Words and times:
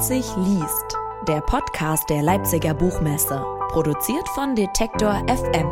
Leipzig 0.00 0.34
liest, 0.36 0.96
der 1.28 1.42
Podcast 1.42 2.08
der 2.08 2.22
Leipziger 2.22 2.72
Buchmesse, 2.72 3.44
produziert 3.68 4.26
von 4.30 4.56
Detektor 4.56 5.22
FM. 5.28 5.68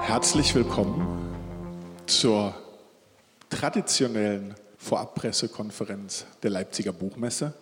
Herzlich 0.00 0.54
willkommen 0.54 1.00
zur 2.04 2.54
traditionellen 3.48 4.54
Vorabpressekonferenz 4.76 6.26
der 6.42 6.50
Leipziger 6.50 6.92
Buchmesse. 6.92 7.54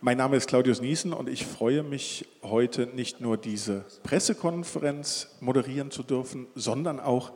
Mein 0.00 0.18
Name 0.18 0.36
ist 0.36 0.46
Claudius 0.46 0.80
Niesen 0.80 1.12
und 1.12 1.28
ich 1.28 1.44
freue 1.44 1.82
mich, 1.82 2.24
heute 2.44 2.86
nicht 2.86 3.20
nur 3.20 3.36
diese 3.36 3.84
Pressekonferenz 4.04 5.26
moderieren 5.40 5.90
zu 5.90 6.04
dürfen, 6.04 6.46
sondern 6.54 7.00
auch 7.00 7.32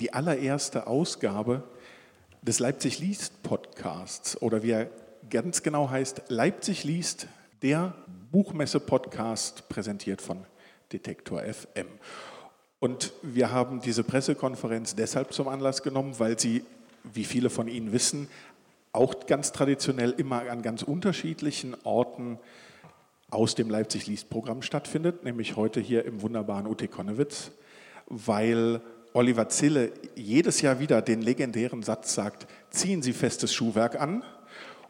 die 0.00 0.14
allererste 0.14 0.86
Ausgabe 0.86 1.64
des 2.40 2.60
Leipzig 2.60 2.98
liest 2.98 3.42
Podcasts 3.42 4.40
oder 4.40 4.62
wie 4.62 4.70
er 4.70 4.90
ganz 5.30 5.62
genau 5.62 5.90
heißt, 5.90 6.22
Leipzig 6.28 6.84
liest, 6.84 7.26
der 7.62 7.94
Buchmesse-Podcast, 8.30 9.68
präsentiert 9.68 10.22
von 10.22 10.44
Detektor 10.92 11.42
FM. 11.42 11.86
Und 12.78 13.12
wir 13.22 13.50
haben 13.50 13.80
diese 13.80 14.04
Pressekonferenz 14.04 14.94
deshalb 14.94 15.32
zum 15.32 15.48
Anlass 15.48 15.82
genommen, 15.82 16.18
weil 16.18 16.38
sie, 16.38 16.64
wie 17.02 17.24
viele 17.24 17.50
von 17.50 17.68
Ihnen 17.68 17.92
wissen, 17.92 18.28
auch 18.92 19.26
ganz 19.26 19.52
traditionell 19.52 20.12
immer 20.12 20.48
an 20.50 20.62
ganz 20.62 20.82
unterschiedlichen 20.82 21.76
Orten 21.84 22.38
aus 23.30 23.54
dem 23.54 23.68
Leipzig 23.68 24.06
liest 24.06 24.30
Programm 24.30 24.62
stattfindet, 24.62 25.24
nämlich 25.24 25.56
heute 25.56 25.80
hier 25.80 26.04
im 26.04 26.22
wunderbaren 26.22 26.66
UT 26.66 26.90
Konnewitz, 26.90 27.50
weil 28.06 28.80
Oliver 29.12 29.48
Zille 29.48 29.92
jedes 30.14 30.62
Jahr 30.62 30.80
wieder 30.80 31.02
den 31.02 31.20
legendären 31.20 31.82
Satz 31.82 32.14
sagt, 32.14 32.46
ziehen 32.70 33.02
Sie 33.02 33.12
festes 33.12 33.52
Schuhwerk 33.52 34.00
an. 34.00 34.22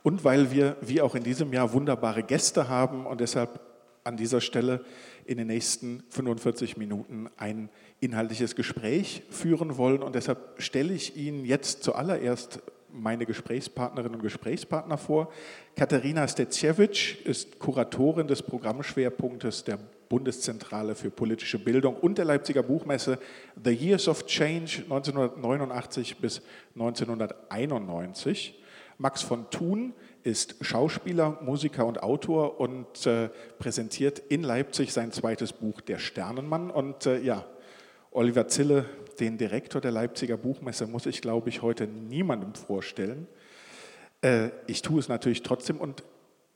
Und 0.08 0.24
weil 0.24 0.50
wir, 0.50 0.78
wie 0.80 1.02
auch 1.02 1.14
in 1.14 1.22
diesem 1.22 1.52
Jahr, 1.52 1.74
wunderbare 1.74 2.22
Gäste 2.22 2.70
haben 2.70 3.04
und 3.04 3.20
deshalb 3.20 3.60
an 4.04 4.16
dieser 4.16 4.40
Stelle 4.40 4.80
in 5.26 5.36
den 5.36 5.48
nächsten 5.48 6.02
45 6.08 6.78
Minuten 6.78 7.28
ein 7.36 7.68
inhaltliches 8.00 8.56
Gespräch 8.56 9.22
führen 9.28 9.76
wollen. 9.76 10.02
Und 10.02 10.14
deshalb 10.14 10.62
stelle 10.62 10.94
ich 10.94 11.14
Ihnen 11.18 11.44
jetzt 11.44 11.82
zuallererst 11.82 12.62
meine 12.90 13.26
Gesprächspartnerinnen 13.26 14.14
und 14.14 14.22
Gesprächspartner 14.22 14.96
vor. 14.96 15.30
Katharina 15.76 16.26
Stetschewitsch 16.26 17.20
ist 17.26 17.58
Kuratorin 17.58 18.28
des 18.28 18.42
Programmschwerpunktes 18.42 19.64
der 19.64 19.78
Bundeszentrale 20.08 20.94
für 20.94 21.10
politische 21.10 21.58
Bildung 21.58 21.96
und 21.96 22.16
der 22.16 22.24
Leipziger 22.24 22.62
Buchmesse 22.62 23.18
The 23.62 23.72
Years 23.72 24.08
of 24.08 24.24
Change 24.24 24.84
1989 24.88 26.16
bis 26.16 26.40
1991. 26.76 28.58
Max 29.00 29.22
von 29.22 29.48
Thun 29.50 29.94
ist 30.24 30.56
Schauspieler, 30.60 31.38
Musiker 31.40 31.86
und 31.86 32.02
Autor 32.02 32.58
und 32.58 33.06
äh, 33.06 33.30
präsentiert 33.60 34.18
in 34.18 34.42
Leipzig 34.42 34.92
sein 34.92 35.12
zweites 35.12 35.52
Buch 35.52 35.80
Der 35.80 35.98
Sternenmann. 35.98 36.68
Und 36.70 37.06
äh, 37.06 37.20
ja, 37.20 37.44
Oliver 38.10 38.48
Zille, 38.48 38.86
den 39.20 39.38
Direktor 39.38 39.80
der 39.80 39.92
Leipziger 39.92 40.36
Buchmesse, 40.36 40.88
muss 40.88 41.06
ich, 41.06 41.22
glaube 41.22 41.48
ich, 41.48 41.62
heute 41.62 41.86
niemandem 41.86 42.54
vorstellen. 42.54 43.28
Äh, 44.20 44.48
ich 44.66 44.82
tue 44.82 44.98
es 44.98 45.08
natürlich 45.08 45.44
trotzdem 45.44 45.76
und 45.80 46.02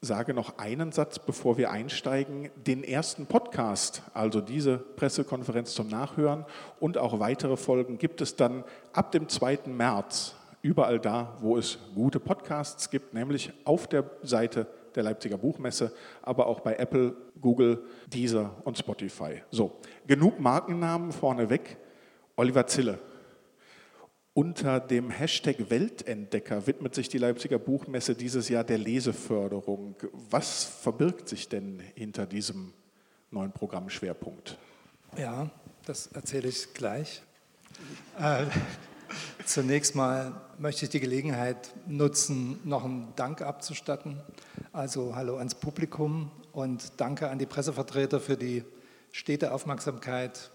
sage 0.00 0.34
noch 0.34 0.58
einen 0.58 0.90
Satz, 0.90 1.20
bevor 1.20 1.58
wir 1.58 1.70
einsteigen. 1.70 2.50
Den 2.56 2.82
ersten 2.82 3.26
Podcast, 3.26 4.02
also 4.14 4.40
diese 4.40 4.78
Pressekonferenz 4.78 5.74
zum 5.74 5.86
Nachhören 5.86 6.44
und 6.80 6.98
auch 6.98 7.20
weitere 7.20 7.56
Folgen 7.56 7.98
gibt 7.98 8.20
es 8.20 8.34
dann 8.34 8.64
ab 8.92 9.12
dem 9.12 9.28
2. 9.28 9.60
März 9.66 10.34
überall 10.62 10.98
da, 10.98 11.36
wo 11.40 11.58
es 11.58 11.78
gute 11.94 12.20
Podcasts 12.20 12.88
gibt, 12.88 13.12
nämlich 13.12 13.52
auf 13.64 13.86
der 13.88 14.10
Seite 14.22 14.66
der 14.94 15.02
Leipziger 15.02 15.36
Buchmesse, 15.36 15.92
aber 16.22 16.46
auch 16.46 16.60
bei 16.60 16.76
Apple, 16.76 17.14
Google, 17.40 17.84
Deezer 18.06 18.56
und 18.64 18.78
Spotify. 18.78 19.42
So, 19.50 19.80
genug 20.06 20.38
Markennamen 20.40 21.12
vorneweg. 21.12 21.76
Oliver 22.36 22.66
Zille, 22.66 22.98
unter 24.34 24.80
dem 24.80 25.10
Hashtag 25.10 25.68
Weltentdecker 25.68 26.66
widmet 26.66 26.94
sich 26.94 27.10
die 27.10 27.18
Leipziger 27.18 27.58
Buchmesse 27.58 28.14
dieses 28.14 28.48
Jahr 28.48 28.64
der 28.64 28.78
Leseförderung. 28.78 29.96
Was 30.30 30.64
verbirgt 30.64 31.28
sich 31.28 31.48
denn 31.48 31.80
hinter 31.94 32.26
diesem 32.26 32.72
neuen 33.30 33.52
Programmschwerpunkt? 33.52 34.56
Ja, 35.18 35.50
das 35.84 36.06
erzähle 36.06 36.48
ich 36.48 36.72
gleich. 36.72 37.22
Äh, 38.18 38.46
zunächst 39.44 39.94
mal 39.94 40.40
möchte 40.58 40.84
ich 40.84 40.90
die 40.90 41.00
Gelegenheit 41.00 41.74
nutzen, 41.86 42.58
noch 42.64 42.84
einen 42.84 43.12
Dank 43.16 43.42
abzustatten. 43.42 44.20
Also 44.72 45.14
hallo 45.14 45.36
ans 45.36 45.54
Publikum 45.54 46.30
und 46.52 46.92
danke 46.98 47.28
an 47.28 47.38
die 47.38 47.46
Pressevertreter 47.46 48.20
für 48.20 48.36
die 48.36 48.64
stete 49.10 49.52
Aufmerksamkeit 49.52 50.50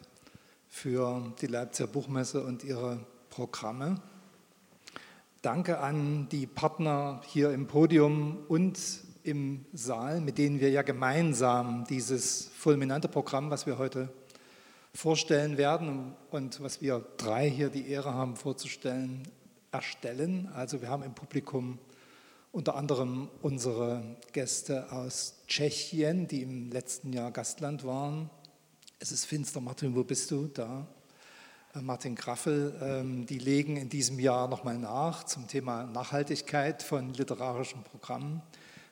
für 0.68 1.34
die 1.42 1.48
Leipziger 1.48 1.88
Buchmesse 1.88 2.44
und 2.44 2.64
ihre 2.64 3.00
Programme. 3.30 4.02
Danke 5.42 5.80
an 5.80 6.28
die 6.30 6.48
Partner 6.48 7.22
hier 7.26 7.52
im 7.52 7.68
Podium 7.68 8.38
und 8.48 8.80
im 9.24 9.66
Saal, 9.74 10.22
mit 10.22 10.38
denen 10.38 10.60
wir 10.60 10.70
ja 10.70 10.82
gemeinsam 10.82 11.86
dieses 11.90 12.50
fulminante 12.56 13.08
Programm, 13.08 13.50
was 13.50 13.66
wir 13.66 13.78
heute 13.78 14.10
vorstellen 14.98 15.60
werden 15.60 16.16
und 16.32 16.60
was 16.60 16.82
wir 16.82 17.06
drei 17.18 17.48
hier 17.48 17.70
die 17.70 17.88
Ehre 17.88 18.16
haben 18.16 18.36
vorzustellen, 18.36 19.28
erstellen. 19.72 20.50
Also 20.56 20.82
wir 20.82 20.90
haben 20.90 21.04
im 21.04 21.14
Publikum 21.14 21.78
unter 22.52 22.76
anderem 22.76 23.30
unsere 23.44 24.02
Gäste 24.34 24.92
aus 24.92 25.36
Tschechien, 25.48 26.28
die 26.28 26.42
im 26.42 26.72
letzten 26.72 27.14
Jahr 27.14 27.30
Gastland 27.30 27.86
waren. 27.86 28.32
Es 28.98 29.12
ist 29.12 29.26
finster, 29.26 29.62
Martin, 29.62 29.96
wo 29.96 30.04
bist 30.04 30.32
du? 30.32 30.48
Da. 30.48 30.88
Äh, 31.76 31.82
Martin 31.82 32.16
Graffel, 32.16 32.74
ähm, 32.82 33.28
die 33.28 33.38
legen 33.38 33.78
in 33.78 33.90
diesem 33.90 34.18
Jahr 34.18 34.48
nochmal 34.48 34.80
nach 34.80 35.26
zum 35.26 35.48
Thema 35.48 35.84
Nachhaltigkeit 35.84 36.82
von 36.82 37.14
literarischen 37.14 37.84
Programmen. 37.84 38.42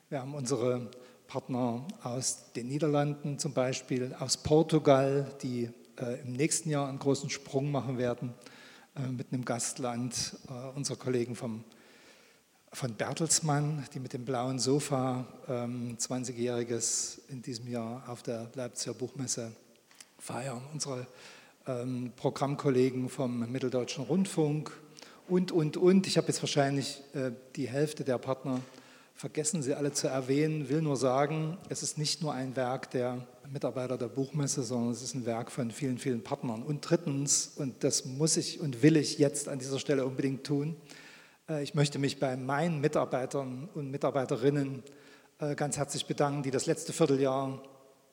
Wir 0.10 0.22
haben 0.22 0.36
unsere 0.36 0.92
Partner 1.26 1.88
aus 2.04 2.52
den 2.56 2.68
Niederlanden 2.68 3.40
zum 3.40 3.54
Beispiel, 3.54 4.16
aus 4.20 4.38
Portugal, 4.38 5.34
die 5.42 5.72
im 6.02 6.34
nächsten 6.34 6.70
Jahr 6.70 6.90
einen 6.90 7.00
großen 7.00 7.30
Sprung 7.30 7.72
machen 7.72 7.98
werden 7.98 8.34
äh, 8.96 9.08
mit 9.08 9.32
einem 9.32 9.46
Gastland, 9.46 10.38
unsere 10.76 10.98
Kollegen 10.98 11.36
vom, 11.36 11.64
von 12.72 12.94
Bertelsmann, 12.94 13.86
die 13.94 14.00
mit 14.00 14.14
dem 14.14 14.26
blauen 14.26 14.60
Sofa 14.60 15.26
20-jähriges 15.48 17.18
ähm, 17.18 17.36
in 17.36 17.42
diesem 17.42 17.68
Jahr 17.68 18.04
auf 18.08 18.24
der 18.24 18.50
Leipziger 18.56 18.94
Buchmesse 18.94 19.52
feiern. 20.20 20.62
Unsere 20.74 21.08
ähm, 21.68 22.12
Programmkollegen 22.16 23.10
vom 23.10 23.52
Mitteldeutschen 23.52 24.04
Rundfunk 24.04 24.72
und, 25.28 25.52
und, 25.52 25.78
und. 25.78 26.08
Ich 26.08 26.18
habe 26.18 26.28
jetzt 26.28 26.42
wahrscheinlich 26.42 27.02
äh, 27.14 27.32
die 27.56 27.68
Hälfte 27.68 28.04
der 28.04 28.18
Partner 28.18 28.62
vergessen, 29.16 29.64
sie 29.64 29.74
alle 29.74 29.94
zu 29.94 30.08
erwähnen, 30.08 30.70
will 30.70 30.82
nur 30.82 30.98
sagen, 30.98 31.58
es 31.70 31.84
ist 31.84 31.98
nicht 31.98 32.22
nur 32.22 32.34
ein 32.34 32.56
Werk 32.56 32.92
der 32.92 33.26
Mitarbeiter 33.52 33.98
der 33.98 34.08
Buchmesse, 34.08 34.64
sondern 34.64 34.92
es 34.92 35.02
ist 35.02 35.14
ein 35.14 35.26
Werk 35.26 35.52
von 35.52 35.72
vielen, 35.72 35.98
vielen 35.98 36.24
Partnern. 36.24 36.64
Und 36.64 36.82
drittens, 36.82 37.52
und 37.56 37.84
das 37.84 38.06
muss 38.06 38.38
ich 38.38 38.60
und 38.60 38.82
will 38.84 38.98
ich 38.98 39.18
jetzt 39.18 39.48
an 39.48 39.60
dieser 39.60 39.80
Stelle 39.80 40.06
unbedingt 40.06 40.46
tun, 40.46 40.76
äh, 41.50 41.64
ich 41.64 41.74
möchte 41.74 42.00
mich 42.00 42.20
bei 42.20 42.36
meinen 42.36 42.82
Mitarbeitern 42.82 43.70
und 43.74 43.92
Mitarbeiterinnen 43.92 44.84
äh, 45.40 45.56
ganz 45.56 45.78
herzlich 45.78 46.06
bedanken, 46.06 46.44
die 46.44 46.52
das 46.52 46.66
letzte 46.66 46.94
Vierteljahr 46.94 47.62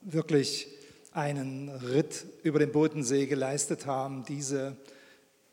wirklich 0.00 0.68
einen 1.12 1.68
Ritt 1.68 2.26
über 2.42 2.58
den 2.58 2.72
Bodensee 2.72 3.26
geleistet 3.26 3.86
haben, 3.86 4.24
diese 4.24 4.76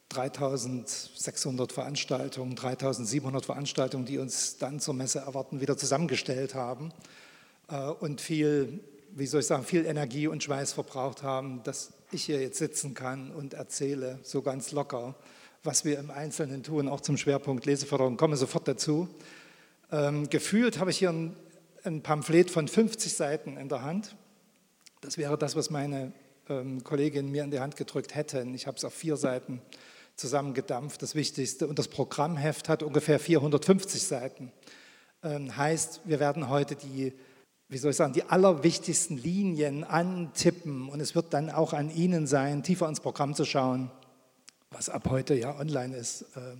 3600 0.09 1.71
Veranstaltungen, 1.71 2.55
3700 2.55 3.45
Veranstaltungen, 3.45 4.05
die 4.05 4.17
uns 4.17 4.57
dann 4.57 4.79
zur 4.79 4.95
Messe 4.95 5.19
erwarten, 5.19 5.61
wieder 5.61 5.77
zusammengestellt 5.77 6.55
haben 6.55 6.91
äh, 7.69 7.77
und 7.77 8.19
viel, 8.21 8.79
wie 9.15 9.25
soll 9.25 9.41
ich 9.41 9.47
sagen, 9.47 9.63
viel 9.63 9.85
Energie 9.85 10.27
und 10.27 10.43
Schweiß 10.43 10.73
verbraucht 10.73 11.23
haben, 11.23 11.61
dass 11.63 11.91
ich 12.11 12.23
hier 12.23 12.41
jetzt 12.41 12.57
sitzen 12.57 12.93
kann 12.93 13.31
und 13.31 13.53
erzähle, 13.53 14.19
so 14.23 14.41
ganz 14.41 14.71
locker, 14.71 15.15
was 15.63 15.85
wir 15.85 15.99
im 15.99 16.11
Einzelnen 16.11 16.63
tun, 16.63 16.87
auch 16.87 17.01
zum 17.01 17.17
Schwerpunkt 17.17 17.65
Leseförderung, 17.65 18.17
komme 18.17 18.37
sofort 18.37 18.67
dazu. 18.67 19.09
Ähm, 19.91 20.29
gefühlt 20.29 20.79
habe 20.79 20.91
ich 20.91 20.99
hier 20.99 21.09
ein, 21.09 21.35
ein 21.83 22.01
Pamphlet 22.01 22.49
von 22.51 22.67
50 22.67 23.13
Seiten 23.13 23.57
in 23.57 23.69
der 23.69 23.83
Hand 23.83 24.15
das 25.01 25.17
wäre 25.17 25.37
das, 25.37 25.55
was 25.55 25.69
meine 25.69 26.11
ähm, 26.49 26.83
Kollegin 26.83 27.31
mir 27.31 27.43
in 27.43 27.51
die 27.51 27.59
Hand 27.59 27.77
gedrückt 27.77 28.15
hätten. 28.15 28.53
Ich 28.53 28.67
habe 28.67 28.77
es 28.77 28.83
auf 28.83 28.93
vier 28.93 29.15
Seiten 29.15 29.61
zusammengedampft, 30.15 31.01
das 31.01 31.15
Wichtigste. 31.15 31.67
Und 31.67 31.79
das 31.79 31.87
Programmheft 31.87 32.67
hat 32.67 32.83
ungefähr 32.83 33.19
450 33.19 34.03
Seiten. 34.03 34.51
Ähm, 35.23 35.55
heißt, 35.55 36.01
wir 36.05 36.19
werden 36.19 36.49
heute 36.49 36.75
die, 36.75 37.13
wie 37.69 37.77
soll 37.77 37.91
ich 37.91 37.97
sagen, 37.97 38.13
die 38.13 38.23
allerwichtigsten 38.23 39.17
Linien 39.17 39.83
antippen. 39.83 40.89
Und 40.89 40.99
es 40.99 41.13
wird 41.13 41.33
dann 41.33 41.51
auch 41.51 41.73
an 41.73 41.91
Ihnen 41.95 42.25
sein, 42.25 42.63
tiefer 42.63 42.89
ins 42.89 42.99
Programm 42.99 43.35
zu 43.35 43.45
schauen, 43.45 43.91
was 44.71 44.89
ab 44.89 45.07
heute 45.09 45.35
ja 45.35 45.57
online 45.57 45.95
ist. 45.95 46.23
Äh, 46.35 46.57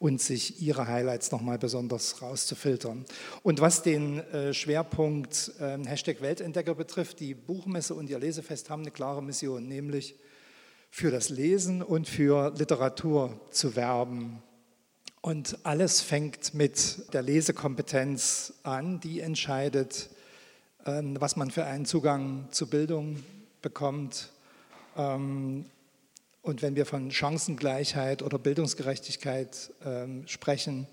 und 0.00 0.20
sich 0.20 0.62
ihre 0.62 0.86
Highlights 0.86 1.32
nochmal 1.32 1.58
besonders 1.58 2.22
rauszufiltern. 2.22 3.04
Und 3.42 3.60
was 3.60 3.82
den 3.82 4.20
äh, 4.20 4.54
Schwerpunkt 4.54 5.52
äh, 5.58 5.76
Hashtag 5.84 6.20
Weltentdecker 6.20 6.76
betrifft, 6.76 7.18
die 7.18 7.34
Buchmesse 7.34 7.94
und 7.94 8.08
ihr 8.08 8.18
Lesefest 8.18 8.70
haben 8.70 8.82
eine 8.82 8.92
klare 8.92 9.22
Mission, 9.22 9.66
nämlich 9.66 10.14
für 10.90 11.10
das 11.10 11.30
Lesen 11.30 11.82
und 11.82 12.08
für 12.08 12.54
Literatur 12.56 13.40
zu 13.50 13.74
werben. 13.74 14.40
Und 15.20 15.58
alles 15.64 16.00
fängt 16.00 16.54
mit 16.54 17.12
der 17.12 17.22
Lesekompetenz 17.22 18.54
an, 18.62 19.00
die 19.00 19.18
entscheidet, 19.18 20.10
ähm, 20.10 20.17
was 21.20 21.36
man 21.36 21.50
für 21.50 21.64
einen 21.64 21.84
Zugang 21.84 22.48
zu 22.50 22.66
Bildung 22.66 23.22
bekommt. 23.60 24.30
Ähm, 24.96 25.66
und 26.40 26.62
wenn 26.62 26.76
wir 26.76 26.86
von 26.86 27.10
Chancengleichheit 27.10 28.22
oder 28.22 28.38
Bildungsgerechtigkeit 28.38 29.70
ähm, 29.84 30.26
sprechen, 30.26 30.86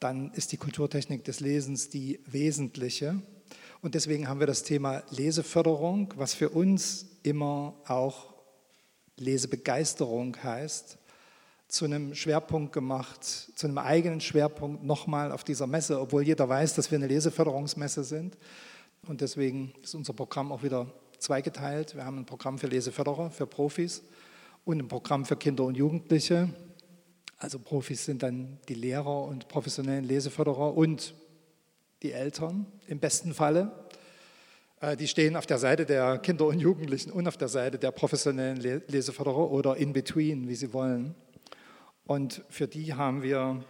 dann 0.00 0.32
ist 0.32 0.50
die 0.50 0.56
Kulturtechnik 0.56 1.24
des 1.24 1.40
Lesens 1.40 1.88
die 1.88 2.18
wesentliche. 2.26 3.20
Und 3.82 3.94
deswegen 3.94 4.28
haben 4.28 4.40
wir 4.40 4.48
das 4.48 4.64
Thema 4.64 5.04
Leseförderung, 5.10 6.12
was 6.16 6.34
für 6.34 6.48
uns 6.48 7.06
immer 7.22 7.74
auch 7.86 8.34
Lesebegeisterung 9.16 10.36
heißt, 10.42 10.98
zu 11.68 11.84
einem 11.84 12.14
Schwerpunkt 12.14 12.72
gemacht, 12.72 13.24
zu 13.24 13.66
einem 13.66 13.78
eigenen 13.78 14.20
Schwerpunkt 14.20 14.82
nochmal 14.82 15.30
auf 15.30 15.44
dieser 15.44 15.68
Messe, 15.68 16.00
obwohl 16.00 16.24
jeder 16.24 16.48
weiß, 16.48 16.74
dass 16.74 16.90
wir 16.90 16.98
eine 16.98 17.06
Leseförderungsmesse 17.06 18.02
sind. 18.02 18.36
Und 19.08 19.20
deswegen 19.20 19.72
ist 19.82 19.94
unser 19.94 20.12
Programm 20.12 20.50
auch 20.50 20.64
wieder 20.64 20.92
zweigeteilt. 21.18 21.94
Wir 21.94 22.04
haben 22.04 22.18
ein 22.18 22.26
Programm 22.26 22.58
für 22.58 22.66
Leseförderer, 22.66 23.30
für 23.30 23.46
Profis 23.46 24.02
und 24.64 24.80
ein 24.80 24.88
Programm 24.88 25.24
für 25.24 25.36
Kinder 25.36 25.64
und 25.64 25.76
Jugendliche. 25.76 26.48
Also 27.38 27.60
Profis 27.60 28.04
sind 28.04 28.24
dann 28.24 28.58
die 28.68 28.74
Lehrer 28.74 29.24
und 29.24 29.46
professionellen 29.46 30.04
Leseförderer 30.04 30.74
und 30.74 31.14
die 32.02 32.12
Eltern 32.12 32.66
im 32.88 32.98
besten 32.98 33.32
Falle. 33.32 33.70
Äh, 34.80 34.96
die 34.96 35.06
stehen 35.06 35.36
auf 35.36 35.46
der 35.46 35.58
Seite 35.58 35.86
der 35.86 36.18
Kinder 36.18 36.46
und 36.46 36.58
Jugendlichen 36.58 37.12
und 37.12 37.28
auf 37.28 37.36
der 37.36 37.48
Seite 37.48 37.78
der 37.78 37.92
professionellen 37.92 38.56
Leseförderer 38.88 39.50
oder 39.50 39.76
in 39.76 39.92
between, 39.92 40.48
wie 40.48 40.56
sie 40.56 40.72
wollen. 40.72 41.14
Und 42.06 42.42
für 42.48 42.66
die 42.66 42.94
haben 42.94 43.22
wir 43.22 43.64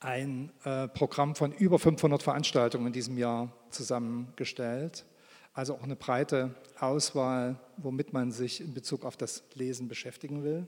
ein 0.00 0.50
äh, 0.64 0.88
Programm 0.88 1.36
von 1.36 1.52
über 1.52 1.78
500 1.78 2.22
Veranstaltungen 2.22 2.88
in 2.88 2.92
diesem 2.92 3.16
Jahr 3.16 3.52
zusammengestellt. 3.70 5.04
Also 5.52 5.74
auch 5.74 5.82
eine 5.82 5.96
breite 5.96 6.54
Auswahl, 6.78 7.58
womit 7.76 8.12
man 8.12 8.30
sich 8.30 8.60
in 8.60 8.72
Bezug 8.72 9.04
auf 9.04 9.16
das 9.16 9.42
Lesen 9.54 9.88
beschäftigen 9.88 10.44
will. 10.44 10.66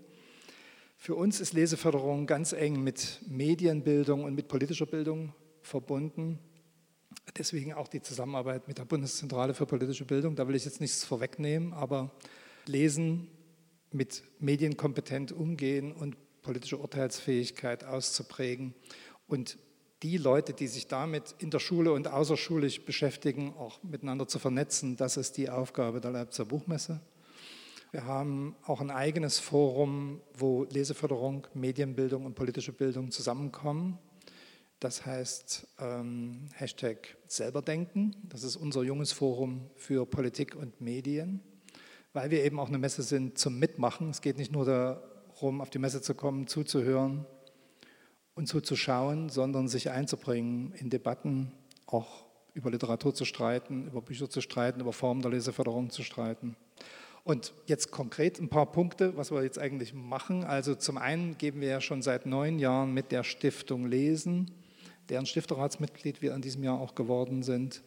Für 0.96 1.14
uns 1.14 1.40
ist 1.40 1.52
Leseförderung 1.52 2.26
ganz 2.26 2.52
eng 2.52 2.82
mit 2.82 3.20
Medienbildung 3.26 4.24
und 4.24 4.34
mit 4.34 4.48
politischer 4.48 4.86
Bildung 4.86 5.34
verbunden. 5.60 6.38
Deswegen 7.36 7.72
auch 7.72 7.88
die 7.88 8.02
Zusammenarbeit 8.02 8.68
mit 8.68 8.78
der 8.78 8.84
Bundeszentrale 8.84 9.54
für 9.54 9.66
politische 9.66 10.04
Bildung. 10.04 10.36
Da 10.36 10.46
will 10.48 10.54
ich 10.54 10.64
jetzt 10.64 10.80
nichts 10.80 11.04
vorwegnehmen, 11.04 11.72
aber 11.72 12.10
Lesen, 12.66 13.28
mit 13.92 14.22
medienkompetent 14.38 15.32
umgehen 15.32 15.92
und 15.92 16.16
politische 16.42 16.78
Urteilsfähigkeit 16.78 17.84
auszuprägen 17.84 18.74
und 19.26 19.58
die 20.02 20.16
Leute, 20.16 20.52
die 20.52 20.66
sich 20.66 20.88
damit 20.88 21.34
in 21.38 21.50
der 21.50 21.60
Schule 21.60 21.92
und 21.92 22.08
außerschulisch 22.08 22.84
beschäftigen, 22.84 23.54
auch 23.56 23.82
miteinander 23.82 24.26
zu 24.26 24.38
vernetzen, 24.38 24.96
das 24.96 25.16
ist 25.16 25.36
die 25.36 25.48
Aufgabe 25.48 26.00
der 26.00 26.10
Leipziger 26.10 26.46
Buchmesse. 26.46 27.00
Wir 27.92 28.04
haben 28.06 28.56
auch 28.64 28.80
ein 28.80 28.90
eigenes 28.90 29.38
Forum, 29.38 30.20
wo 30.34 30.64
Leseförderung, 30.64 31.46
Medienbildung 31.54 32.24
und 32.24 32.34
politische 32.34 32.72
Bildung 32.72 33.10
zusammenkommen. 33.10 33.98
Das 34.80 35.06
heißt 35.06 35.68
ähm, 35.78 36.48
Hashtag 36.54 37.16
Selberdenken. 37.28 38.16
Das 38.24 38.42
ist 38.42 38.56
unser 38.56 38.82
junges 38.82 39.12
Forum 39.12 39.70
für 39.76 40.06
Politik 40.06 40.56
und 40.56 40.80
Medien, 40.80 41.40
weil 42.14 42.30
wir 42.30 42.42
eben 42.44 42.58
auch 42.58 42.68
eine 42.68 42.78
Messe 42.78 43.02
sind 43.02 43.38
zum 43.38 43.58
Mitmachen. 43.58 44.10
Es 44.10 44.22
geht 44.22 44.38
nicht 44.38 44.50
nur 44.52 44.64
darum, 44.64 45.60
auf 45.60 45.70
die 45.70 45.78
Messe 45.78 46.00
zu 46.00 46.14
kommen, 46.14 46.46
zuzuhören, 46.46 47.26
und 48.34 48.46
zuzuschauen, 48.46 49.28
sondern 49.28 49.68
sich 49.68 49.90
einzubringen 49.90 50.72
in 50.72 50.90
Debatten, 50.90 51.52
auch 51.86 52.24
über 52.54 52.70
Literatur 52.70 53.14
zu 53.14 53.24
streiten, 53.24 53.86
über 53.86 54.02
Bücher 54.02 54.28
zu 54.28 54.40
streiten, 54.40 54.80
über 54.80 54.92
Formen 54.92 55.22
der 55.22 55.30
Leseförderung 55.30 55.90
zu 55.90 56.02
streiten. 56.02 56.56
Und 57.24 57.54
jetzt 57.66 57.90
konkret 57.90 58.40
ein 58.40 58.48
paar 58.48 58.72
Punkte, 58.72 59.16
was 59.16 59.30
wir 59.30 59.42
jetzt 59.44 59.58
eigentlich 59.58 59.94
machen. 59.94 60.44
Also 60.44 60.74
zum 60.74 60.98
einen 60.98 61.38
geben 61.38 61.60
wir 61.60 61.68
ja 61.68 61.80
schon 61.80 62.02
seit 62.02 62.26
neun 62.26 62.58
Jahren 62.58 62.92
mit 62.92 63.12
der 63.12 63.22
Stiftung 63.22 63.86
Lesen, 63.86 64.50
deren 65.08 65.26
Stifterratsmitglied 65.26 66.20
wir 66.20 66.34
in 66.34 66.42
diesem 66.42 66.64
Jahr 66.64 66.80
auch 66.80 66.94
geworden 66.94 67.42
sind, 67.42 67.82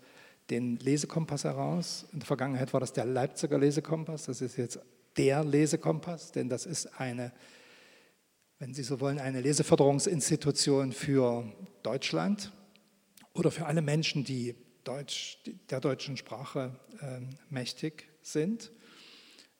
den 0.50 0.78
Lesekompass 0.78 1.44
heraus. 1.44 2.06
In 2.14 2.20
der 2.20 2.28
Vergangenheit 2.28 2.72
war 2.72 2.80
das 2.80 2.94
der 2.94 3.06
Leipziger 3.06 3.58
Lesekompass, 3.58 4.26
das 4.26 4.42
ist 4.42 4.58
jetzt 4.58 4.80
der 5.18 5.44
Lesekompass, 5.44 6.32
denn 6.32 6.50
das 6.50 6.66
ist 6.66 7.00
eine 7.00 7.32
wenn 8.60 8.74
Sie 8.74 8.84
so 8.84 9.00
wollen, 9.00 9.20
eine 9.20 9.42
Leseförderungsinstitution 9.42 10.94
für 10.94 11.52
Deutschland 11.84 12.52
oder 13.34 13.52
für 13.52 13.66
alle 13.66 13.82
Menschen, 13.82 14.24
die 14.24 14.56
Deutsch, 14.84 15.40
der 15.70 15.82
deutschen 15.82 16.16
Sprache 16.16 16.80
äh, 17.02 17.22
mächtig 17.50 18.08
sind. 18.22 18.72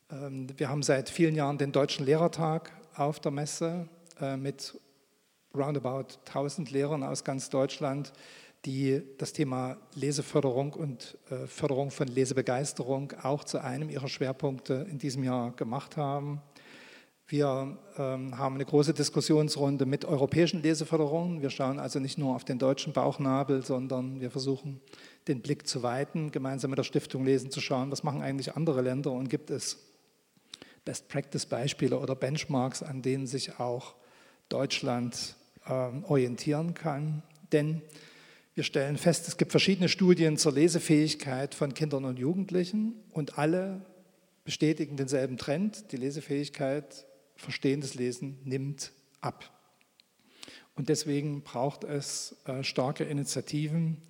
Ähm, 0.10 0.48
wir 0.58 0.70
haben 0.70 0.84
seit 0.84 1.10
vielen 1.10 1.36
Jahren 1.36 1.58
den 1.58 1.72
Deutschen 1.72 2.06
Lehrertag 2.06 2.72
auf 2.96 3.20
der 3.20 3.32
Messe 3.32 3.90
äh, 4.22 4.38
mit 4.38 4.80
roundabout 5.54 6.20
1000 6.28 6.72
Lehrern 6.72 7.04
aus 7.04 7.24
ganz 7.24 7.50
Deutschland, 7.50 8.14
die 8.66 9.02
das 9.18 9.34
Thema 9.34 9.78
Leseförderung 9.94 10.74
und 10.74 11.18
äh, 11.30 11.48
Förderung 11.48 11.92
von 11.92 12.08
Lesebegeisterung 12.08 13.14
auch 13.24 13.44
zu 13.44 13.60
einem 13.60 13.90
ihrer 13.90 14.08
Schwerpunkte 14.08 14.88
in 14.90 15.00
diesem 15.00 15.24
Jahr 15.24 15.52
gemacht 15.52 15.98
haben. 15.98 16.42
Wir 17.28 17.80
ähm, 17.98 18.38
haben 18.38 18.54
eine 18.54 18.66
große 18.66 18.94
Diskussionsrunde 18.94 19.88
mit 19.88 20.06
europäischen 20.06 20.62
Leseförderungen. 20.62 21.42
Wir 21.42 21.50
schauen 21.50 21.80
also 21.80 22.00
nicht 22.00 22.20
nur 22.20 22.36
auf 22.36 22.46
den 22.46 22.60
deutschen 22.60 22.94
Bauchnabel, 22.94 23.66
sondern 23.66 24.20
wir 24.22 24.30
versuchen, 24.30 24.80
den 25.28 25.42
Blick 25.42 25.68
zu 25.68 25.82
weiten, 25.82 26.32
gemeinsam 26.32 26.70
mit 26.70 26.78
der 26.78 26.84
Stiftung 26.84 27.26
Lesen 27.26 27.50
zu 27.50 27.62
schauen, 27.62 27.90
was 27.90 28.04
machen 28.04 28.22
eigentlich 28.22 28.56
andere 28.56 28.82
Länder 28.84 29.12
und 29.12 29.28
gibt 29.28 29.50
es 29.50 29.80
Best-Practice-Beispiele 30.86 31.98
oder 31.98 32.16
Benchmarks, 32.16 32.84
an 32.84 33.02
denen 33.02 33.26
sich 33.26 33.60
auch 33.60 33.96
Deutschland 34.50 35.36
ähm, 35.68 36.06
orientieren 36.06 36.76
kann. 36.76 37.24
Denn 37.52 37.82
wir 38.54 38.64
stellen 38.64 38.98
fest, 38.98 39.28
es 39.28 39.38
gibt 39.38 39.50
verschiedene 39.50 39.90
Studien 39.90 40.38
zur 40.38 40.52
Lesefähigkeit 40.52 41.56
von 41.56 41.74
Kindern 41.74 42.06
und 42.06 42.20
Jugendlichen 42.20 42.94
und 43.12 43.40
alle 43.40 43.82
bestätigen 44.44 44.96
denselben 44.96 45.38
Trend. 45.38 45.92
Die 45.92 45.98
Lesefähigkeit 45.98 47.08
verstehendes 47.46 47.96
Lesen 47.96 48.38
nimmt 48.44 48.92
ab. 49.22 49.50
Und 50.76 50.90
deswegen 50.90 51.42
braucht 51.42 51.86
es 51.86 52.36
äh, 52.46 52.64
starke 52.64 53.06
Initiativen, 53.06 54.02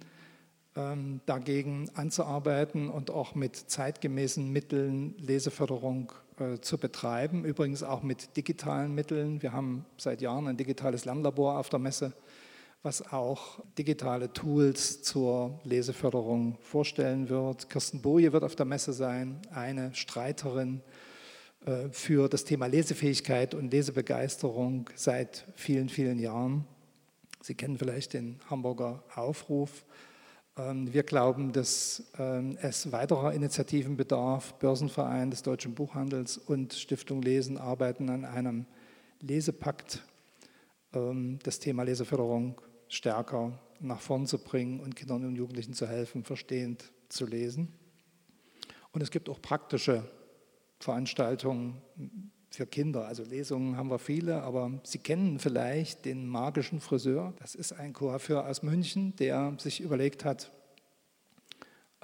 ähm, 0.75 1.21
dagegen 1.25 1.89
anzuarbeiten 1.93 2.89
und 2.89 3.11
auch 3.11 3.35
mit 3.35 3.55
zeitgemäßen 3.55 4.51
Mitteln 4.51 5.15
Leseförderung 5.19 6.11
äh, 6.39 6.59
zu 6.59 6.77
betreiben. 6.77 7.45
Übrigens 7.45 7.83
auch 7.83 8.01
mit 8.01 8.35
digitalen 8.35 8.93
Mitteln. 8.93 9.41
Wir 9.41 9.53
haben 9.53 9.85
seit 9.97 10.21
Jahren 10.21 10.47
ein 10.47 10.57
digitales 10.57 11.05
Lernlabor 11.05 11.59
auf 11.59 11.69
der 11.69 11.79
Messe, 11.79 12.13
was 12.81 13.13
auch 13.13 13.59
digitale 13.77 14.33
Tools 14.33 15.03
zur 15.03 15.59
Leseförderung 15.63 16.57
vorstellen 16.61 17.29
wird. 17.29 17.69
Kirsten 17.69 18.01
Boje 18.01 18.33
wird 18.33 18.43
auf 18.43 18.55
der 18.55 18.65
Messe 18.65 18.91
sein, 18.91 19.39
eine 19.51 19.93
Streiterin 19.93 20.81
für 21.91 22.29
das 22.29 22.43
Thema 22.43 22.67
Lesefähigkeit 22.67 23.55
und 23.55 23.71
Lesebegeisterung 23.71 24.89
seit 24.95 25.45
vielen, 25.55 25.89
vielen 25.89 26.19
Jahren. 26.19 26.65
Sie 27.41 27.55
kennen 27.55 27.77
vielleicht 27.77 28.13
den 28.13 28.39
Hamburger 28.49 29.03
Aufruf. 29.15 29.85
Ähm, 30.57 30.93
wir 30.93 31.03
glauben, 31.03 31.51
dass 31.51 32.03
ähm, 32.17 32.57
es 32.61 32.91
weiterer 32.91 33.33
Initiativen 33.33 33.97
bedarf. 33.97 34.53
Börsenverein 34.55 35.29
des 35.29 35.43
deutschen 35.43 35.75
Buchhandels 35.75 36.37
und 36.37 36.73
Stiftung 36.73 37.21
Lesen 37.21 37.57
arbeiten 37.57 38.09
an 38.09 38.25
einem 38.25 38.65
Lesepakt, 39.21 40.01
ähm, 40.93 41.39
das 41.43 41.59
Thema 41.59 41.83
Leseförderung 41.83 42.61
stärker 42.87 43.59
nach 43.79 43.99
vorn 43.99 44.25
zu 44.25 44.39
bringen 44.39 44.79
und 44.79 44.95
Kindern 44.95 45.25
und 45.25 45.35
Jugendlichen 45.35 45.73
zu 45.73 45.87
helfen, 45.87 46.23
verstehend 46.23 46.91
zu 47.09 47.25
lesen. 47.25 47.73
Und 48.91 49.01
es 49.01 49.11
gibt 49.11 49.27
auch 49.27 49.41
praktische 49.41 50.03
Veranstaltungen 50.85 51.81
für 52.51 52.65
Kinder. 52.65 53.07
Also 53.07 53.23
Lesungen 53.23 53.75
haben 53.75 53.89
wir 53.89 53.99
viele, 53.99 54.43
aber 54.43 54.71
Sie 54.83 54.99
kennen 54.99 55.39
vielleicht 55.39 56.05
den 56.05 56.27
magischen 56.27 56.79
Friseur. 56.79 57.33
Das 57.39 57.55
ist 57.55 57.73
ein 57.73 57.91
Coiffeur 57.91 58.47
aus 58.47 58.63
München, 58.63 59.15
der 59.17 59.55
sich 59.57 59.81
überlegt 59.81 60.23
hat, 60.23 60.51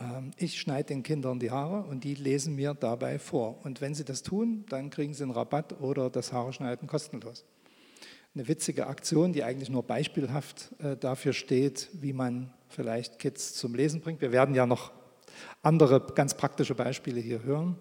ähm, 0.01 0.31
ich 0.37 0.59
schneide 0.59 0.85
den 0.85 1.03
Kindern 1.03 1.39
die 1.39 1.51
Haare 1.51 1.83
und 1.83 2.03
die 2.03 2.15
lesen 2.15 2.55
mir 2.55 2.73
dabei 2.73 3.19
vor. 3.19 3.63
Und 3.63 3.81
wenn 3.81 3.93
sie 3.93 4.05
das 4.05 4.23
tun, 4.23 4.65
dann 4.69 4.89
kriegen 4.89 5.13
sie 5.13 5.23
einen 5.23 5.31
Rabatt 5.31 5.79
oder 5.79 6.09
das 6.09 6.33
Haare 6.33 6.53
schneiden 6.53 6.87
kostenlos. 6.87 7.45
eine 8.33 8.47
witzige 8.47 8.87
Aktion, 8.87 9.33
die 9.33 9.43
eigentlich 9.43 9.69
nur 9.69 9.83
beispielhaft 9.83 10.71
äh, 10.79 10.95
dafür 10.95 11.33
steht, 11.33 11.89
wie 11.93 12.13
man 12.13 12.53
vielleicht 12.69 13.19
Kids 13.19 13.53
zum 13.53 13.75
Lesen 13.75 13.99
bringt. 13.99 14.21
Wir 14.21 14.31
werden 14.31 14.55
ja 14.55 14.65
noch 14.65 14.91
andere 15.61 15.99
ganz 16.15 16.35
praktische 16.35 16.73
Beispiele 16.73 17.19
hier 17.19 17.43
hören. 17.43 17.77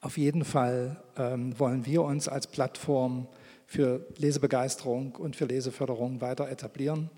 Auf 0.00 0.16
jeden 0.16 0.44
Fall 0.44 1.02
ähm, 1.16 1.58
wollen 1.58 1.84
wir 1.84 2.02
uns 2.02 2.28
als 2.28 2.46
Plattform 2.46 3.26
für 3.66 4.06
Lesebegeisterung 4.16 5.16
und 5.16 5.34
für 5.34 5.46
Leseförderung 5.46 6.20
weiter 6.20 6.48
etablieren 6.48 7.10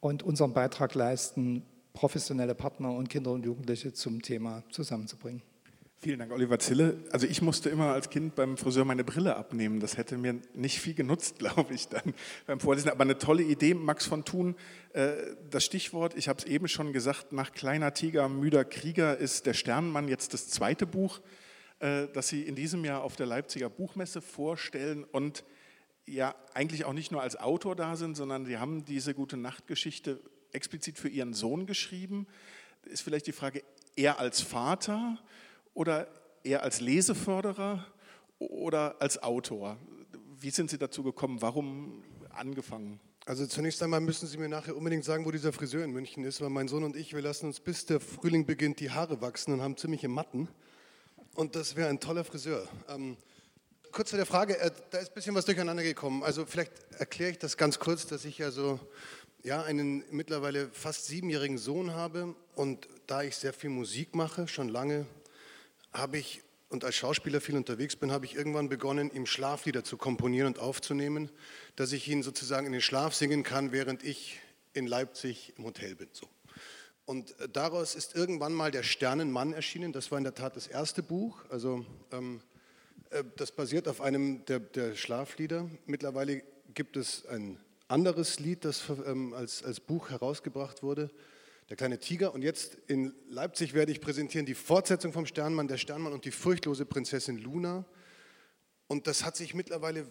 und 0.00 0.24
unseren 0.24 0.52
Beitrag 0.52 0.94
leisten, 0.94 1.62
professionelle 1.92 2.54
Partner 2.54 2.90
und 2.90 3.08
Kinder 3.08 3.30
und 3.30 3.44
Jugendliche 3.44 3.92
zum 3.92 4.22
Thema 4.22 4.64
zusammenzubringen. 4.70 5.42
Vielen 5.98 6.18
Dank, 6.18 6.30
Oliver 6.32 6.58
Zille. 6.58 6.98
Also 7.10 7.26
ich 7.26 7.40
musste 7.40 7.70
immer 7.70 7.92
als 7.92 8.10
Kind 8.10 8.34
beim 8.34 8.58
Friseur 8.58 8.84
meine 8.84 9.02
Brille 9.02 9.36
abnehmen. 9.36 9.80
Das 9.80 9.96
hätte 9.96 10.18
mir 10.18 10.36
nicht 10.52 10.80
viel 10.80 10.94
genutzt, 10.94 11.38
glaube 11.38 11.72
ich, 11.72 11.88
dann 11.88 12.12
beim 12.46 12.60
Vorlesen. 12.60 12.90
Aber 12.90 13.02
eine 13.02 13.18
tolle 13.18 13.42
Idee, 13.42 13.72
Max 13.72 14.04
von 14.04 14.24
Thun. 14.24 14.56
Äh, 14.92 15.12
das 15.50 15.64
Stichwort, 15.64 16.14
ich 16.16 16.28
habe 16.28 16.40
es 16.40 16.44
eben 16.44 16.68
schon 16.68 16.92
gesagt, 16.92 17.32
nach 17.32 17.52
Kleiner 17.52 17.94
Tiger, 17.94 18.28
müder 18.28 18.64
Krieger 18.64 19.16
ist 19.16 19.46
der 19.46 19.54
Sternenmann 19.54 20.08
jetzt 20.08 20.34
das 20.34 20.48
zweite 20.48 20.86
Buch, 20.86 21.20
das 21.78 22.28
Sie 22.28 22.42
in 22.42 22.54
diesem 22.54 22.84
Jahr 22.84 23.02
auf 23.02 23.16
der 23.16 23.26
Leipziger 23.26 23.68
Buchmesse 23.68 24.22
vorstellen 24.22 25.04
und 25.04 25.44
ja 26.06 26.34
eigentlich 26.54 26.84
auch 26.84 26.92
nicht 26.92 27.12
nur 27.12 27.22
als 27.22 27.36
Autor 27.36 27.76
da 27.76 27.96
sind, 27.96 28.16
sondern 28.16 28.46
Sie 28.46 28.58
haben 28.58 28.84
diese 28.84 29.14
gute 29.14 29.36
Nachtgeschichte 29.36 30.20
explizit 30.52 30.98
für 30.98 31.08
Ihren 31.08 31.34
Sohn 31.34 31.66
geschrieben. 31.66 32.26
Ist 32.84 33.02
vielleicht 33.02 33.26
die 33.26 33.32
Frage, 33.32 33.62
er 33.96 34.18
als 34.18 34.40
Vater 34.40 35.18
oder 35.74 36.08
eher 36.44 36.62
als 36.62 36.80
Leseförderer 36.80 37.86
oder 38.38 39.00
als 39.00 39.22
Autor? 39.22 39.76
Wie 40.38 40.50
sind 40.50 40.70
Sie 40.70 40.78
dazu 40.78 41.02
gekommen? 41.02 41.42
Warum 41.42 42.02
angefangen? 42.30 43.00
Also 43.24 43.44
zunächst 43.46 43.82
einmal 43.82 44.00
müssen 44.00 44.28
Sie 44.28 44.38
mir 44.38 44.48
nachher 44.48 44.76
unbedingt 44.76 45.04
sagen, 45.04 45.24
wo 45.24 45.32
dieser 45.32 45.52
Friseur 45.52 45.82
in 45.82 45.90
München 45.90 46.22
ist, 46.24 46.40
weil 46.40 46.50
mein 46.50 46.68
Sohn 46.68 46.84
und 46.84 46.94
ich, 46.94 47.12
wir 47.12 47.22
lassen 47.22 47.46
uns 47.46 47.58
bis 47.58 47.84
der 47.84 47.98
Frühling 47.98 48.46
beginnt 48.46 48.78
die 48.78 48.90
Haare 48.90 49.20
wachsen 49.20 49.52
und 49.52 49.62
haben 49.62 49.76
ziemliche 49.76 50.08
Matten. 50.08 50.48
Und 51.36 51.54
das 51.54 51.76
wäre 51.76 51.90
ein 51.90 52.00
toller 52.00 52.24
Friseur. 52.24 52.66
Ähm, 52.88 53.18
kurz 53.92 54.08
zu 54.08 54.16
der 54.16 54.24
Frage, 54.24 54.58
äh, 54.58 54.70
da 54.90 54.98
ist 54.98 55.08
ein 55.08 55.14
bisschen 55.14 55.34
was 55.34 55.44
durcheinander 55.44 55.82
gekommen. 55.82 56.22
Also 56.22 56.46
vielleicht 56.46 56.72
erkläre 56.98 57.32
ich 57.32 57.38
das 57.38 57.58
ganz 57.58 57.78
kurz, 57.78 58.06
dass 58.06 58.24
ich 58.24 58.38
ja, 58.38 59.62
einen 59.62 60.02
mittlerweile 60.10 60.70
fast 60.70 61.04
siebenjährigen 61.04 61.58
Sohn 61.58 61.92
habe 61.92 62.34
und 62.54 62.88
da 63.06 63.22
ich 63.22 63.36
sehr 63.36 63.52
viel 63.52 63.68
Musik 63.68 64.14
mache, 64.14 64.48
schon 64.48 64.70
lange, 64.70 65.06
habe 65.92 66.16
ich 66.16 66.42
und 66.70 66.84
als 66.84 66.96
Schauspieler 66.96 67.42
viel 67.42 67.56
unterwegs 67.56 67.96
bin, 67.96 68.10
habe 68.10 68.24
ich 68.24 68.34
irgendwann 68.34 68.70
begonnen, 68.70 69.10
ihm 69.12 69.26
Schlaflieder 69.26 69.84
zu 69.84 69.98
komponieren 69.98 70.48
und 70.48 70.58
aufzunehmen, 70.58 71.30
dass 71.76 71.92
ich 71.92 72.08
ihn 72.08 72.22
sozusagen 72.22 72.66
in 72.66 72.72
den 72.72 72.80
Schlaf 72.80 73.14
singen 73.14 73.42
kann, 73.42 73.72
während 73.72 74.02
ich 74.02 74.40
in 74.72 74.86
Leipzig 74.86 75.52
im 75.58 75.64
Hotel 75.64 75.94
bin. 75.94 76.08
So. 76.12 76.26
Und 77.06 77.38
äh, 77.40 77.48
daraus 77.48 77.94
ist 77.94 78.14
irgendwann 78.14 78.52
mal 78.52 78.70
der 78.70 78.82
Sternenmann 78.82 79.52
erschienen. 79.52 79.92
Das 79.92 80.10
war 80.10 80.18
in 80.18 80.24
der 80.24 80.34
Tat 80.34 80.56
das 80.56 80.66
erste 80.66 81.02
Buch. 81.02 81.38
Also 81.48 81.86
ähm, 82.12 82.40
äh, 83.10 83.24
das 83.36 83.52
basiert 83.52 83.88
auf 83.88 84.00
einem 84.00 84.44
der, 84.44 84.60
der, 84.60 84.94
Schlaflieder. 84.94 85.70
Mittlerweile 85.86 86.42
gibt 86.74 86.96
es 86.96 87.24
ein 87.26 87.58
anderes 87.88 88.40
Lied, 88.40 88.64
das 88.64 88.82
ähm, 89.06 89.32
als, 89.32 89.62
als 89.62 89.80
Buch 89.80 90.10
herausgebracht 90.10 90.82
wurde 90.82 91.10
der 91.68 91.76
kleine 91.76 91.98
Tiger. 91.98 92.34
Und 92.34 92.42
jetzt 92.42 92.76
in 92.86 93.12
Leipzig 93.28 93.74
werde 93.74 93.92
ich 93.92 94.00
präsentieren 94.00 94.46
die 94.46 94.54
Fortsetzung 94.54 95.12
vom 95.12 95.26
Sternmann, 95.26 95.68
der 95.68 95.78
Sternmann 95.78 96.12
und 96.12 96.24
die 96.24 96.30
furchtlose 96.30 96.86
Prinzessin 96.86 97.38
Luna. 97.38 97.84
Und 98.86 99.06
das 99.06 99.24
hat 99.24 99.36
sich 99.36 99.54
mittlerweile 99.54 100.10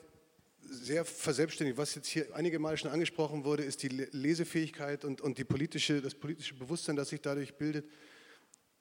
sehr 0.70 1.06
verselbstständigt. 1.06 1.78
Was 1.78 1.96
jetzt 1.96 2.08
hier 2.08 2.28
einige 2.36 2.60
Mal 2.60 2.78
schon 2.78 2.92
angesprochen 2.92 3.44
wurde, 3.46 3.64
ist 3.64 3.84
die 3.84 3.90
Lesefähigkeit 3.90 5.06
und, 5.06 5.22
und 5.22 5.38
die 5.38 5.44
politische, 5.44 6.02
das 6.02 6.16
politische 6.16 6.56
Bewusstsein, 6.56 6.96
das 6.96 7.10
sich 7.10 7.22
dadurch 7.22 7.56
bildet. 7.56 7.90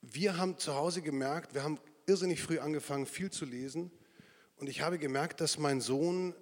Wir 0.01 0.37
haben 0.37 0.59
zu 0.59 0.75
Hause 0.75 1.03
gemerkt, 1.03 1.55
wir 1.55 1.63
haben 1.63 1.79
irrsinnig 2.07 2.43
früh 2.43 2.59
angefangen, 2.59 3.07
viel 3.07 3.31
zu 3.31 3.45
lesen. 3.45 3.91
Und 4.57 4.69
ich 4.69 4.83
habe 4.83 4.99
gemerkt, 4.99 5.41
dass 5.41 5.59
mein 5.59 5.81
Sohn 5.81 6.35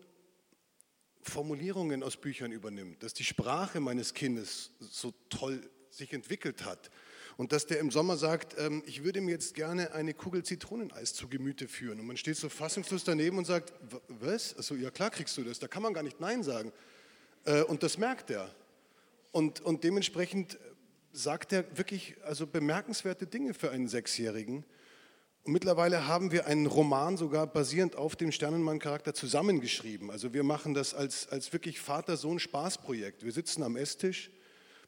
Formulierungen 1.23 2.03
aus 2.03 2.17
Büchern 2.17 2.53
übernimmt, 2.53 3.03
dass 3.03 3.15
die 3.15 3.25
Sprache 3.25 3.81
meines 3.81 4.13
Kindes 4.13 4.73
so 4.81 5.15
toll 5.31 5.71
sich 5.91 6.13
entwickelt 6.13 6.65
hat. 6.65 6.91
Und 7.37 7.53
dass 7.53 7.67
der 7.67 7.79
im 7.79 7.91
Sommer 7.91 8.17
sagt, 8.17 8.57
ähm, 8.59 8.83
ich 8.87 9.05
würde 9.05 9.21
mir 9.21 9.33
jetzt 9.33 9.55
gerne 9.55 9.93
eine 9.93 10.15
Kugel 10.15 10.43
Zitroneneis 10.43 11.15
zu 11.15 11.29
Gemüte 11.29 11.69
führen. 11.69 12.01
Und 12.01 12.07
man 12.07 12.17
steht 12.17 12.37
so 12.37 12.49
fassungslos 12.49 13.05
daneben 13.05 13.39
und 13.39 13.47
sagt, 13.47 13.73
was? 14.09 14.57
Also 14.57 14.75
ja 14.75 14.91
klar 14.91 15.11
kriegst 15.11 15.37
du 15.37 15.43
das, 15.43 15.59
da 15.59 15.69
kann 15.69 15.83
man 15.83 15.95
gar 15.95 16.03
nicht 16.03 16.21
Nein 16.21 16.43
sagen. 16.43 16.73
Äh, 17.45 17.63
und 17.63 17.83
das 17.83 17.99
merkt 17.99 18.31
er. 18.31 18.55
Und, 19.33 19.61
und 19.61 19.83
dementsprechend 19.85 20.59
sagt 21.13 21.53
er 21.53 21.77
wirklich 21.77 22.17
also 22.25 22.47
bemerkenswerte 22.47 23.27
Dinge 23.27 23.55
für 23.55 23.71
einen 23.71 23.89
Sechsjährigen. 23.89 24.65
Und 25.45 25.53
mittlerweile 25.53 26.07
haben 26.07 26.31
wir 26.31 26.47
einen 26.47 26.67
Roman 26.67 27.17
sogar 27.17 27.47
basierend 27.47 27.97
auf 27.97 28.15
dem 28.15 28.31
Sternenmann-Charakter 28.31 29.13
zusammengeschrieben. 29.13 30.11
Also 30.11 30.33
wir 30.33 30.45
machen 30.45 30.73
das 30.73 30.95
als, 30.95 31.29
als 31.29 31.53
wirklich 31.53 31.81
Vater-Sohn-Spaßprojekt. 31.81 33.25
Wir 33.25 33.33
sitzen 33.33 33.63
am 33.63 33.77
Esstisch 33.77 34.31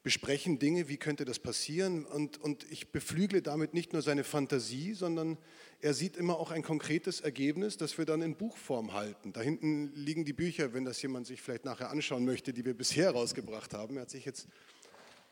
besprechen 0.04 0.58
Dinge, 0.58 0.88
wie 0.88 0.98
könnte 0.98 1.24
das 1.24 1.38
passieren. 1.38 2.04
Und, 2.04 2.38
und 2.40 2.70
ich 2.70 2.92
beflügle 2.92 3.40
damit 3.40 3.72
nicht 3.72 3.94
nur 3.94 4.02
seine 4.02 4.22
Fantasie, 4.22 4.92
sondern 4.92 5.38
er 5.80 5.94
sieht 5.94 6.16
immer 6.16 6.38
auch 6.38 6.50
ein 6.50 6.62
konkretes 6.62 7.22
Ergebnis, 7.22 7.78
das 7.78 7.96
wir 7.96 8.04
dann 8.04 8.20
in 8.20 8.36
Buchform 8.36 8.92
halten. 8.92 9.32
Da 9.32 9.40
hinten 9.40 9.92
liegen 9.94 10.26
die 10.26 10.34
Bücher, 10.34 10.74
wenn 10.74 10.84
das 10.84 11.00
jemand 11.00 11.26
sich 11.26 11.40
vielleicht 11.40 11.64
nachher 11.64 11.90
anschauen 11.90 12.26
möchte, 12.26 12.52
die 12.52 12.66
wir 12.66 12.74
bisher 12.74 13.12
rausgebracht 13.12 13.72
haben. 13.72 13.96
Er 13.96 14.02
hat 14.02 14.10
sich 14.10 14.26
jetzt 14.26 14.46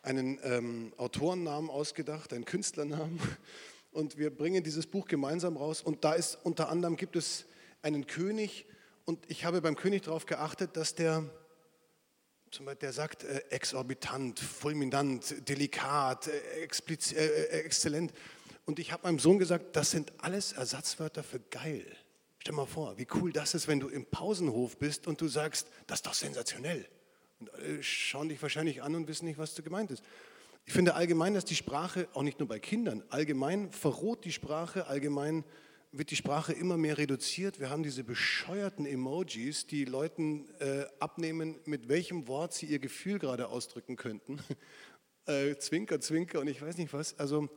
einen 0.00 0.41
ähm, 0.43 0.95
Autorennamen 0.97 1.69
ausgedacht, 1.71 2.33
einen 2.33 2.47
Künstlernamen. 2.47 3.21
Und 3.93 4.17
wir 4.17 4.35
bringen 4.35 4.64
dieses 4.64 4.87
Buch 4.87 5.07
gemeinsam 5.07 5.59
raus. 5.59 5.83
Und 5.83 6.02
da 6.02 6.14
ist 6.14 6.38
unter 6.45 6.71
anderem 6.71 6.97
gibt 6.97 7.14
es 7.14 7.45
einen 7.83 8.07
König. 8.07 8.64
Und 9.05 9.31
ich 9.31 9.45
habe 9.45 9.61
beim 9.61 9.76
König 9.76 10.05
darauf 10.05 10.25
geachtet, 10.25 10.79
dass 10.79 10.95
der 10.95 11.29
zum 12.52 12.66
Beispiel, 12.66 12.80
der 12.80 12.92
sagt 12.92 13.25
äh, 13.25 13.42
exorbitant, 13.49 14.38
fulminant, 14.38 15.49
delikat, 15.49 16.28
äh, 16.28 16.64
äh, 16.64 17.14
äh, 17.14 17.47
exzellent. 17.64 18.12
Und 18.66 18.78
ich 18.78 18.92
habe 18.92 19.04
meinem 19.04 19.18
Sohn 19.18 19.38
gesagt, 19.38 19.75
das 19.75 19.90
sind 19.90 20.12
alles 20.18 20.52
Ersatzwörter 20.52 21.23
für 21.23 21.40
geil. 21.40 21.87
Stell 22.40 22.54
mal 22.54 22.66
vor, 22.66 22.99
wie 22.99 23.06
cool 23.14 23.32
das 23.32 23.54
ist, 23.54 23.68
wenn 23.68 23.80
du 23.80 23.88
im 23.88 24.04
Pausenhof 24.04 24.76
bist 24.76 25.06
und 25.06 25.21
du 25.21 25.28
sagst, 25.28 25.68
das 25.87 26.00
ist 26.00 26.06
doch 26.06 26.14
sensationell. 26.14 26.87
Und 27.40 27.54
alle 27.54 27.82
schauen 27.82 28.28
dich 28.28 28.42
wahrscheinlich 28.42 28.82
an 28.82 28.94
und 28.94 29.09
wissen 29.09 29.25
nicht, 29.25 29.38
was 29.38 29.54
du 29.54 29.62
gemeint 29.62 29.90
ist. 29.90 30.04
Ich 30.66 30.75
finde 30.75 30.94
allgemein, 30.94 31.32
dass 31.32 31.47
die 31.47 31.56
Sprache, 31.56 32.06
auch 32.12 32.23
nicht 32.23 32.38
nur 32.38 32.49
bei 32.49 32.61
Kindern, 32.61 33.02
allgemein 33.09 33.73
verroht 33.73 34.26
die 34.26 34.32
Sprache, 34.32 34.87
allgemein 34.88 35.44
wird 35.93 36.11
die 36.11 36.17
Sprache 36.17 36.55
immer 36.55 36.79
mehr 36.79 36.97
reduziert. 36.97 37.61
Wir 37.61 37.69
haben 37.69 37.83
diese 37.83 38.03
bescheuerten 38.03 38.87
Emojis, 38.87 39.67
die 39.67 39.85
Leuten 39.85 40.49
äh, 40.59 40.87
abnehmen, 40.99 41.61
mit 41.67 41.89
welchem 41.89 42.27
Wort 42.29 42.55
sie 42.55 42.67
ihr 42.67 42.79
Gefühl 42.79 43.19
gerade 43.19 43.49
ausdrücken 43.49 43.97
könnten. 43.97 44.41
äh, 45.27 45.55
zwinker, 45.57 46.01
zwinker 46.01 46.41
und 46.41 46.49
ich 46.49 46.63
weiß 46.63 46.79
nicht 46.79 46.95
was. 46.95 47.19
Also 47.19 47.51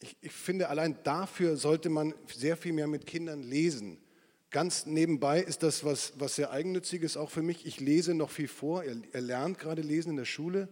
ich, 0.00 0.18
ich, 0.20 0.32
finde, 0.32 0.68
allein 0.68 0.98
dafür 1.02 1.56
sollte 1.56 1.88
man 1.88 2.14
sehr 2.32 2.58
viel 2.58 2.74
mehr 2.74 2.86
mit 2.86 3.06
Kindern 3.06 3.42
lesen. 3.42 3.98
Ganz 4.50 4.84
nebenbei 4.84 5.40
ist 5.40 5.62
das 5.62 5.82
was, 5.82 6.12
was 6.16 6.34
sehr 6.34 6.50
eigennütziges 6.50 7.16
auch 7.16 7.30
für 7.30 7.42
mich. 7.42 7.64
Ich 7.64 7.80
lese 7.80 8.12
noch 8.12 8.30
viel 8.30 8.48
vor. 8.48 8.84
Er, 8.84 8.96
er 9.12 9.20
lernt 9.22 9.58
gerade 9.58 9.80
lesen 9.80 10.10
in 10.10 10.16
der 10.16 10.24
Schule 10.26 10.68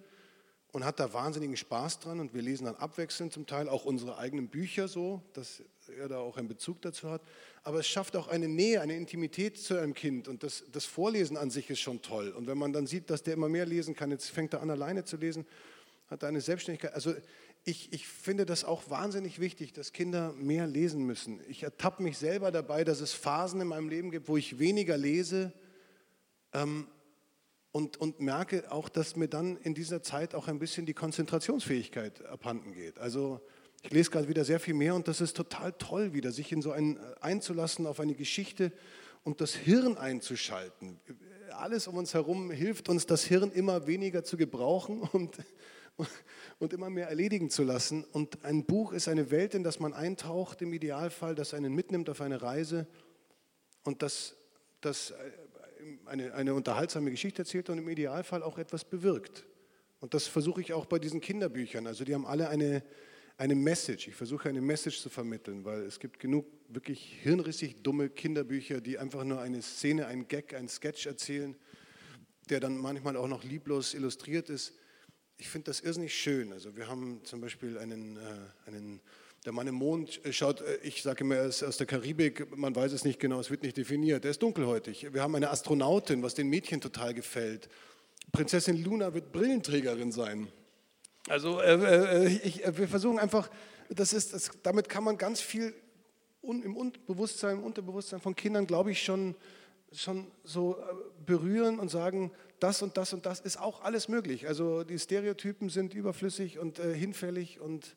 und 0.72 0.84
hat 0.84 1.00
da 1.00 1.14
wahnsinnigen 1.14 1.56
Spaß 1.56 2.00
dran 2.00 2.20
und 2.20 2.34
wir 2.34 2.42
lesen 2.42 2.66
dann 2.66 2.74
abwechselnd 2.74 3.32
zum 3.32 3.46
Teil 3.46 3.70
auch 3.70 3.86
unsere 3.86 4.18
eigenen 4.18 4.48
Bücher 4.48 4.86
so, 4.86 5.22
dass 5.32 5.62
er 5.88 6.08
da 6.08 6.18
auch 6.18 6.36
einen 6.36 6.48
Bezug 6.48 6.82
dazu 6.82 7.10
hat. 7.10 7.22
Aber 7.62 7.80
es 7.80 7.86
schafft 7.86 8.16
auch 8.16 8.28
eine 8.28 8.48
Nähe, 8.48 8.80
eine 8.80 8.96
Intimität 8.96 9.58
zu 9.58 9.76
einem 9.76 9.94
Kind 9.94 10.28
und 10.28 10.42
das, 10.42 10.64
das 10.72 10.84
Vorlesen 10.84 11.36
an 11.36 11.50
sich 11.50 11.70
ist 11.70 11.80
schon 11.80 12.02
toll. 12.02 12.30
Und 12.30 12.46
wenn 12.46 12.58
man 12.58 12.72
dann 12.72 12.86
sieht, 12.86 13.10
dass 13.10 13.22
der 13.22 13.34
immer 13.34 13.48
mehr 13.48 13.66
lesen 13.66 13.94
kann, 13.94 14.10
jetzt 14.10 14.30
fängt 14.30 14.54
er 14.54 14.62
an 14.62 14.70
alleine 14.70 15.04
zu 15.04 15.16
lesen, 15.16 15.46
hat 16.08 16.22
er 16.22 16.28
eine 16.28 16.40
Selbstständigkeit. 16.40 16.94
Also 16.94 17.14
ich, 17.64 17.92
ich 17.92 18.08
finde 18.08 18.46
das 18.46 18.64
auch 18.64 18.88
wahnsinnig 18.88 19.40
wichtig, 19.40 19.72
dass 19.72 19.92
Kinder 19.92 20.32
mehr 20.32 20.66
lesen 20.66 21.04
müssen. 21.04 21.40
Ich 21.48 21.62
ertappe 21.62 22.02
mich 22.02 22.16
selber 22.16 22.50
dabei, 22.50 22.84
dass 22.84 23.00
es 23.00 23.12
Phasen 23.12 23.60
in 23.60 23.68
meinem 23.68 23.88
Leben 23.88 24.10
gibt, 24.10 24.28
wo 24.28 24.36
ich 24.36 24.58
weniger 24.58 24.96
lese. 24.96 25.52
Ähm, 26.54 26.86
und, 27.70 27.98
und 27.98 28.20
merke 28.20 28.72
auch, 28.72 28.88
dass 28.88 29.16
mir 29.16 29.28
dann 29.28 29.56
in 29.58 29.74
dieser 29.74 30.02
Zeit 30.02 30.34
auch 30.34 30.48
ein 30.48 30.58
bisschen 30.58 30.86
die 30.86 30.94
Konzentrationsfähigkeit 30.94 32.24
abhanden 32.24 32.72
geht. 32.72 32.98
Also 32.98 33.40
ich 33.82 33.90
lese 33.90 34.10
gerade 34.10 34.28
wieder 34.28 34.44
sehr 34.44 34.60
viel 34.60 34.74
mehr 34.74 34.94
und 34.94 35.08
das 35.08 35.20
ist 35.20 35.36
total 35.36 35.72
toll 35.72 36.12
wieder, 36.12 36.32
sich 36.32 36.52
in 36.52 36.62
so 36.62 36.72
ein 36.72 36.96
äh, 36.96 37.00
einzulassen 37.20 37.86
auf 37.86 38.00
eine 38.00 38.14
Geschichte 38.14 38.72
und 39.24 39.40
das 39.40 39.54
Hirn 39.54 39.96
einzuschalten. 39.96 40.98
Alles 41.52 41.86
um 41.86 41.96
uns 41.96 42.14
herum 42.14 42.50
hilft 42.50 42.88
uns, 42.88 43.06
das 43.06 43.24
Hirn 43.24 43.50
immer 43.52 43.86
weniger 43.86 44.24
zu 44.24 44.36
gebrauchen 44.36 45.00
und, 45.12 45.36
und 46.58 46.72
immer 46.72 46.90
mehr 46.90 47.08
erledigen 47.08 47.50
zu 47.50 47.62
lassen. 47.62 48.04
Und 48.04 48.44
ein 48.44 48.64
Buch 48.64 48.92
ist 48.92 49.08
eine 49.08 49.30
Welt, 49.30 49.54
in 49.54 49.62
das 49.62 49.80
man 49.80 49.92
eintaucht, 49.92 50.62
im 50.62 50.72
Idealfall, 50.72 51.34
das 51.34 51.54
einen 51.54 51.74
mitnimmt 51.74 52.10
auf 52.10 52.20
eine 52.20 52.42
Reise 52.42 52.86
und 53.84 54.02
das, 54.02 54.36
das 54.80 55.10
äh, 55.10 55.14
eine, 56.06 56.34
eine 56.34 56.54
unterhaltsame 56.54 57.10
Geschichte 57.10 57.42
erzählt 57.42 57.70
und 57.70 57.78
im 57.78 57.88
Idealfall 57.88 58.42
auch 58.42 58.58
etwas 58.58 58.84
bewirkt. 58.84 59.44
Und 60.00 60.14
das 60.14 60.26
versuche 60.26 60.60
ich 60.60 60.72
auch 60.72 60.86
bei 60.86 60.98
diesen 60.98 61.20
Kinderbüchern. 61.20 61.86
Also 61.86 62.04
die 62.04 62.14
haben 62.14 62.26
alle 62.26 62.48
eine, 62.48 62.82
eine 63.38 63.54
Message. 63.54 64.08
Ich 64.08 64.16
versuche 64.16 64.48
eine 64.48 64.60
Message 64.60 65.00
zu 65.00 65.08
vermitteln, 65.08 65.64
weil 65.64 65.82
es 65.82 66.00
gibt 66.00 66.18
genug 66.18 66.44
wirklich 66.68 67.16
hirnrissig 67.22 67.82
dumme 67.82 68.10
Kinderbücher, 68.10 68.80
die 68.80 68.98
einfach 68.98 69.24
nur 69.24 69.40
eine 69.40 69.62
Szene, 69.62 70.06
einen 70.06 70.26
Gag, 70.26 70.54
einen 70.54 70.68
Sketch 70.68 71.06
erzählen, 71.06 71.56
der 72.50 72.58
dann 72.60 72.76
manchmal 72.76 73.16
auch 73.16 73.28
noch 73.28 73.44
lieblos 73.44 73.94
illustriert 73.94 74.50
ist. 74.50 74.74
Ich 75.38 75.48
finde 75.48 75.66
das 75.66 75.80
irrsinnig 75.80 76.14
schön. 76.14 76.52
Also 76.52 76.76
wir 76.76 76.88
haben 76.88 77.20
zum 77.24 77.40
Beispiel 77.40 77.78
einen, 77.78 78.16
äh, 78.16 78.20
einen 78.66 79.00
der 79.44 79.52
Mann 79.52 79.68
im 79.68 79.76
Mond 79.76 80.20
schaut, 80.30 80.60
äh, 80.60 80.78
ich 80.82 81.02
sage 81.02 81.22
immer, 81.22 81.36
er 81.36 81.46
ist 81.46 81.62
aus 81.62 81.76
der 81.76 81.86
Karibik, 81.86 82.56
man 82.56 82.74
weiß 82.74 82.92
es 82.92 83.04
nicht 83.04 83.20
genau, 83.20 83.38
es 83.38 83.50
wird 83.50 83.62
nicht 83.62 83.76
definiert. 83.76 84.24
Er 84.24 84.32
ist 84.32 84.42
dunkelhäutig. 84.42 85.14
Wir 85.14 85.22
haben 85.22 85.36
eine 85.36 85.50
Astronautin, 85.50 86.24
was 86.24 86.34
den 86.34 86.48
Mädchen 86.48 86.80
total 86.80 87.14
gefällt. 87.14 87.68
Prinzessin 88.32 88.82
Luna 88.82 89.14
wird 89.14 89.30
Brillenträgerin 89.30 90.10
sein. 90.10 90.48
Also 91.28 91.60
äh, 91.60 91.74
äh, 91.74 92.28
ich, 92.42 92.64
äh, 92.64 92.76
wir 92.76 92.88
versuchen 92.88 93.18
einfach, 93.18 93.50
das 93.88 94.12
ist, 94.12 94.32
das, 94.32 94.50
damit 94.62 94.88
kann 94.88 95.04
man 95.04 95.18
ganz 95.18 95.40
viel 95.40 95.74
un, 96.42 96.62
im 96.62 96.92
Bewusstsein, 97.06 97.58
im 97.58 97.64
Unterbewusstsein 97.64 98.20
von 98.20 98.34
Kindern, 98.34 98.66
glaube 98.66 98.90
ich, 98.90 99.02
schon, 99.02 99.34
schon 99.92 100.30
so 100.44 100.76
äh, 100.76 100.82
berühren 101.24 101.78
und 101.78 101.90
sagen, 101.90 102.32
das 102.60 102.82
und 102.82 102.96
das 102.96 103.12
und 103.12 103.26
das 103.26 103.40
ist 103.40 103.58
auch 103.58 103.82
alles 103.82 104.08
möglich. 104.08 104.48
Also 104.48 104.84
die 104.84 104.98
Stereotypen 104.98 105.68
sind 105.68 105.94
überflüssig 105.94 106.58
und 106.58 106.78
äh, 106.78 106.94
hinfällig 106.94 107.60
und 107.60 107.96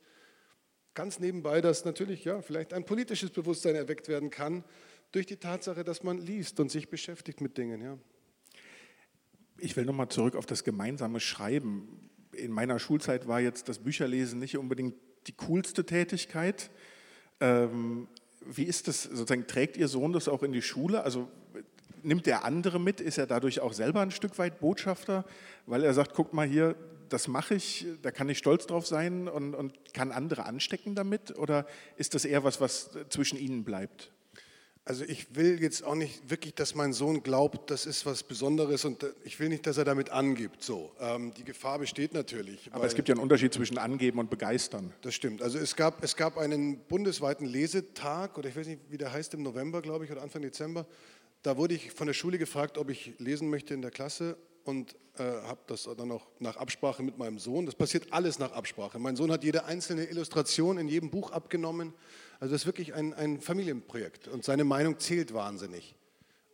ganz 0.94 1.20
nebenbei, 1.20 1.62
dass 1.62 1.86
natürlich 1.86 2.24
ja 2.26 2.42
vielleicht 2.42 2.74
ein 2.74 2.86
politisches 2.86 3.32
Bewusstsein 3.32 3.76
erweckt 3.76 4.08
werden 4.08 4.30
kann 4.30 4.64
durch 5.12 5.26
die 5.26 5.38
Tatsache, 5.38 5.84
dass 5.84 6.04
man 6.04 6.20
liest 6.20 6.60
und 6.60 6.72
sich 6.72 6.90
beschäftigt 6.90 7.42
mit 7.42 7.58
Dingen. 7.58 7.82
Ja. 7.82 7.98
Ich 9.58 9.76
will 9.76 9.86
nochmal 9.86 10.10
zurück 10.10 10.36
auf 10.36 10.46
das 10.46 10.64
gemeinsame 10.64 11.20
Schreiben. 11.20 12.11
In 12.34 12.52
meiner 12.52 12.80
Schulzeit 12.80 13.28
war 13.28 13.40
jetzt 13.40 13.70
das 13.70 13.80
Bücherlesen 13.80 14.40
nicht 14.40 14.58
unbedingt 14.58 14.96
die 15.28 15.34
coolste 15.34 15.86
Tätigkeit. 15.86 16.72
Ähm, 17.40 18.08
wie 18.46 18.64
ist 18.64 18.88
das 18.88 19.04
sozusagen? 19.04 19.48
Trägt 19.48 19.78
Ihr 19.78 19.88
Sohn 19.88 20.14
das 20.14 20.28
auch 20.28 20.44
in 20.44 20.52
die 20.52 20.62
Schule? 20.62 21.04
Also 21.04 21.28
nimmt 22.04 22.26
der 22.26 22.44
andere 22.44 22.80
mit? 22.80 23.02
Ist 23.02 23.18
er 23.18 23.28
dadurch 23.28 23.60
auch 23.60 23.74
selber 23.74 24.02
ein 24.02 24.12
Stück 24.12 24.38
weit 24.40 24.60
Botschafter, 24.60 25.26
weil 25.66 25.84
er 25.84 25.94
sagt, 25.94 26.14
guck 26.14 26.34
mal 26.34 26.48
hier, 26.48 26.76
das 27.10 27.28
mache 27.28 27.56
ich, 27.56 27.86
da 28.02 28.12
kann 28.12 28.30
ich 28.30 28.38
stolz 28.38 28.66
drauf 28.68 28.88
sein 28.88 29.28
und, 29.28 29.54
und 29.54 29.94
kann 29.94 30.12
andere 30.12 30.46
anstecken 30.46 30.96
damit? 30.96 31.38
Oder 31.38 31.66
ist 31.98 32.16
das 32.16 32.26
eher 32.26 32.44
was, 32.44 32.62
was 32.62 32.92
zwischen 33.10 33.38
Ihnen 33.38 33.64
bleibt? 33.64 34.12
Also 34.84 35.06
ich 35.06 35.36
will 35.36 35.62
jetzt 35.62 35.84
auch 35.84 35.94
nicht 35.94 36.28
wirklich, 36.28 36.56
dass 36.56 36.74
mein 36.74 36.92
Sohn 36.92 37.22
glaubt, 37.22 37.70
das 37.70 37.86
ist 37.86 38.08
was 38.08 38.24
Besonderes 38.24 38.84
und 38.84 39.06
ich 39.24 39.40
will 39.40 39.50
nicht, 39.50 39.68
dass 39.68 39.78
er 39.78 39.86
damit 39.86 40.10
angibt. 40.10 40.64
So, 40.64 40.92
ähm, 41.00 41.34
die 41.36 41.44
Gefahr 41.44 41.78
besteht 41.78 42.16
natürlich. 42.16 42.68
Aber 42.74 42.86
es 42.86 42.96
gibt 42.96 43.08
ja 43.08 43.14
einen 43.14 43.22
Unterschied 43.22 43.54
zwischen 43.54 43.78
angeben 43.78 44.18
und 44.18 44.32
begeistern. 44.32 44.92
Das 45.02 45.14
stimmt. 45.14 45.44
Also 45.44 45.60
es 45.60 45.76
gab, 45.76 46.04
es 46.04 46.16
gab 46.16 46.40
einen 46.40 46.80
bundesweiten 46.80 47.46
Lesetag 47.46 48.40
oder 48.40 48.50
ich 48.50 48.56
weiß 48.56 48.66
nicht, 48.66 48.82
wie 48.90 48.98
der 48.98 49.14
heißt 49.14 49.36
im 49.36 49.44
November, 49.44 49.84
glaube 49.84 50.06
ich, 50.06 50.12
oder 50.12 50.24
Anfang 50.24 50.42
Dezember. 50.42 50.88
Da 51.44 51.58
wurde 51.58 51.76
ich 51.76 51.92
von 51.92 52.08
der 52.08 52.16
Schule 52.16 52.40
gefragt, 52.40 52.80
ob 52.80 52.90
ich 52.90 53.14
lesen 53.20 53.52
möchte 53.52 53.76
in 53.76 53.84
der 53.84 53.92
Klasse 53.92 54.36
und 54.64 54.96
äh, 55.18 55.24
habe 55.24 55.60
das 55.68 55.90
dann 55.98 56.12
auch 56.12 56.28
nach 56.40 56.58
Absprache 56.58 57.04
mit 57.04 57.18
meinem 57.18 57.40
Sohn. 57.40 57.66
Das 57.66 57.76
passiert 57.76 58.12
alles 58.12 58.40
nach 58.40 58.52
Absprache. 58.52 59.00
Mein 59.00 59.16
Sohn 59.16 59.32
hat 59.32 59.44
jede 59.44 59.66
einzelne 59.66 60.06
Illustration 60.06 60.78
in 60.78 60.88
jedem 60.88 61.10
Buch 61.10 61.32
abgenommen. 61.32 61.94
Also 62.40 62.54
das 62.54 62.62
ist 62.62 62.66
wirklich 62.66 62.94
ein, 62.94 63.14
ein 63.14 63.42
Familienprojekt 63.42 64.28
und 64.28 64.44
seine 64.44 64.64
Meinung 64.64 65.00
zählt 65.00 65.34
wahnsinnig. 65.34 65.96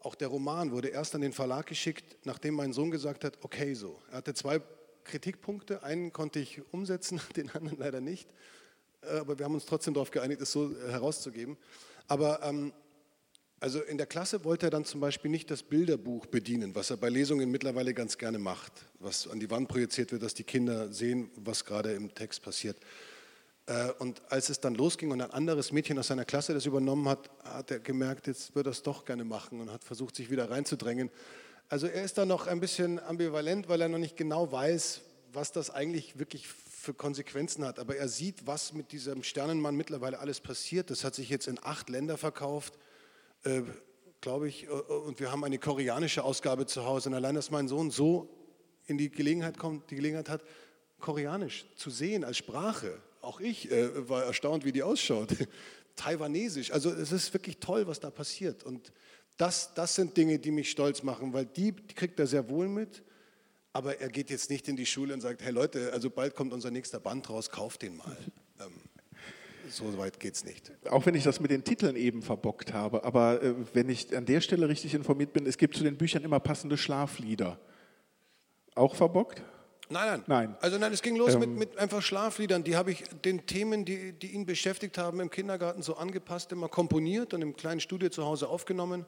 Auch 0.01 0.15
der 0.15 0.29
Roman 0.29 0.71
wurde 0.71 0.89
erst 0.89 1.15
an 1.15 1.21
den 1.21 1.33
Verlag 1.33 1.65
geschickt, 1.65 2.17
nachdem 2.23 2.55
mein 2.55 2.73
Sohn 2.73 2.91
gesagt 2.91 3.23
hat, 3.23 3.37
okay 3.41 3.73
so. 3.73 3.99
Er 4.09 4.17
hatte 4.17 4.33
zwei 4.33 4.61
Kritikpunkte, 5.03 5.83
einen 5.83 6.13
konnte 6.13 6.39
ich 6.39 6.61
umsetzen, 6.71 7.21
den 7.35 7.49
anderen 7.51 7.77
leider 7.77 8.01
nicht. 8.01 8.29
Äh, 9.01 9.19
aber 9.19 9.37
wir 9.37 9.45
haben 9.45 9.53
uns 9.53 9.65
trotzdem 9.65 9.93
darauf 9.93 10.11
geeinigt, 10.11 10.41
es 10.41 10.51
so 10.51 10.71
äh, 10.71 10.91
herauszugeben. 10.91 11.57
Aber 12.07 12.41
ähm, 12.43 12.73
also 13.59 13.81
in 13.81 13.97
der 13.97 14.05
Klasse 14.05 14.43
wollte 14.43 14.67
er 14.67 14.69
dann 14.69 14.85
zum 14.85 15.01
Beispiel 15.01 15.31
nicht 15.31 15.49
das 15.49 15.63
Bilderbuch 15.63 16.27
bedienen, 16.27 16.75
was 16.75 16.91
er 16.91 16.97
bei 16.97 17.09
Lesungen 17.09 17.49
mittlerweile 17.49 17.93
ganz 17.93 18.17
gerne 18.17 18.37
macht, 18.37 18.71
was 18.99 19.27
an 19.27 19.39
die 19.39 19.49
Wand 19.49 19.67
projiziert 19.67 20.11
wird, 20.11 20.21
dass 20.21 20.33
die 20.33 20.43
Kinder 20.43 20.93
sehen, 20.93 21.31
was 21.35 21.65
gerade 21.65 21.93
im 21.93 22.13
Text 22.13 22.43
passiert. 22.43 22.77
Äh, 23.65 23.91
und 23.99 24.21
als 24.29 24.49
es 24.49 24.59
dann 24.59 24.75
losging 24.75 25.11
und 25.11 25.21
ein 25.21 25.31
anderes 25.31 25.71
Mädchen 25.71 25.97
aus 25.97 26.07
seiner 26.07 26.25
Klasse 26.25 26.53
das 26.53 26.65
übernommen 26.65 27.07
hat, 27.07 27.29
hat 27.43 27.71
er 27.71 27.79
gemerkt, 27.79 28.27
jetzt 28.27 28.55
würde 28.55 28.69
er 28.69 28.71
es 28.71 28.83
doch 28.83 29.05
gerne 29.05 29.23
machen 29.23 29.59
und 29.59 29.71
hat 29.71 29.83
versucht, 29.83 30.15
sich 30.15 30.29
wieder 30.29 30.49
reinzudrängen. 30.49 31.09
Also 31.69 31.87
er 31.87 32.03
ist 32.03 32.17
da 32.17 32.25
noch 32.25 32.47
ein 32.47 32.59
bisschen 32.59 32.99
ambivalent, 32.99 33.67
weil 33.67 33.81
er 33.81 33.89
noch 33.89 33.97
nicht 33.97 34.15
genau 34.15 34.51
weiß, 34.51 35.01
was 35.33 35.51
das 35.51 35.69
eigentlich 35.69 36.17
wirklich 36.17 36.47
für 36.47 36.93
Konsequenzen 36.93 37.65
hat. 37.65 37.79
Aber 37.79 37.97
er 37.97 38.07
sieht, 38.07 38.47
was 38.47 38.71
mit 38.71 38.93
diesem 38.93 39.23
Sternenmann 39.23 39.75
mittlerweile 39.75 40.19
alles 40.19 40.39
passiert. 40.39 40.89
Das 40.89 41.03
hat 41.03 41.15
sich 41.15 41.29
jetzt 41.29 41.47
in 41.47 41.59
acht 41.61 41.89
Länder 41.89 42.17
verkauft, 42.17 42.77
äh, 43.43 43.61
glaube 44.21 44.47
ich. 44.47 44.65
Äh, 44.65 44.69
und 44.69 45.19
wir 45.19 45.31
haben 45.31 45.43
eine 45.43 45.57
koreanische 45.57 46.23
Ausgabe 46.23 46.65
zu 46.65 46.85
Hause. 46.85 47.09
Und 47.09 47.15
allein, 47.15 47.35
dass 47.35 47.51
mein 47.51 47.67
Sohn 47.67 47.91
so 47.91 48.29
in 48.85 48.97
die 48.97 49.09
Gelegenheit 49.09 49.57
kommt, 49.57 49.89
die 49.91 49.95
Gelegenheit 49.95 50.29
hat, 50.29 50.43
Koreanisch 50.99 51.65
zu 51.75 51.91
sehen 51.91 52.23
als 52.23 52.37
Sprache, 52.37 52.99
auch 53.21 53.39
ich 53.39 53.69
äh, 53.71 54.09
war 54.09 54.23
erstaunt, 54.23 54.65
wie 54.65 54.71
die 54.71 54.83
ausschaut. 54.83 55.29
Taiwanesisch. 55.95 56.71
Also 56.71 56.91
es 56.91 57.11
ist 57.11 57.33
wirklich 57.33 57.57
toll, 57.59 57.87
was 57.87 57.99
da 57.99 58.09
passiert. 58.09 58.63
Und 58.63 58.91
das, 59.37 59.73
das 59.73 59.95
sind 59.95 60.17
Dinge, 60.17 60.39
die 60.39 60.51
mich 60.51 60.71
stolz 60.71 61.03
machen, 61.03 61.33
weil 61.33 61.45
die, 61.45 61.71
die 61.71 61.93
kriegt 61.93 62.19
er 62.19 62.27
sehr 62.27 62.49
wohl 62.49 62.67
mit. 62.67 63.03
Aber 63.73 63.99
er 63.99 64.09
geht 64.09 64.31
jetzt 64.31 64.49
nicht 64.49 64.67
in 64.67 64.75
die 64.75 64.85
Schule 64.85 65.13
und 65.13 65.21
sagt, 65.21 65.43
hey 65.43 65.51
Leute, 65.51 65.91
also 65.93 66.09
bald 66.09 66.35
kommt 66.35 66.53
unser 66.53 66.71
nächster 66.71 66.99
Band 66.99 67.29
raus, 67.29 67.49
kauft 67.51 67.83
den 67.83 67.97
mal. 67.97 68.17
Ähm, 68.59 68.73
so 69.69 69.97
weit 69.97 70.19
geht 70.19 70.35
es 70.35 70.45
nicht. 70.45 70.71
Auch 70.89 71.05
wenn 71.05 71.15
ich 71.15 71.23
das 71.23 71.39
mit 71.39 71.51
den 71.51 71.63
Titeln 71.63 71.95
eben 71.95 72.21
verbockt 72.21 72.73
habe, 72.73 73.03
aber 73.03 73.41
äh, 73.41 73.53
wenn 73.73 73.89
ich 73.89 74.15
an 74.15 74.25
der 74.25 74.41
Stelle 74.41 74.67
richtig 74.69 74.93
informiert 74.93 75.33
bin, 75.33 75.45
es 75.45 75.57
gibt 75.57 75.75
zu 75.75 75.83
den 75.83 75.97
Büchern 75.97 76.23
immer 76.23 76.39
passende 76.39 76.77
Schlaflieder. 76.77 77.59
Auch 78.75 78.95
verbockt? 78.95 79.41
Nein, 79.89 80.07
nein, 80.07 80.23
nein. 80.27 80.57
Also 80.59 80.77
nein, 80.77 80.91
es 80.91 81.01
ging 81.01 81.15
los 81.15 81.33
ähm, 81.33 81.39
mit, 81.39 81.49
mit 81.49 81.77
einfach 81.77 82.01
Schlafliedern. 82.01 82.63
Die 82.63 82.75
habe 82.75 82.91
ich 82.91 83.03
den 83.23 83.45
Themen, 83.45 83.85
die, 83.85 84.13
die 84.13 84.33
ihn 84.33 84.45
beschäftigt 84.45 84.97
haben, 84.97 85.19
im 85.19 85.29
Kindergarten 85.29 85.81
so 85.81 85.95
angepasst, 85.95 86.51
immer 86.51 86.67
komponiert 86.67 87.33
und 87.33 87.41
im 87.41 87.55
kleinen 87.55 87.79
Studio 87.79 88.09
zu 88.09 88.25
Hause 88.25 88.49
aufgenommen. 88.49 89.05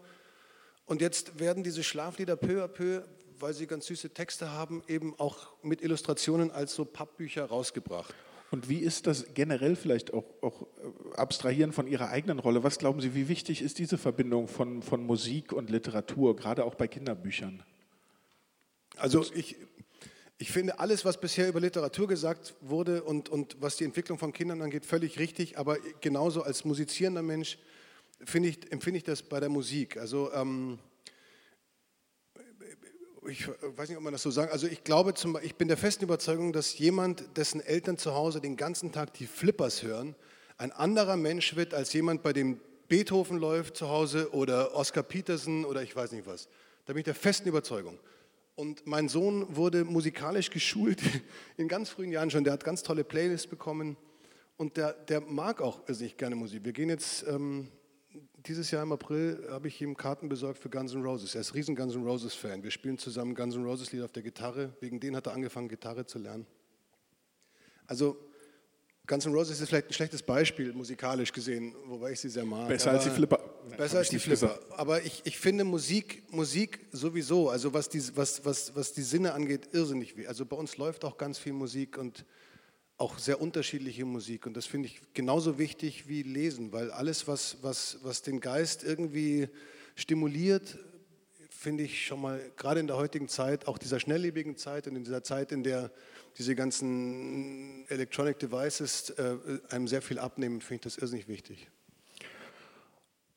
Und 0.86 1.02
jetzt 1.02 1.40
werden 1.40 1.64
diese 1.64 1.84
Schlaflieder 1.84 2.36
peu 2.36 2.64
à 2.64 2.68
peu, 2.68 3.04
weil 3.40 3.54
sie 3.54 3.68
ganz 3.68 3.88
süße 3.88 4.12
Texte 4.12 4.52
haben, 4.52 4.82
eben 4.88 5.14
auch 5.20 5.50
mit 5.62 5.82
Illustrationen 5.82 6.52
als 6.52 6.74
so 6.74 6.86
Pappbücher 6.86 7.46
rausgebracht. 7.46 8.14
Und 8.52 8.68
wie 8.68 8.80
ist 8.80 9.06
das 9.06 9.34
generell 9.34 9.76
vielleicht 9.76 10.14
auch, 10.14 10.26
auch 10.42 10.64
äh, 10.64 11.16
abstrahieren 11.18 11.72
von 11.72 11.88
Ihrer 11.88 12.10
eigenen 12.10 12.40
Rolle? 12.40 12.64
Was 12.64 12.80
glauben 12.80 13.00
Sie, 13.00 13.14
wie 13.14 13.28
wichtig 13.28 13.62
ist 13.62 13.78
diese 13.78 13.98
Verbindung 13.98 14.48
von, 14.48 14.82
von 14.82 15.06
Musik 15.06 15.54
und 15.54 15.70
Literatur, 15.70 16.36
gerade 16.36 16.66
auch 16.66 16.76
bei 16.76 16.88
Kinderbüchern? 16.88 17.64
Also 18.98 19.24
ich, 19.36 19.56
ich 20.40 20.52
finde 20.52 20.80
alles, 20.80 21.06
was 21.06 21.20
bisher 21.20 21.48
über 21.48 21.60
Literatur 21.60 22.08
gesagt 22.08 22.56
wurde 22.62 23.04
und, 23.04 23.30
und 23.30 23.58
was 23.60 23.78
die 23.78 23.84
Entwicklung 23.84 24.18
von 24.18 24.34
Kindern 24.34 24.62
angeht, 24.62 24.86
völlig 24.86 25.20
richtig. 25.20 25.58
Aber 25.58 25.78
genauso 26.02 26.42
als 26.42 26.66
musizierender 26.66 27.22
Mensch 27.22 27.60
ich, 28.20 28.72
empfinde 28.72 28.98
ich 28.98 29.04
das 29.04 29.22
bei 29.22 29.40
der 29.40 29.50
Musik. 29.50 29.98
Also 29.98 30.32
ähm, 30.34 30.80
ich 33.30 33.48
weiß 33.48 33.90
nicht, 33.90 33.98
ob 33.98 34.04
man 34.04 34.14
das 34.14 34.24
so 34.24 34.32
sagt. 34.32 34.52
Also 34.52 34.68
ich 34.68 34.84
glaube, 34.84 35.14
zum, 35.14 35.38
ich 35.42 35.56
bin 35.56 35.68
der 35.68 35.78
festen 35.78 36.04
Überzeugung, 36.04 36.52
dass 36.54 36.78
jemand, 36.78 37.38
dessen 37.38 37.62
Eltern 37.62 37.98
zu 37.98 38.14
Hause 38.14 38.42
den 38.42 38.58
ganzen 38.58 38.92
Tag 38.92 39.14
die 39.14 39.28
Flippers 39.28 39.84
hören, 39.84 40.16
ein 40.58 40.72
anderer 40.72 41.16
Mensch 41.16 41.56
wird 41.56 41.74
als 41.74 41.94
jemand, 41.94 42.24
bei 42.24 42.34
dem 42.34 42.60
Beethoven 42.88 43.38
läuft 43.38 43.78
zu 43.78 43.88
Hause 43.88 44.34
oder 44.34 44.76
Oscar 44.76 45.04
Peterson 45.04 45.64
oder 45.64 45.84
ich 45.84 45.96
weiß 45.96 46.12
nicht 46.12 46.26
was. 46.26 46.50
Da 46.86 46.94
bin 46.94 47.00
ich 47.00 47.06
der 47.06 47.16
festen 47.16 47.48
Überzeugung. 47.48 48.00
Und 48.56 48.86
mein 48.86 49.08
Sohn 49.08 49.56
wurde 49.56 49.86
musikalisch 49.86 50.50
geschult 50.50 51.02
in 51.58 51.68
ganz 51.68 51.90
frühen 51.90 52.12
Jahren 52.12 52.30
schon. 52.30 52.44
Der 52.44 52.54
hat 52.54 52.64
ganz 52.64 52.84
tolle 52.84 53.04
Playlists 53.04 53.48
bekommen 53.48 53.96
und 54.58 54.76
der, 54.76 54.94
der 54.94 55.22
mag 55.22 55.62
auch 55.62 55.82
sich 55.88 56.18
gerne 56.18 56.36
Musik. 56.36 56.66
Wir 56.66 56.74
gehen 56.74 56.90
jetzt 56.90 57.26
ähm, 57.28 57.70
dieses 58.46 58.72
Jahr 58.72 58.84
im 58.84 58.92
April 58.92 59.48
habe 59.50 59.68
ich 59.68 59.82
ihm 59.82 59.98
Karten 59.98 60.30
besorgt 60.30 60.60
für 60.60 60.70
Guns 60.70 60.94
N' 60.94 61.04
Roses. 61.04 61.36
Er 61.36 61.42
ist 61.42 61.54
riesen 61.54 61.76
Guns 61.76 61.96
N' 61.96 62.04
Roses 62.04 62.34
Fan. 62.34 62.64
Wir 62.64 62.72
spielen 62.72 62.98
zusammen 62.98 63.36
Guns 63.36 63.56
N' 63.56 63.64
Roses 63.64 63.92
Lieder 63.92 64.06
auf 64.06 64.12
der 64.12 64.24
Gitarre. 64.24 64.74
Wegen 64.80 65.00
denen 65.00 65.16
hat 65.16 65.28
er 65.28 65.34
angefangen 65.34 65.68
Gitarre 65.68 66.06
zu 66.06 66.20
lernen. 66.20 66.46
Also 67.88 68.18
Guns 69.08 69.26
N' 69.26 69.34
Roses 69.34 69.60
ist 69.60 69.70
vielleicht 69.70 69.88
ein 69.88 69.94
schlechtes 69.94 70.22
Beispiel 70.22 70.72
musikalisch 70.74 71.34
gesehen, 71.34 71.76
wobei 71.86 72.12
ich 72.12 72.20
sie 72.20 72.30
sehr 72.30 72.46
mag. 72.46 72.68
Besser 72.68 72.92
als 72.92 73.04
die 73.04 73.10
Flipper. 73.10 73.40
Besser 73.76 73.98
als 73.98 74.10
die 74.10 74.20
Flipper. 74.20 74.60
Aber 74.78 75.04
ich, 75.04 75.22
ich 75.26 75.38
finde 75.38 75.64
Musik, 75.64 76.24
Musik 76.32 76.86
sowieso, 76.92 77.50
also 77.50 77.74
was 77.74 77.90
die, 77.90 78.02
was, 78.16 78.46
was, 78.46 78.76
was 78.76 78.94
die 78.94 79.02
Sinne 79.02 79.34
angeht, 79.34 79.70
irrsinnig. 79.74 80.16
Also 80.28 80.46
bei 80.46 80.56
uns 80.56 80.78
läuft 80.78 81.04
auch 81.06 81.18
ganz 81.18 81.40
viel 81.40 81.54
Musik 81.54 81.98
und 81.98 82.26
auch 83.00 83.18
sehr 83.18 83.42
unterschiedliche 83.42 84.06
Musik. 84.06 84.46
Und 84.46 84.56
das 84.56 84.66
finde 84.66 84.88
ich 84.90 85.02
genauso 85.14 85.58
wichtig 85.58 86.08
wie 86.08 86.22
Lesen, 86.22 86.72
weil 86.74 86.92
alles, 86.92 87.28
was, 87.28 87.58
was, 87.62 87.98
was 88.04 88.22
den 88.22 88.42
Geist 88.42 88.84
irgendwie 88.84 89.48
stimuliert, 89.96 90.78
finde 91.50 91.84
ich 91.84 92.06
schon 92.06 92.22
mal, 92.22 92.40
gerade 92.58 92.80
in 92.80 92.88
der 92.88 92.98
heutigen 92.98 93.28
Zeit, 93.28 93.68
auch 93.68 93.78
dieser 93.78 94.00
schnelllebigen 94.00 94.58
Zeit 94.58 94.88
und 94.88 94.96
in 94.96 95.04
dieser 95.04 95.24
Zeit, 95.24 95.52
in 95.52 95.64
der 95.64 95.92
diese 96.38 96.56
ganzen 96.56 97.86
Electronic 97.90 98.40
Devices 98.40 99.10
äh, 99.12 99.38
einem 99.70 99.88
sehr 99.88 100.02
viel 100.02 100.20
abnehmen, 100.20 100.62
finde 100.62 100.76
ich 100.76 100.82
das 100.82 100.98
irrsinnig 100.98 101.28
wichtig. 101.28 101.70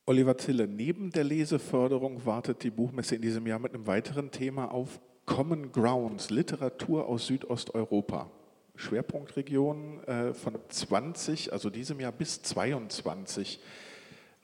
Oliver 0.05 0.37
Zille, 0.37 0.67
neben 0.67 1.11
der 1.11 1.23
Leseförderung 1.23 2.25
wartet 2.25 2.63
die 2.63 2.69
Buchmesse 2.69 3.15
in 3.15 3.21
diesem 3.21 3.47
Jahr 3.47 3.59
mit 3.59 3.73
einem 3.73 3.87
weiteren 3.87 4.31
Thema 4.31 4.71
auf 4.71 4.99
Common 5.25 5.71
Grounds, 5.71 6.29
Literatur 6.29 7.07
aus 7.07 7.27
Südosteuropa. 7.27 8.29
Schwerpunktregionen 8.75 10.03
äh, 10.03 10.33
von 10.33 10.57
20, 10.67 11.53
also 11.53 11.69
diesem 11.69 11.99
Jahr 11.99 12.11
bis 12.11 12.41
22. 12.41 13.59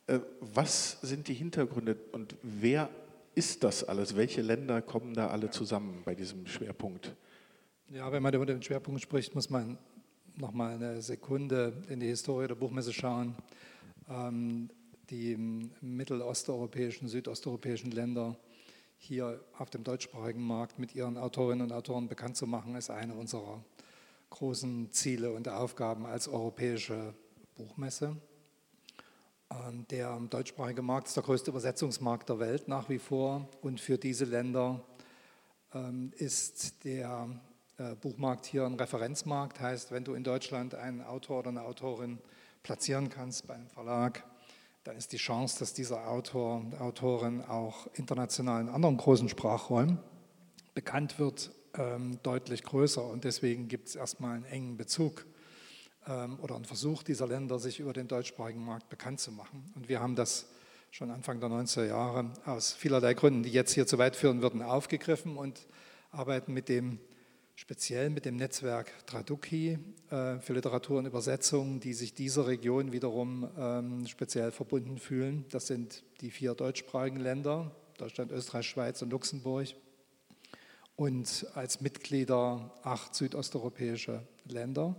Äh, 0.07 0.19
was 0.39 1.01
sind 1.01 1.27
die 1.27 1.33
Hintergründe 1.33 1.97
und 2.11 2.35
wer 2.41 2.89
ist 3.35 3.63
das 3.63 3.83
alles? 3.83 4.15
Welche 4.15 4.41
Länder 4.41 4.81
kommen 4.81 5.13
da 5.13 5.27
alle 5.27 5.49
zusammen 5.49 6.01
bei 6.05 6.15
diesem 6.15 6.45
Schwerpunkt? 6.47 7.15
Ja, 7.89 8.11
wenn 8.11 8.21
man 8.21 8.33
über 8.33 8.45
den 8.45 8.61
Schwerpunkt 8.61 9.01
spricht, 9.01 9.33
muss 9.33 9.49
man 9.49 9.77
noch 10.35 10.51
mal 10.51 10.75
eine 10.75 11.01
Sekunde 11.01 11.73
in 11.89 11.99
die 11.99 12.07
Historie 12.07 12.47
der 12.47 12.55
Buchmesse 12.55 12.93
schauen. 12.93 13.35
Ähm, 14.09 14.69
die 15.09 15.35
mittelosteuropäischen, 15.81 17.07
südosteuropäischen 17.07 17.91
Länder 17.91 18.37
hier 18.97 19.39
auf 19.57 19.69
dem 19.69 19.83
deutschsprachigen 19.83 20.43
Markt 20.43 20.77
mit 20.77 20.93
ihren 20.93 21.17
Autorinnen 21.17 21.63
und 21.63 21.71
Autoren 21.71 22.07
bekannt 22.07 22.37
zu 22.37 22.45
machen, 22.45 22.75
ist 22.75 22.89
eine 22.89 23.15
unserer 23.15 23.63
großen 24.29 24.91
Ziele 24.91 25.31
und 25.31 25.49
Aufgaben 25.49 26.05
als 26.05 26.27
europäische 26.27 27.13
Buchmesse. 27.55 28.15
Ähm, 29.51 29.85
der 29.89 30.19
deutschsprachige 30.29 30.81
Markt 30.81 31.07
ist 31.07 31.15
der 31.15 31.23
größte 31.23 31.51
Übersetzungsmarkt 31.51 32.29
der 32.29 32.39
Welt 32.39 32.67
nach 32.67 32.89
wie 32.89 32.99
vor 32.99 33.49
und 33.61 33.81
für 33.81 33.97
diese 33.97 34.25
Länder 34.25 34.83
ähm, 35.73 36.11
ist 36.17 36.83
der 36.83 37.29
äh, 37.77 37.95
Buchmarkt 37.95 38.45
hier 38.45 38.65
ein 38.65 38.75
Referenzmarkt. 38.75 39.59
Heißt, 39.59 39.91
wenn 39.91 40.03
du 40.03 40.13
in 40.13 40.23
Deutschland 40.23 40.75
einen 40.75 41.01
Autor 41.01 41.39
oder 41.39 41.49
eine 41.49 41.63
Autorin 41.63 42.19
platzieren 42.61 43.09
kannst 43.09 43.47
bei 43.47 43.55
einem 43.55 43.69
Verlag, 43.69 44.23
dann 44.83 44.95
ist 44.95 45.11
die 45.11 45.17
Chance, 45.17 45.59
dass 45.59 45.73
dieser 45.73 46.07
Autor, 46.07 46.63
Autorin 46.79 47.41
auch 47.41 47.87
international 47.93 48.61
in 48.61 48.69
anderen 48.69 48.97
großen 48.97 49.29
Sprachräumen 49.29 49.99
bekannt 50.73 51.19
wird, 51.19 51.51
ähm, 51.77 52.19
deutlich 52.23 52.63
größer. 52.63 53.03
Und 53.05 53.23
deswegen 53.23 53.67
gibt 53.67 53.89
es 53.89 53.95
erstmal 53.95 54.35
einen 54.35 54.45
engen 54.45 54.77
Bezug 54.77 55.25
ähm, 56.07 56.39
oder 56.39 56.55
einen 56.55 56.65
Versuch 56.65 57.03
dieser 57.03 57.27
Länder, 57.27 57.59
sich 57.59 57.79
über 57.79 57.93
den 57.93 58.07
deutschsprachigen 58.07 58.63
Markt 58.63 58.89
bekannt 58.89 59.19
zu 59.19 59.31
machen. 59.31 59.71
Und 59.75 59.89
wir 59.89 59.99
haben 59.99 60.15
das 60.15 60.47
schon 60.91 61.11
Anfang 61.11 61.39
der 61.39 61.49
90er 61.49 61.85
Jahre 61.85 62.31
aus 62.45 62.73
vielerlei 62.73 63.13
Gründen, 63.13 63.43
die 63.43 63.51
jetzt 63.51 63.73
hier 63.73 63.85
zu 63.85 63.97
weit 63.97 64.15
führen 64.15 64.41
würden, 64.41 64.61
aufgegriffen 64.61 65.37
und 65.37 65.67
arbeiten 66.11 66.53
mit 66.53 66.69
dem 66.69 66.99
speziell 67.59 68.09
mit 68.09 68.23
dem 68.23 68.37
Netzwerk 68.37 68.89
Traduki 69.05 69.77
äh, 70.09 70.39
für 70.39 70.53
Literatur 70.53 70.99
und 70.99 71.05
Übersetzung, 71.05 71.81
die 71.81 71.93
sich 71.93 72.13
dieser 72.13 72.47
Region 72.47 72.93
wiederum 72.93 73.49
ähm, 73.57 74.07
speziell 74.07 74.51
verbunden 74.51 74.97
fühlen. 74.97 75.43
Das 75.49 75.67
sind 75.67 76.05
die 76.21 76.31
vier 76.31 76.53
deutschsprachigen 76.53 77.19
Länder, 77.19 77.75
Deutschland, 77.97 78.31
Österreich, 78.31 78.65
Schweiz 78.65 79.01
und 79.01 79.09
Luxemburg. 79.09 79.67
Und 80.99 81.47
als 81.53 81.79
Mitglieder 81.79 82.73
acht 82.83 83.15
südosteuropäische 83.15 84.21
Länder. 84.43 84.97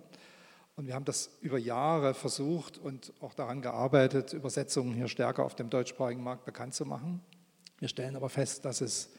Und 0.75 0.87
wir 0.87 0.95
haben 0.95 1.05
das 1.05 1.37
über 1.43 1.59
Jahre 1.59 2.15
versucht 2.15 2.79
und 2.79 3.13
auch 3.21 3.35
daran 3.35 3.61
gearbeitet, 3.61 4.33
Übersetzungen 4.33 4.95
hier 4.95 5.09
stärker 5.09 5.45
auf 5.45 5.55
dem 5.57 5.69
deutschsprachigen 5.69 6.23
Markt 6.23 6.47
bekannt 6.47 6.73
zu 6.73 6.87
machen. 6.87 7.21
Wir 7.81 7.89
stellen 7.89 8.17
aber 8.17 8.31
fest, 8.31 8.65
dass 8.65 8.81
es 8.81 9.11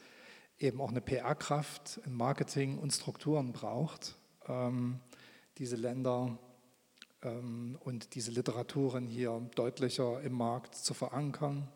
eben 0.58 0.80
auch 0.80 0.90
eine 0.90 1.00
PR-Kraft 1.00 2.00
im 2.04 2.14
Marketing 2.14 2.78
und 2.78 2.90
Strukturen 2.90 3.52
braucht, 3.52 4.16
ähm, 4.48 4.98
diese 5.58 5.76
Länder 5.76 6.36
ähm, 7.22 7.78
und 7.78 8.16
diese 8.16 8.32
Literaturen 8.32 9.06
hier 9.06 9.40
deutlicher 9.54 10.20
im 10.22 10.32
Markt 10.32 10.74
zu 10.74 10.94
verankern. 10.94 11.68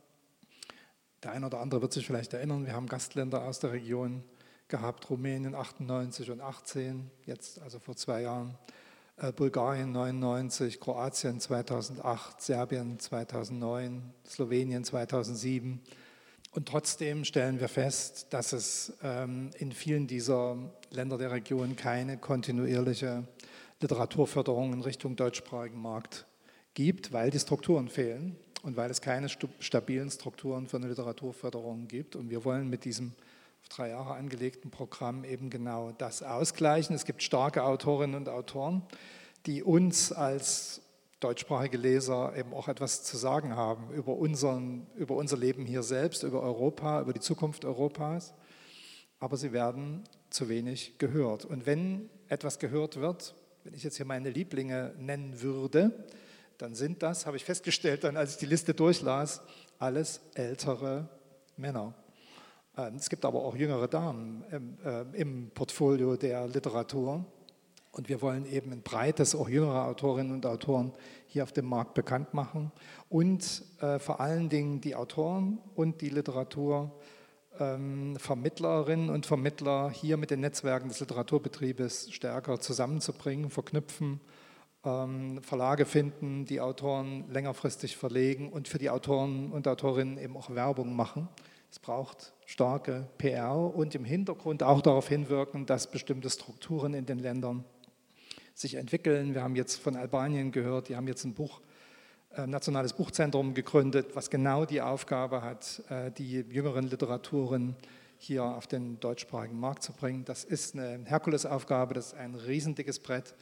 Der 1.22 1.30
eine 1.30 1.46
oder 1.46 1.60
andere 1.60 1.80
wird 1.80 1.92
sich 1.92 2.04
vielleicht 2.08 2.32
erinnern, 2.32 2.66
wir 2.66 2.72
haben 2.72 2.88
Gastländer 2.88 3.44
aus 3.44 3.60
der 3.60 3.70
Region 3.70 4.24
gehabt, 4.68 5.08
Rumänien 5.10 5.54
98 5.54 6.30
und 6.30 6.40
18, 6.40 7.10
jetzt 7.24 7.60
also 7.62 7.78
vor 7.78 7.96
zwei 7.96 8.22
Jahren, 8.22 8.56
äh, 9.16 9.32
Bulgarien 9.32 9.92
99, 9.92 10.80
Kroatien 10.80 11.40
2008, 11.40 12.40
Serbien 12.40 12.98
2009, 12.98 14.12
Slowenien 14.26 14.84
2007. 14.84 15.80
Und 16.52 16.68
trotzdem 16.68 17.24
stellen 17.24 17.60
wir 17.60 17.68
fest, 17.68 18.28
dass 18.30 18.52
es 18.52 18.94
ähm, 19.02 19.50
in 19.58 19.72
vielen 19.72 20.06
dieser 20.06 20.56
Länder 20.90 21.18
der 21.18 21.30
Region 21.30 21.76
keine 21.76 22.16
kontinuierliche 22.16 23.24
Literaturförderung 23.80 24.72
in 24.72 24.80
Richtung 24.80 25.16
deutschsprachigen 25.16 25.80
Markt 25.80 26.26
gibt, 26.72 27.12
weil 27.12 27.30
die 27.30 27.38
Strukturen 27.38 27.88
fehlen 27.88 28.36
und 28.62 28.76
weil 28.76 28.90
es 28.90 29.00
keine 29.00 29.28
stabilen 29.60 30.10
Strukturen 30.10 30.66
für 30.66 30.78
eine 30.78 30.88
Literaturförderung 30.88 31.88
gibt. 31.88 32.16
Und 32.16 32.30
wir 32.30 32.44
wollen 32.44 32.70
mit 32.70 32.84
diesem 32.84 33.12
auf 33.66 33.76
drei 33.76 33.88
Jahre 33.88 34.14
angelegten 34.14 34.70
Programm 34.70 35.24
eben 35.24 35.50
genau 35.50 35.90
das 35.98 36.22
ausgleichen. 36.22 36.94
Es 36.94 37.04
gibt 37.04 37.22
starke 37.22 37.64
Autorinnen 37.64 38.14
und 38.14 38.28
Autoren, 38.28 38.82
die 39.44 39.64
uns 39.64 40.12
als 40.12 40.82
deutschsprachige 41.18 41.76
Leser 41.76 42.36
eben 42.36 42.54
auch 42.54 42.68
etwas 42.68 43.02
zu 43.02 43.16
sagen 43.16 43.56
haben 43.56 43.90
über, 43.92 44.14
unseren, 44.14 44.86
über 44.94 45.16
unser 45.16 45.36
Leben 45.36 45.66
hier 45.66 45.82
selbst, 45.82 46.22
über 46.22 46.42
Europa, 46.42 47.00
über 47.00 47.12
die 47.12 47.20
Zukunft 47.20 47.64
Europas. 47.64 48.34
Aber 49.18 49.36
sie 49.36 49.52
werden 49.52 50.04
zu 50.30 50.48
wenig 50.48 50.98
gehört. 50.98 51.44
Und 51.44 51.66
wenn 51.66 52.08
etwas 52.28 52.60
gehört 52.60 53.00
wird, 53.00 53.34
wenn 53.64 53.74
ich 53.74 53.82
jetzt 53.82 53.96
hier 53.96 54.06
meine 54.06 54.30
Lieblinge 54.30 54.94
nennen 54.96 55.40
würde, 55.42 56.04
dann 56.58 56.76
sind 56.76 57.02
das, 57.02 57.26
habe 57.26 57.36
ich 57.36 57.44
festgestellt, 57.44 58.04
dann 58.04 58.16
als 58.16 58.32
ich 58.32 58.38
die 58.38 58.46
Liste 58.46 58.74
durchlas, 58.74 59.42
alles 59.80 60.20
ältere 60.34 61.08
Männer. 61.56 61.94
Ähm, 62.76 62.96
es 62.96 63.08
gibt 63.08 63.24
aber 63.24 63.42
auch 63.44 63.54
jüngere 63.56 63.88
Damen 63.88 64.44
im, 64.50 64.76
äh, 64.84 65.02
im 65.18 65.50
Portfolio 65.50 66.16
der 66.16 66.48
Literatur. 66.48 67.24
Und 67.92 68.08
wir 68.10 68.20
wollen 68.20 68.44
eben 68.44 68.72
ein 68.72 68.82
breites, 68.82 69.34
auch 69.34 69.48
jüngere 69.48 69.86
Autorinnen 69.86 70.34
und 70.34 70.44
Autoren 70.44 70.92
hier 71.26 71.44
auf 71.44 71.52
dem 71.52 71.64
Markt 71.64 71.94
bekannt 71.94 72.34
machen 72.34 72.70
und 73.08 73.64
äh, 73.80 73.98
vor 73.98 74.20
allen 74.20 74.50
Dingen 74.50 74.82
die 74.82 74.94
Autoren 74.94 75.56
und 75.74 76.02
die 76.02 76.10
Literaturvermittlerinnen 76.10 79.08
ähm, 79.08 79.14
und 79.14 79.24
Vermittler 79.24 79.88
hier 79.88 80.18
mit 80.18 80.30
den 80.30 80.40
Netzwerken 80.40 80.90
des 80.90 81.00
Literaturbetriebes 81.00 82.12
stärker 82.12 82.60
zusammenzubringen, 82.60 83.48
verknüpfen, 83.48 84.20
ähm, 84.84 85.40
Verlage 85.42 85.86
finden, 85.86 86.44
die 86.44 86.60
Autoren 86.60 87.24
längerfristig 87.30 87.96
verlegen 87.96 88.52
und 88.52 88.68
für 88.68 88.76
die 88.76 88.90
Autoren 88.90 89.52
und 89.52 89.66
Autorinnen 89.66 90.18
eben 90.18 90.36
auch 90.36 90.54
Werbung 90.54 90.94
machen. 90.94 91.30
Es 91.70 91.78
braucht 91.78 92.32
starke 92.46 93.08
PR 93.18 93.56
und 93.56 93.94
im 93.94 94.04
Hintergrund 94.04 94.62
auch 94.62 94.80
darauf 94.80 95.08
hinwirken, 95.08 95.66
dass 95.66 95.90
bestimmte 95.90 96.30
Strukturen 96.30 96.94
in 96.94 97.06
den 97.06 97.18
Ländern 97.18 97.64
sich 98.54 98.74
entwickeln. 98.74 99.34
Wir 99.34 99.42
haben 99.42 99.56
jetzt 99.56 99.76
von 99.76 99.96
Albanien 99.96 100.52
gehört, 100.52 100.88
die 100.88 100.96
haben 100.96 101.08
jetzt 101.08 101.24
ein 101.24 101.34
Buch, 101.34 101.60
ein 102.30 102.44
äh, 102.44 102.46
nationales 102.46 102.92
Buchzentrum 102.92 103.52
gegründet, 103.54 104.14
was 104.14 104.30
genau 104.30 104.64
die 104.64 104.80
Aufgabe 104.80 105.42
hat, 105.42 105.82
äh, 105.90 106.10
die 106.10 106.40
jüngeren 106.48 106.86
Literaturen 106.86 107.76
hier 108.18 108.44
auf 108.44 108.66
den 108.66 108.98
deutschsprachigen 109.00 109.60
Markt 109.60 109.82
zu 109.82 109.92
bringen. 109.92 110.24
Das 110.24 110.44
ist 110.44 110.74
eine 110.74 111.04
Herkulesaufgabe, 111.04 111.94
das 111.94 112.08
ist 112.08 112.14
ein 112.14 112.34
riesendickes 112.34 112.98
Brett, 113.00 113.34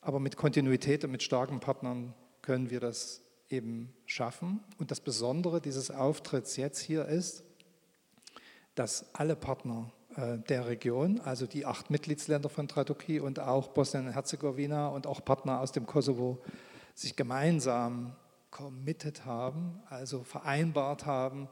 aber 0.00 0.20
mit 0.20 0.36
Kontinuität 0.36 1.04
und 1.04 1.10
mit 1.10 1.22
starken 1.22 1.58
Partnern 1.60 2.14
können 2.42 2.70
wir 2.70 2.80
das 2.80 3.22
eben 3.48 3.92
schaffen. 4.06 4.60
Und 4.78 4.90
das 4.90 5.00
Besondere 5.00 5.60
dieses 5.60 5.90
Auftritts 5.90 6.56
jetzt 6.56 6.78
hier 6.78 7.06
ist, 7.06 7.42
dass 8.74 9.14
alle 9.14 9.36
Partner 9.36 9.90
äh, 10.16 10.38
der 10.48 10.66
Region, 10.66 11.20
also 11.20 11.46
die 11.46 11.66
acht 11.66 11.90
Mitgliedsländer 11.90 12.48
von 12.48 12.68
Tradoki 12.68 13.20
und 13.20 13.38
auch 13.38 13.68
Bosnien 13.68 14.06
und 14.06 14.12
Herzegowina 14.12 14.88
und 14.88 15.06
auch 15.06 15.24
Partner 15.24 15.60
aus 15.60 15.72
dem 15.72 15.86
Kosovo 15.86 16.38
sich 16.94 17.16
gemeinsam 17.16 18.16
committed 18.50 19.24
haben, 19.24 19.80
also 19.88 20.24
vereinbart 20.24 21.06
haben, 21.06 21.48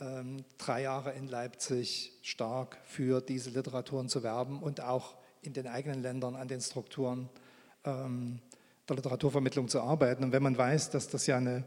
ähm, 0.00 0.44
drei 0.58 0.82
Jahre 0.82 1.12
in 1.12 1.28
Leipzig 1.28 2.12
stark 2.22 2.78
für 2.84 3.20
diese 3.20 3.50
Literaturen 3.50 4.08
zu 4.08 4.22
werben 4.22 4.62
und 4.62 4.80
auch 4.80 5.16
in 5.42 5.52
den 5.52 5.66
eigenen 5.66 6.02
Ländern 6.02 6.36
an 6.36 6.48
den 6.48 6.60
Strukturen 6.60 7.28
ähm, 7.84 8.40
der 8.88 8.96
Literaturvermittlung 8.96 9.68
zu 9.68 9.80
arbeiten. 9.80 10.24
Und 10.24 10.32
wenn 10.32 10.42
man 10.42 10.56
weiß, 10.56 10.90
dass 10.90 11.08
das 11.08 11.26
ja 11.26 11.36
eine 11.36 11.64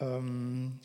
ähm, 0.00 0.80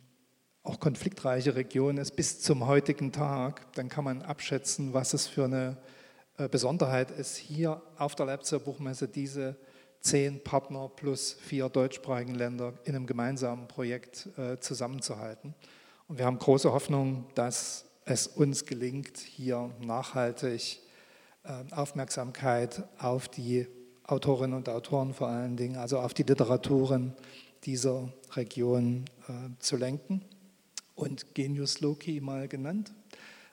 auch 0.64 0.80
konfliktreiche 0.80 1.56
Region 1.56 1.98
ist 1.98 2.16
bis 2.16 2.42
zum 2.42 2.68
heutigen 2.68 3.12
Tag, 3.12 3.74
dann 3.74 3.90
kann 3.90 4.04
man 4.04 4.22
abschätzen, 4.22 4.94
was 4.94 5.14
es 5.14 5.28
für 5.28 5.46
eine 5.46 5.78
äh, 6.38 6.48
Besonderheit 6.48 7.10
ist, 7.12 7.36
hier 7.36 7.82
auf 7.98 8.16
der 8.16 8.28
Leipziger 8.28 8.60
Buchmesse 8.60 9.08
diese 9.08 9.56
zehn 10.02 10.44
Partner 10.44 10.90
plus 10.90 11.34
vier 11.34 11.70
deutschsprachigen 11.70 12.36
Länder 12.36 12.74
in 12.84 12.96
einem 12.96 13.08
gemeinsamen 13.08 13.68
Projekt 13.68 14.30
äh, 14.38 14.60
zusammenzuhalten. 14.60 15.56
Und 16.08 16.20
wir 16.20 16.26
haben 16.26 16.38
große 16.38 16.72
Hoffnung, 16.72 17.26
dass 17.34 17.86
es 18.06 18.28
uns 18.28 18.66
gelingt, 18.66 19.18
hier 19.18 19.72
nachhaltig 19.80 20.80
äh, 21.44 21.74
Aufmerksamkeit 21.74 22.84
auf 23.00 23.28
die 23.28 23.68
Autorinnen 24.04 24.58
und 24.58 24.70
Autoren 24.70 25.14
vor 25.14 25.28
allen 25.28 25.58
Dingen, 25.58 25.78
also 25.78 26.00
auf 26.00 26.14
die 26.14 26.24
Literaturen 26.24 27.14
dieser 27.64 28.12
Region 28.36 29.06
zu 29.60 29.78
lenken. 29.78 30.26
Und 31.02 31.34
Genius 31.34 31.82
Loki 31.82 32.22
mal 32.22 32.48
genannt. 32.48 32.94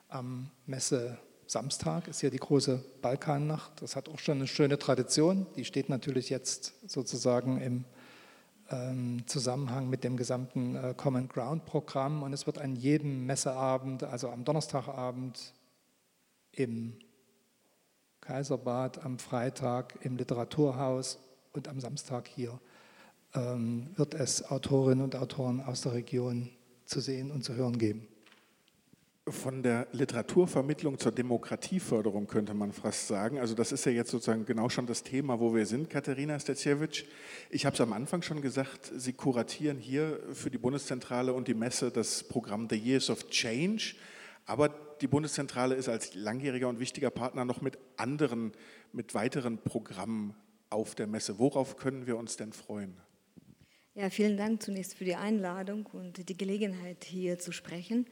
Am 0.08 0.50
Messe 0.66 1.16
Samstag 1.46 2.06
ist 2.06 2.20
ja 2.20 2.28
die 2.28 2.36
große 2.36 2.84
Balkannacht. 3.00 3.80
Das 3.80 3.96
hat 3.96 4.10
auch 4.10 4.18
schon 4.18 4.36
eine 4.36 4.46
schöne 4.46 4.78
Tradition. 4.78 5.46
Die 5.56 5.64
steht 5.64 5.88
natürlich 5.88 6.28
jetzt 6.28 6.74
sozusagen 6.86 7.58
im 7.58 7.84
ähm, 8.68 9.26
Zusammenhang 9.26 9.88
mit 9.88 10.04
dem 10.04 10.18
gesamten 10.18 10.76
äh, 10.76 10.92
Common 10.94 11.26
Ground 11.26 11.64
Programm. 11.64 12.22
Und 12.22 12.34
es 12.34 12.46
wird 12.46 12.58
an 12.58 12.76
jedem 12.76 13.24
Messeabend, 13.24 14.04
also 14.04 14.28
am 14.28 14.44
Donnerstagabend 14.44 15.54
im 16.52 16.98
Kaiserbad, 18.20 19.02
am 19.06 19.18
Freitag 19.18 19.98
im 20.02 20.18
Literaturhaus 20.18 21.18
und 21.54 21.66
am 21.66 21.80
Samstag 21.80 22.28
hier, 22.28 22.60
ähm, 23.32 23.88
wird 23.96 24.12
es 24.12 24.50
Autorinnen 24.50 25.02
und 25.02 25.16
Autoren 25.16 25.62
aus 25.62 25.80
der 25.80 25.94
Region 25.94 26.50
zu 26.88 27.00
sehen 27.00 27.30
und 27.30 27.44
zu 27.44 27.54
hören 27.54 27.78
geben. 27.78 28.08
Von 29.28 29.62
der 29.62 29.88
Literaturvermittlung 29.92 30.98
zur 30.98 31.12
Demokratieförderung 31.12 32.26
könnte 32.26 32.54
man 32.54 32.72
fast 32.72 33.08
sagen. 33.08 33.38
Also 33.38 33.54
das 33.54 33.72
ist 33.72 33.84
ja 33.84 33.92
jetzt 33.92 34.10
sozusagen 34.10 34.46
genau 34.46 34.70
schon 34.70 34.86
das 34.86 35.02
Thema, 35.02 35.38
wo 35.38 35.54
wir 35.54 35.66
sind, 35.66 35.90
Katharina 35.90 36.40
Stetsjewitsch. 36.40 37.04
Ich 37.50 37.66
habe 37.66 37.74
es 37.74 37.80
am 37.82 37.92
Anfang 37.92 38.22
schon 38.22 38.40
gesagt, 38.40 38.90
Sie 38.96 39.12
kuratieren 39.12 39.76
hier 39.76 40.18
für 40.32 40.50
die 40.50 40.56
Bundeszentrale 40.56 41.34
und 41.34 41.46
die 41.46 41.52
Messe 41.52 41.90
das 41.90 42.24
Programm 42.24 42.68
The 42.70 42.76
Years 42.76 43.10
of 43.10 43.28
Change. 43.28 43.96
Aber 44.46 44.70
die 45.02 45.08
Bundeszentrale 45.08 45.74
ist 45.74 45.90
als 45.90 46.14
langjähriger 46.14 46.68
und 46.70 46.80
wichtiger 46.80 47.10
Partner 47.10 47.44
noch 47.44 47.60
mit 47.60 47.76
anderen, 47.98 48.52
mit 48.94 49.14
weiteren 49.14 49.58
Programmen 49.58 50.34
auf 50.70 50.94
der 50.94 51.06
Messe. 51.06 51.38
Worauf 51.38 51.76
können 51.76 52.06
wir 52.06 52.16
uns 52.16 52.38
denn 52.38 52.54
freuen? 52.54 52.96
Ja, 53.98 54.10
vielen 54.10 54.36
Dank 54.36 54.62
zunächst 54.62 54.94
für 54.94 55.04
die 55.04 55.16
Einladung 55.16 55.84
und 55.86 56.28
die 56.28 56.38
Gelegenheit, 56.38 57.02
hier 57.02 57.40
zu 57.40 57.50
sprechen. 57.50 58.06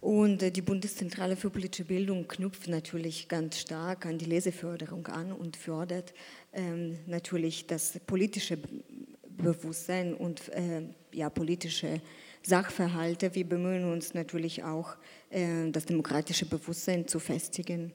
Und 0.00 0.42
äh, 0.42 0.50
die 0.50 0.60
Bundeszentrale 0.60 1.36
für 1.36 1.50
politische 1.50 1.84
Bildung 1.84 2.26
knüpft 2.26 2.66
natürlich 2.66 3.28
ganz 3.28 3.60
stark 3.60 4.06
an 4.06 4.18
die 4.18 4.24
Leseförderung 4.24 5.06
an 5.06 5.30
und 5.30 5.56
fördert 5.56 6.14
ähm, 6.52 6.98
natürlich 7.06 7.68
das 7.68 8.00
politische 8.08 8.58
Bewusstsein 9.28 10.14
und 10.14 10.48
äh, 10.48 10.82
ja, 11.12 11.30
politische 11.30 12.00
Sachverhalte. 12.42 13.36
Wir 13.36 13.48
bemühen 13.48 13.84
uns 13.84 14.14
natürlich 14.14 14.64
auch, 14.64 14.96
äh, 15.30 15.70
das 15.70 15.84
demokratische 15.84 16.46
Bewusstsein 16.46 17.06
zu 17.06 17.20
festigen 17.20 17.92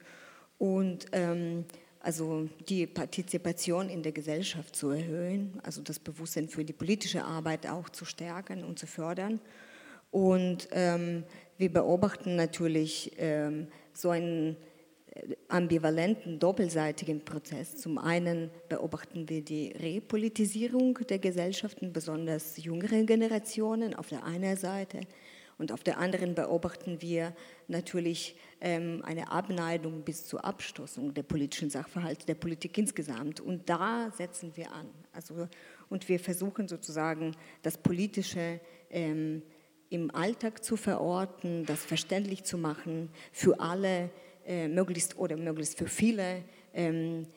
und 0.58 1.08
ähm, 1.12 1.66
also 2.02 2.48
die 2.68 2.88
Partizipation 2.88 3.90
in 3.90 4.04
der 4.04 4.12
Gesellschaft 4.14 4.76
zu 4.76 4.90
erhöhen, 4.90 5.60
also 5.64 5.82
das 5.82 6.00
Bewusstsein 6.00 6.48
für 6.48 6.64
die 6.64 6.74
politische 6.74 7.24
Arbeit 7.24 7.68
auch 7.68 7.90
zu 7.90 8.06
stärken 8.06 8.64
und 8.64 8.80
zu 8.80 8.88
fördern. 8.88 9.40
Und 10.12 10.70
ähm, 10.72 11.24
wir 11.58 11.72
beobachten 11.72 12.36
natürlich 12.36 13.12
ähm, 13.18 13.68
so 13.94 14.10
einen 14.10 14.56
äh, 15.12 15.36
ambivalenten, 15.50 16.40
doppelseitigen 16.40 17.24
Prozess. 17.24 17.76
Zum 17.76 17.98
einen 17.98 18.50
beobachten 18.70 19.28
wir 19.28 19.44
die 19.44 19.74
Repolitisierung 19.74 20.98
der 21.08 21.20
Gesellschaften, 21.20 21.94
besonders 21.94 22.58
jüngere 22.64 23.04
Generationen 23.04 23.94
auf 23.94 24.08
der 24.08 24.24
einen 24.24 24.56
Seite. 24.56 25.02
Und 25.60 25.74
auf 25.74 25.84
der 25.84 26.00
anderen 26.00 26.36
beobachten 26.36 27.02
wir 27.02 27.36
natürlich 27.68 28.38
ähm, 28.62 29.04
eine 29.06 29.30
Abneigung 29.30 30.04
bis 30.04 30.26
zur 30.26 30.46
Abstoßung 30.46 31.14
der 31.14 31.24
politischen 31.24 31.70
Sachverhalte, 31.70 32.26
der 32.26 32.36
Politik 32.36 32.78
insgesamt. 32.78 33.42
Und 33.42 33.70
da 33.70 34.10
setzen 34.18 34.54
wir 34.56 34.72
an. 34.72 34.88
Also, 35.12 35.50
und 35.90 36.08
wir 36.08 36.20
versuchen 36.20 36.70
sozusagen 36.70 37.36
das 37.62 37.78
Politische 37.78 38.62
ähm, 38.90 39.44
im 39.90 40.16
Alltag 40.16 40.64
zu 40.64 40.78
verorten, 40.78 41.66
das 41.66 41.84
verständlich 41.84 42.46
zu 42.46 42.58
machen 42.58 43.10
für 43.34 43.60
alle, 43.60 44.12
äh, 44.46 44.70
möglichst 44.70 45.18
oder 45.18 45.36
möglichst 45.36 45.78
für 45.78 45.88
viele, 45.88 46.44
ähm, 46.74 47.28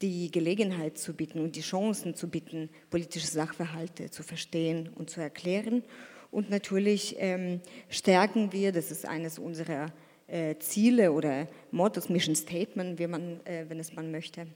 die 0.00 0.30
Gelegenheit 0.30 0.96
zu 0.96 1.12
bieten 1.12 1.40
und 1.40 1.54
die 1.54 1.60
Chancen 1.60 2.14
zu 2.14 2.28
bieten, 2.30 2.70
politische 2.88 3.26
Sachverhalte 3.26 4.10
zu 4.10 4.22
verstehen 4.22 4.88
und 4.88 5.10
zu 5.10 5.20
erklären. 5.20 5.82
Und 6.30 6.50
natürlich 6.50 7.16
ähm, 7.18 7.60
stärken 7.88 8.52
wir, 8.52 8.72
das 8.72 8.90
ist 8.90 9.06
eines 9.06 9.38
unserer 9.38 9.92
äh, 10.26 10.56
Ziele 10.58 11.12
oder 11.12 11.48
Mottos, 11.70 12.08
Mission 12.08 12.34
Statement, 12.34 12.98
wie 12.98 13.06
man, 13.06 13.40
äh, 13.46 13.64
wenn 13.68 13.80
es 13.80 13.94
man 13.94 14.10
möchte, 14.10 14.46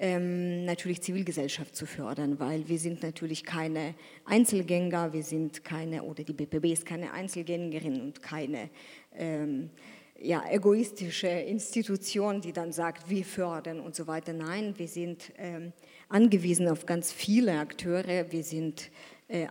ähm, 0.00 0.64
natürlich 0.64 1.02
Zivilgesellschaft 1.02 1.76
zu 1.76 1.84
fördern, 1.84 2.40
weil 2.40 2.66
wir 2.68 2.78
sind 2.78 3.02
natürlich 3.02 3.44
keine 3.44 3.94
Einzelgänger, 4.24 5.12
wir 5.12 5.22
sind 5.22 5.62
keine, 5.62 6.02
oder 6.04 6.24
die 6.24 6.32
BPB 6.32 6.66
ist 6.72 6.86
keine 6.86 7.12
Einzelgängerin 7.12 8.00
und 8.00 8.22
keine 8.22 8.70
ähm, 9.14 9.68
ja, 10.18 10.42
egoistische 10.50 11.28
Institution, 11.28 12.40
die 12.40 12.52
dann 12.52 12.72
sagt, 12.72 13.10
wir 13.10 13.24
fördern 13.24 13.80
und 13.80 13.94
so 13.94 14.06
weiter. 14.06 14.32
Nein, 14.32 14.74
wir 14.78 14.88
sind 14.88 15.32
ähm, 15.36 15.72
angewiesen 16.08 16.68
auf 16.68 16.86
ganz 16.86 17.12
viele 17.12 17.58
Akteure, 17.58 18.32
wir 18.32 18.42
sind 18.42 18.90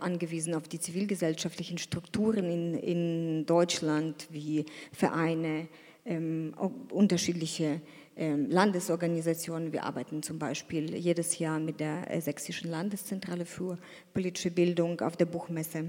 angewiesen 0.00 0.54
auf 0.54 0.68
die 0.68 0.78
zivilgesellschaftlichen 0.78 1.78
Strukturen 1.78 2.50
in, 2.50 2.74
in 2.74 3.46
Deutschland 3.46 4.28
wie 4.30 4.66
Vereine, 4.92 5.68
ähm, 6.04 6.54
unterschiedliche 6.90 7.80
ähm, 8.16 8.50
Landesorganisationen. 8.50 9.72
Wir 9.72 9.84
arbeiten 9.84 10.22
zum 10.22 10.38
Beispiel 10.38 10.94
jedes 10.96 11.38
Jahr 11.38 11.58
mit 11.58 11.80
der 11.80 12.10
äh, 12.10 12.20
Sächsischen 12.20 12.70
Landeszentrale 12.70 13.44
für 13.44 13.78
politische 14.12 14.50
Bildung 14.50 15.00
auf 15.00 15.16
der 15.16 15.26
Buchmesse. 15.26 15.84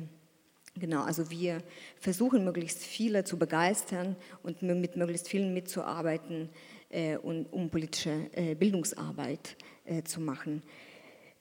Genau, 0.75 1.03
also 1.03 1.29
wir 1.29 1.61
versuchen 1.99 2.45
möglichst 2.45 2.83
viele 2.83 3.23
zu 3.25 3.37
begeistern 3.37 4.15
und 4.43 4.61
mit 4.61 4.95
möglichst 4.95 5.27
vielen 5.27 5.53
mitzuarbeiten, 5.53 6.49
äh, 6.89 7.17
um 7.17 7.69
politische 7.69 8.29
äh, 8.33 8.55
Bildungsarbeit 8.55 9.57
zu 10.05 10.21
machen. 10.21 10.61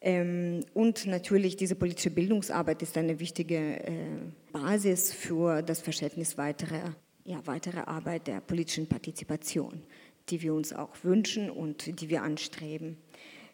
Ähm, 0.00 0.64
und 0.74 1.06
natürlich, 1.06 1.56
diese 1.56 1.74
politische 1.74 2.10
Bildungsarbeit 2.10 2.82
ist 2.82 2.96
eine 2.96 3.20
wichtige 3.20 4.32
Basis 4.52 5.12
für 5.12 5.62
das 5.62 5.80
Verständnis 5.80 6.38
weiterer, 6.38 6.94
ja, 7.24 7.46
weiterer 7.46 7.86
Arbeit 7.88 8.26
der 8.26 8.40
politischen 8.40 8.86
Partizipation 8.86 9.82
die 10.30 10.42
wir 10.42 10.54
uns 10.54 10.72
auch 10.72 10.90
wünschen 11.02 11.50
und 11.50 12.00
die 12.00 12.08
wir 12.08 12.22
anstreben. 12.22 12.96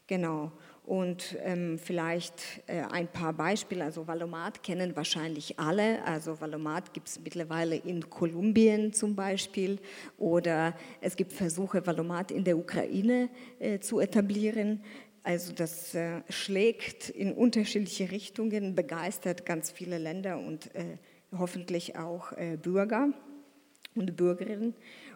Genau. 0.07 0.53
Und 0.85 1.37
ähm, 1.43 1.81
vielleicht 1.81 2.63
äh, 2.69 2.83
ein 2.83 3.09
paar 3.09 3.33
Beispiele. 3.33 3.83
Also 3.83 4.07
Valomat 4.07 4.63
kennen 4.63 4.95
wahrscheinlich 4.95 5.59
alle. 5.59 6.05
Also 6.05 6.41
Valomat 6.41 6.95
gibt 6.95 7.09
es 7.09 7.19
mittlerweile 7.19 7.75
in 7.75 8.09
Kolumbien 8.09 8.93
zum 8.93 9.17
Beispiel. 9.17 9.81
Oder 10.17 10.77
es 11.01 11.17
gibt 11.17 11.33
Versuche, 11.33 11.85
Valomat 11.85 12.31
in 12.31 12.45
der 12.45 12.57
Ukraine 12.57 13.31
äh, 13.59 13.81
zu 13.81 13.99
etablieren. 13.99 14.81
Also 15.27 15.53
das 15.53 15.93
äh, 15.97 16.21
schlägt 16.29 17.09
in 17.09 17.33
unterschiedliche 17.33 18.13
Richtungen, 18.13 18.77
begeistert 18.77 19.45
ganz 19.45 19.73
viele 19.73 19.99
Länder 19.99 20.39
und 20.39 20.73
äh, 20.77 20.99
hoffentlich 21.37 21.99
auch 21.99 22.31
äh, 22.31 22.57
Bürger 22.57 23.09
und 23.97 24.17
Bürgerinnen. 24.17 24.73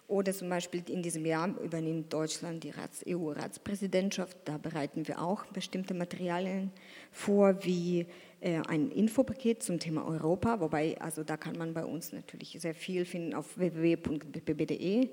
Oder 0.08 0.32
zum 0.32 0.48
Beispiel 0.48 0.82
in 0.88 1.04
diesem 1.04 1.24
Jahr 1.24 1.56
übernimmt 1.60 2.12
Deutschland 2.12 2.64
die 2.64 2.72
EU-Ratspräsidentschaft. 3.06 4.36
Da 4.46 4.58
bereiten 4.58 5.06
wir 5.06 5.22
auch 5.22 5.46
bestimmte 5.46 5.94
Materialien 5.94 6.72
vor, 7.12 7.64
wie 7.64 8.08
äh, 8.40 8.60
ein 8.66 8.90
Infopaket 8.90 9.62
zum 9.62 9.78
Thema 9.78 10.04
Europa. 10.04 10.58
Wobei, 10.58 11.00
also 11.00 11.22
da 11.22 11.36
kann 11.36 11.56
man 11.56 11.72
bei 11.72 11.84
uns 11.84 12.12
natürlich 12.12 12.56
sehr 12.58 12.74
viel 12.74 13.04
finden 13.04 13.32
auf 13.32 13.56
www.bbb.de. 13.56 15.08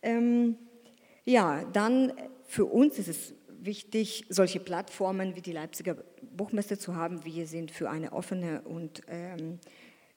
Ähm, 0.00 0.56
ja, 1.26 1.62
dann 1.74 2.14
für 2.46 2.64
uns 2.64 2.98
ist 2.98 3.08
es 3.08 3.34
wichtig, 3.60 4.24
solche 4.28 4.60
Plattformen 4.60 5.36
wie 5.36 5.42
die 5.42 5.52
Leipziger 5.52 5.96
Buchmesse 6.22 6.78
zu 6.78 6.96
haben. 6.96 7.24
Wir 7.24 7.46
sind 7.46 7.70
für 7.70 7.90
eine 7.90 8.12
offene 8.12 8.62
und 8.62 9.02
ähm, 9.08 9.58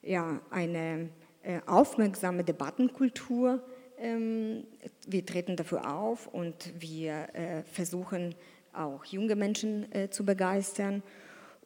ja, 0.01 0.41
eine 0.49 1.09
äh, 1.43 1.59
aufmerksame 1.65 2.43
Debattenkultur 2.43 3.63
ähm, 4.01 4.65
wir 5.07 5.25
treten 5.25 5.55
dafür 5.55 5.93
auf 5.93 6.27
und 6.27 6.73
wir 6.79 7.27
äh, 7.33 7.63
versuchen 7.71 8.33
auch 8.73 9.05
junge 9.05 9.35
Menschen 9.35 9.91
äh, 9.93 10.09
zu 10.09 10.25
begeistern. 10.25 11.03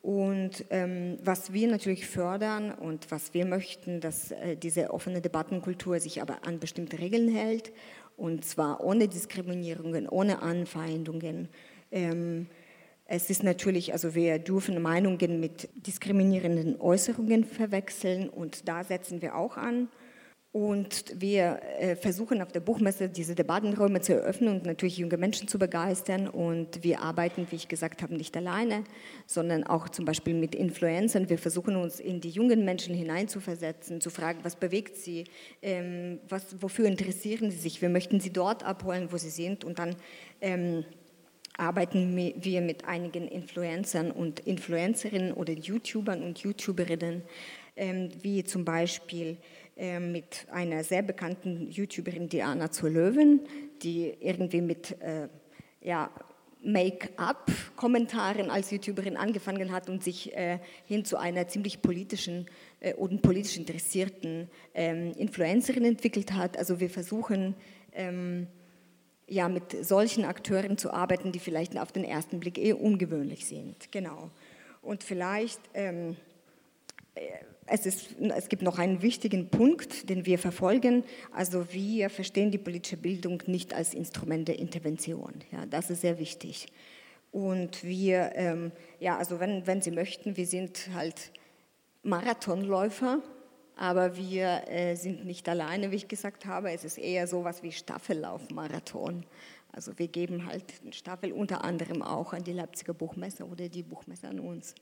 Und 0.02 0.66
ähm, 0.70 1.18
was 1.24 1.54
wir 1.54 1.68
natürlich 1.68 2.06
fördern 2.06 2.72
und 2.72 3.10
was 3.10 3.34
wir 3.34 3.46
möchten, 3.46 4.02
dass 4.02 4.32
äh, 4.32 4.56
diese 4.56 4.94
offene 4.94 5.22
Debattenkultur 5.22 6.00
sich 6.00 6.22
aber 6.22 6.46
an 6.46 6.60
bestimmte 6.60 7.00
Regeln 7.00 7.30
hält 7.30 7.72
und 8.18 8.46
zwar 8.46 8.84
ohne 8.84 9.08
Diskriminierungen, 9.08 10.08
ohne 10.08 10.42
Anfeindungen. 10.42 11.50
Ähm, 11.92 12.48
es 13.06 13.30
ist 13.30 13.44
natürlich, 13.44 13.94
also 13.94 14.16
wir 14.16 14.40
dürfen 14.40 14.82
Meinungen 14.82 15.40
mit 15.40 15.70
diskriminierenden 15.86 16.82
Äußerungen 16.82 17.44
verwechseln 17.44 18.30
und 18.30 18.68
da 18.68 18.84
setzen 18.84 19.22
wir 19.22 19.36
auch 19.36 19.58
an. 19.58 19.90
Und 20.56 21.20
wir 21.20 21.60
äh, 21.80 21.98
versuchen 21.98 22.42
auf 22.42 22.50
der 22.50 22.62
Buchmesse 22.62 23.10
diese 23.10 23.36
Debattenräume 23.36 24.00
zu 24.00 24.14
eröffnen 24.14 24.56
und 24.56 24.66
natürlich 24.66 24.98
junge 24.98 25.18
Menschen 25.18 25.50
zu 25.50 25.60
begeistern. 25.60 26.30
Und 26.30 26.82
wir 26.82 27.02
arbeiten, 27.02 27.46
wie 27.50 27.58
ich 27.58 27.68
gesagt 27.68 28.02
habe, 28.02 28.16
nicht 28.16 28.38
alleine, 28.38 28.86
sondern 29.26 29.66
auch 29.66 29.90
zum 29.90 30.06
Beispiel 30.06 30.34
mit 30.34 30.56
Influencern. 30.56 31.28
Wir 31.28 31.38
versuchen 31.38 31.76
uns 31.76 32.00
in 32.00 32.22
die 32.22 32.30
jungen 32.30 32.64
Menschen 32.64 32.96
hineinzuversetzen, 32.96 34.00
zu 34.00 34.10
fragen, 34.10 34.40
was 34.44 34.56
bewegt 34.56 34.96
sie, 34.96 35.26
ähm, 35.62 36.20
was, 36.30 36.56
wofür 36.62 36.86
interessieren 36.86 37.52
sie 37.52 37.58
sich. 37.58 37.82
Wir 37.82 37.90
möchten 37.90 38.22
sie 38.22 38.32
dort 38.32 38.64
abholen, 38.64 39.10
wo 39.12 39.18
sie 39.18 39.32
sind. 39.32 39.66
Und 39.66 39.78
dann 39.78 39.98
ähm, 40.40 40.86
arbeiten 41.58 42.16
wir 42.16 42.62
mit 42.62 42.86
einigen 42.86 43.28
Influencern 43.28 44.10
und 44.10 44.40
Influencerinnen 44.40 45.34
oder 45.34 45.52
YouTubern 45.52 46.24
und 46.24 46.40
YouTuberinnen, 46.40 47.24
ähm, 47.76 48.10
wie 48.22 48.46
zum 48.46 48.64
Beispiel 48.64 49.36
mit 49.78 50.48
einer 50.52 50.86
sehr 50.86 51.02
bekannten 51.02 51.70
YouTuberin 51.70 52.30
Diana 52.30 52.72
zur 52.72 52.90
Löwen, 52.90 53.42
die 53.82 54.16
irgendwie 54.22 54.62
mit 54.62 55.02
äh, 55.02 55.28
ja, 55.82 56.10
Make-up-Kommentaren 56.66 58.50
als 58.50 58.72
YouTuberin 58.72 59.18
angefangen 59.18 59.72
hat 59.72 59.88
und 59.88 60.04
sich 60.04 60.36
äh, 60.36 60.60
hin 60.86 61.06
zu 61.06 61.18
einer 61.18 61.48
ziemlich 61.48 61.82
politischen 61.82 62.48
äh, 62.80 62.94
und 62.96 63.22
politisch 63.22 63.58
interessierten 63.58 64.50
ähm, 64.74 65.14
Influencerin 65.14 65.86
entwickelt 65.86 66.34
hat. 66.34 66.58
Also 66.58 66.80
wir 66.80 66.90
versuchen 66.90 67.56
ähm, 67.94 68.48
ja 69.28 69.48
mit 69.48 69.86
solchen 69.86 70.26
Akteuren 70.26 70.78
zu 70.78 70.92
arbeiten, 70.92 71.32
die 71.32 71.40
vielleicht 71.40 71.78
auf 71.78 71.92
den 71.92 72.04
ersten 72.04 72.40
Blick 72.40 72.58
eher 72.58 72.82
ungewöhnlich 72.82 73.46
sind. 73.46 73.92
Genau. 73.92 74.32
Und 74.82 75.04
vielleicht 75.04 75.62
ähm, 75.76 76.16
äh, 77.14 77.22
es, 77.68 77.86
ist, 77.86 78.16
es 78.20 78.50
gibt 78.50 78.62
noch 78.62 78.78
einen 78.78 79.02
wichtigen 79.02 79.50
Punkt, 79.50 80.10
den 80.10 80.26
wir 80.26 80.38
verfolgen. 80.38 81.04
Also 81.32 81.72
wir 81.74 82.10
verstehen 82.10 82.52
die 82.52 82.58
politische 82.58 82.98
Bildung 82.98 83.42
nicht 83.48 83.74
als 83.74 83.94
Instrument 83.94 84.48
der 84.48 84.60
Intervention. 84.60 85.34
Ja, 85.52 85.66
das 85.66 85.90
ist 85.90 86.02
sehr 86.02 86.20
wichtig. 86.20 86.68
Und 87.32 87.84
wir, 87.84 88.32
ähm, 88.36 88.72
ja, 89.00 89.18
also 89.18 89.40
wenn, 89.40 89.68
wenn 89.68 89.82
Sie 89.82 89.92
möchten, 89.92 90.38
wir 90.38 90.46
sind 90.46 90.90
halt 90.94 91.32
Marathonläufer, 92.04 93.20
aber 93.76 94.16
wir 94.16 94.70
äh, 94.70 94.96
sind 94.96 95.26
nicht 95.26 95.50
alleine, 95.50 95.92
wie 95.92 95.98
ich 95.98 96.08
gesagt 96.08 96.46
habe. 96.46 96.72
Es 96.72 96.86
ist 96.86 96.98
eher 96.98 97.28
so 97.28 97.40
etwas 97.40 97.64
wie 97.64 97.72
Staffellaufmarathon. 97.72 99.26
Also 99.72 99.98
wir 99.98 100.08
geben 100.08 100.46
halt 100.46 100.64
eine 100.82 100.94
Staffel 100.94 101.34
unter 101.34 101.66
anderem 101.66 102.02
auch 102.02 102.32
an 102.32 102.44
die 102.44 102.54
Leipziger 102.54 102.94
Buchmesse 102.94 103.46
oder 103.46 103.68
die 103.68 103.84
Buchmesse 103.84 104.30
an 104.30 104.40
uns. 104.40 104.76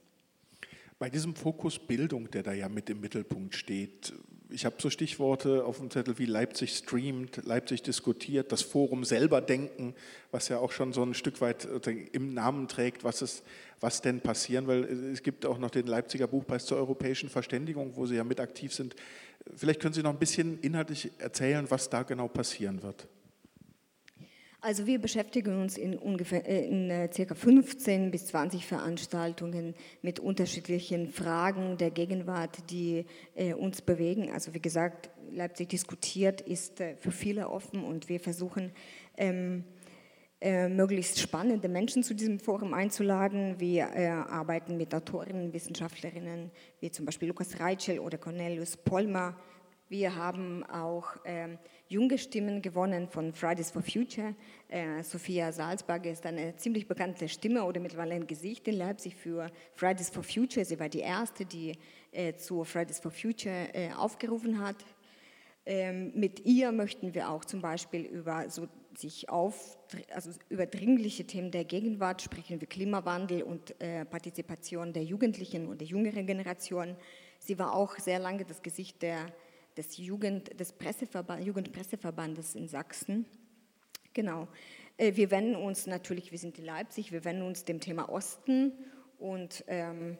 Bei 0.98 1.10
diesem 1.10 1.34
Fokus 1.34 1.78
Bildung, 1.78 2.30
der 2.30 2.42
da 2.42 2.52
ja 2.52 2.68
mit 2.68 2.88
im 2.88 3.00
Mittelpunkt 3.00 3.54
steht, 3.54 4.12
ich 4.50 4.64
habe 4.64 4.76
so 4.78 4.88
Stichworte 4.88 5.64
auf 5.64 5.78
dem 5.78 5.90
Zettel 5.90 6.18
wie 6.18 6.26
Leipzig 6.26 6.76
streamt, 6.76 7.44
Leipzig 7.44 7.82
diskutiert, 7.82 8.52
das 8.52 8.62
Forum 8.62 9.04
selber 9.04 9.40
denken, 9.40 9.94
was 10.30 10.48
ja 10.48 10.58
auch 10.58 10.70
schon 10.70 10.92
so 10.92 11.02
ein 11.02 11.14
Stück 11.14 11.40
weit 11.40 11.66
im 12.12 12.34
Namen 12.34 12.68
trägt, 12.68 13.02
was, 13.02 13.22
es, 13.22 13.42
was 13.80 14.00
denn 14.00 14.20
passieren, 14.20 14.66
weil 14.68 14.84
es 14.84 15.22
gibt 15.22 15.44
auch 15.44 15.58
noch 15.58 15.70
den 15.70 15.86
Leipziger 15.86 16.28
Buchpreis 16.28 16.66
zur 16.66 16.78
europäischen 16.78 17.28
Verständigung, 17.28 17.96
wo 17.96 18.06
Sie 18.06 18.14
ja 18.14 18.24
mit 18.24 18.38
aktiv 18.38 18.72
sind. 18.72 18.94
Vielleicht 19.56 19.80
können 19.80 19.94
Sie 19.94 20.02
noch 20.02 20.12
ein 20.12 20.18
bisschen 20.18 20.60
inhaltlich 20.60 21.10
erzählen, 21.18 21.66
was 21.68 21.90
da 21.90 22.02
genau 22.02 22.28
passieren 22.28 22.82
wird. 22.82 23.08
Also 24.64 24.86
wir 24.86 24.98
beschäftigen 24.98 25.60
uns 25.60 25.76
in 25.76 25.98
ungefähr 25.98 26.48
äh, 26.48 26.66
in 26.66 26.88
äh, 26.88 27.12
circa 27.12 27.34
15 27.34 28.10
bis 28.10 28.28
20 28.28 28.64
Veranstaltungen 28.64 29.74
mit 30.00 30.20
unterschiedlichen 30.20 31.10
Fragen 31.10 31.76
der 31.76 31.90
Gegenwart, 31.90 32.70
die 32.70 33.04
äh, 33.34 33.52
uns 33.52 33.82
bewegen. 33.82 34.32
Also 34.32 34.54
wie 34.54 34.62
gesagt, 34.62 35.10
Leipzig 35.30 35.68
diskutiert 35.68 36.40
ist 36.40 36.82
für 36.98 37.10
viele 37.10 37.50
offen 37.50 37.84
und 37.84 38.08
wir 38.08 38.20
versuchen 38.20 38.72
ähm, 39.18 39.64
äh, 40.40 40.66
möglichst 40.70 41.20
spannende 41.20 41.68
Menschen 41.68 42.02
zu 42.02 42.14
diesem 42.14 42.40
Forum 42.40 42.72
einzuladen. 42.72 43.60
Wir 43.60 43.90
äh, 43.94 44.06
arbeiten 44.08 44.78
mit 44.78 44.94
Autorinnen, 44.94 45.52
Wissenschaftlerinnen 45.52 46.50
wie 46.80 46.90
zum 46.90 47.04
Beispiel 47.04 47.28
Lukas 47.28 47.60
Reichel 47.60 47.98
oder 47.98 48.16
Cornelius 48.16 48.78
Polmer. 48.78 49.36
Wir 49.90 50.16
haben 50.16 50.64
auch 50.64 51.08
ähm, 51.26 51.58
junge 51.94 52.18
Stimmen 52.18 52.60
gewonnen 52.60 53.08
von 53.08 53.32
Fridays 53.32 53.70
for 53.70 53.82
Future. 53.82 54.34
Äh, 54.68 55.02
Sophia 55.04 55.52
Salzberger 55.52 56.10
ist 56.10 56.26
eine 56.26 56.56
ziemlich 56.56 56.88
bekannte 56.88 57.28
Stimme 57.28 57.64
oder 57.64 57.80
mittlerweile 57.80 58.14
ein 58.14 58.26
Gesicht 58.26 58.66
in 58.66 58.78
Leipzig 58.78 59.14
für 59.14 59.48
Fridays 59.74 60.10
for 60.10 60.24
Future. 60.24 60.64
Sie 60.64 60.78
war 60.80 60.88
die 60.88 61.00
erste, 61.00 61.46
die 61.46 61.78
äh, 62.10 62.34
zu 62.34 62.64
Fridays 62.64 62.98
for 62.98 63.12
Future 63.12 63.68
äh, 63.72 63.92
aufgerufen 63.92 64.58
hat. 64.58 64.76
Ähm, 65.66 66.12
mit 66.14 66.44
ihr 66.44 66.72
möchten 66.72 67.14
wir 67.14 67.30
auch 67.30 67.44
zum 67.44 67.62
Beispiel 67.62 68.02
über 68.02 68.50
so 68.50 68.66
sich 68.98 69.28
auf, 69.28 69.78
also 70.12 70.30
über 70.48 70.66
dringliche 70.66 71.24
Themen 71.26 71.50
der 71.50 71.64
Gegenwart 71.64 72.22
sprechen, 72.22 72.60
wie 72.60 72.66
Klimawandel 72.66 73.42
und 73.42 73.80
äh, 73.80 74.04
Partizipation 74.04 74.92
der 74.92 75.04
Jugendlichen 75.04 75.66
und 75.68 75.80
der 75.80 75.88
jüngeren 75.88 76.26
Generation. 76.26 76.96
Sie 77.38 77.58
war 77.58 77.74
auch 77.74 77.98
sehr 77.98 78.18
lange 78.18 78.44
das 78.44 78.62
Gesicht 78.62 79.02
der 79.02 79.26
des, 79.76 79.96
Jugend, 79.96 80.58
des 80.58 80.72
Presseverband, 80.72 81.44
Jugendpresseverbandes 81.44 82.54
in 82.54 82.68
Sachsen. 82.68 83.26
Genau. 84.12 84.48
Äh, 84.96 85.16
wir 85.16 85.30
wenden 85.30 85.56
uns 85.56 85.86
natürlich, 85.86 86.30
wir 86.30 86.38
sind 86.38 86.58
in 86.58 86.64
Leipzig, 86.64 87.12
wir 87.12 87.24
wenden 87.24 87.42
uns 87.42 87.64
dem 87.64 87.80
Thema 87.80 88.08
Osten 88.08 88.72
und 89.18 89.64
ähm, 89.68 90.18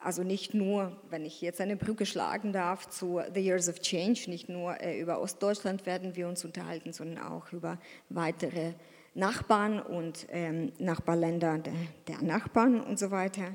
also 0.00 0.24
nicht 0.24 0.52
nur, 0.52 1.00
wenn 1.10 1.24
ich 1.24 1.40
jetzt 1.40 1.60
eine 1.60 1.76
Brücke 1.76 2.06
schlagen 2.06 2.52
darf 2.52 2.88
zu 2.88 3.20
The 3.32 3.40
Years 3.40 3.68
of 3.68 3.80
Change, 3.80 4.24
nicht 4.28 4.48
nur 4.48 4.80
äh, 4.80 4.98
über 5.00 5.20
Ostdeutschland 5.20 5.86
werden 5.86 6.16
wir 6.16 6.28
uns 6.28 6.44
unterhalten, 6.44 6.92
sondern 6.92 7.24
auch 7.24 7.52
über 7.52 7.78
weitere 8.08 8.72
Nachbarn 9.14 9.80
und 9.80 10.26
ähm, 10.30 10.72
Nachbarländer 10.78 11.58
der, 11.58 11.74
der, 12.08 12.22
Nachbarn 12.22 12.80
und 12.80 12.98
so 12.98 13.10
weiter. 13.10 13.54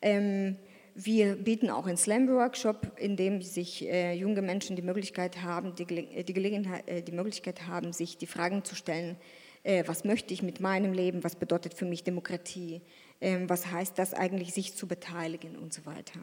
Ähm, 0.00 0.56
wir 0.94 1.36
bieten 1.36 1.70
auch 1.70 1.86
einen 1.86 1.96
Slam-Workshop, 1.96 2.98
in 2.98 3.16
dem 3.16 3.42
sich 3.42 3.86
äh, 3.88 4.12
junge 4.14 4.42
Menschen 4.42 4.76
die 4.76 4.82
Möglichkeit 4.82 5.42
haben, 5.42 5.74
die, 5.74 5.84
äh, 5.84 6.22
die, 6.24 6.32
Gelegenheit, 6.32 6.88
äh, 6.88 7.02
die 7.02 7.12
Möglichkeit 7.12 7.66
haben, 7.66 7.92
sich 7.92 8.18
die 8.18 8.26
Fragen 8.26 8.64
zu 8.64 8.74
stellen, 8.74 9.16
äh, 9.62 9.84
was 9.86 10.04
möchte 10.04 10.32
ich 10.32 10.42
mit 10.42 10.60
meinem 10.60 10.92
Leben, 10.92 11.22
was 11.24 11.36
bedeutet 11.36 11.74
für 11.74 11.84
mich 11.84 12.04
Demokratie, 12.04 12.82
ähm, 13.20 13.48
was 13.48 13.70
heißt 13.70 13.98
das 13.98 14.14
eigentlich, 14.14 14.52
sich 14.52 14.74
zu 14.74 14.86
beteiligen 14.86 15.56
und 15.56 15.72
so 15.72 15.84
weiter. 15.86 16.20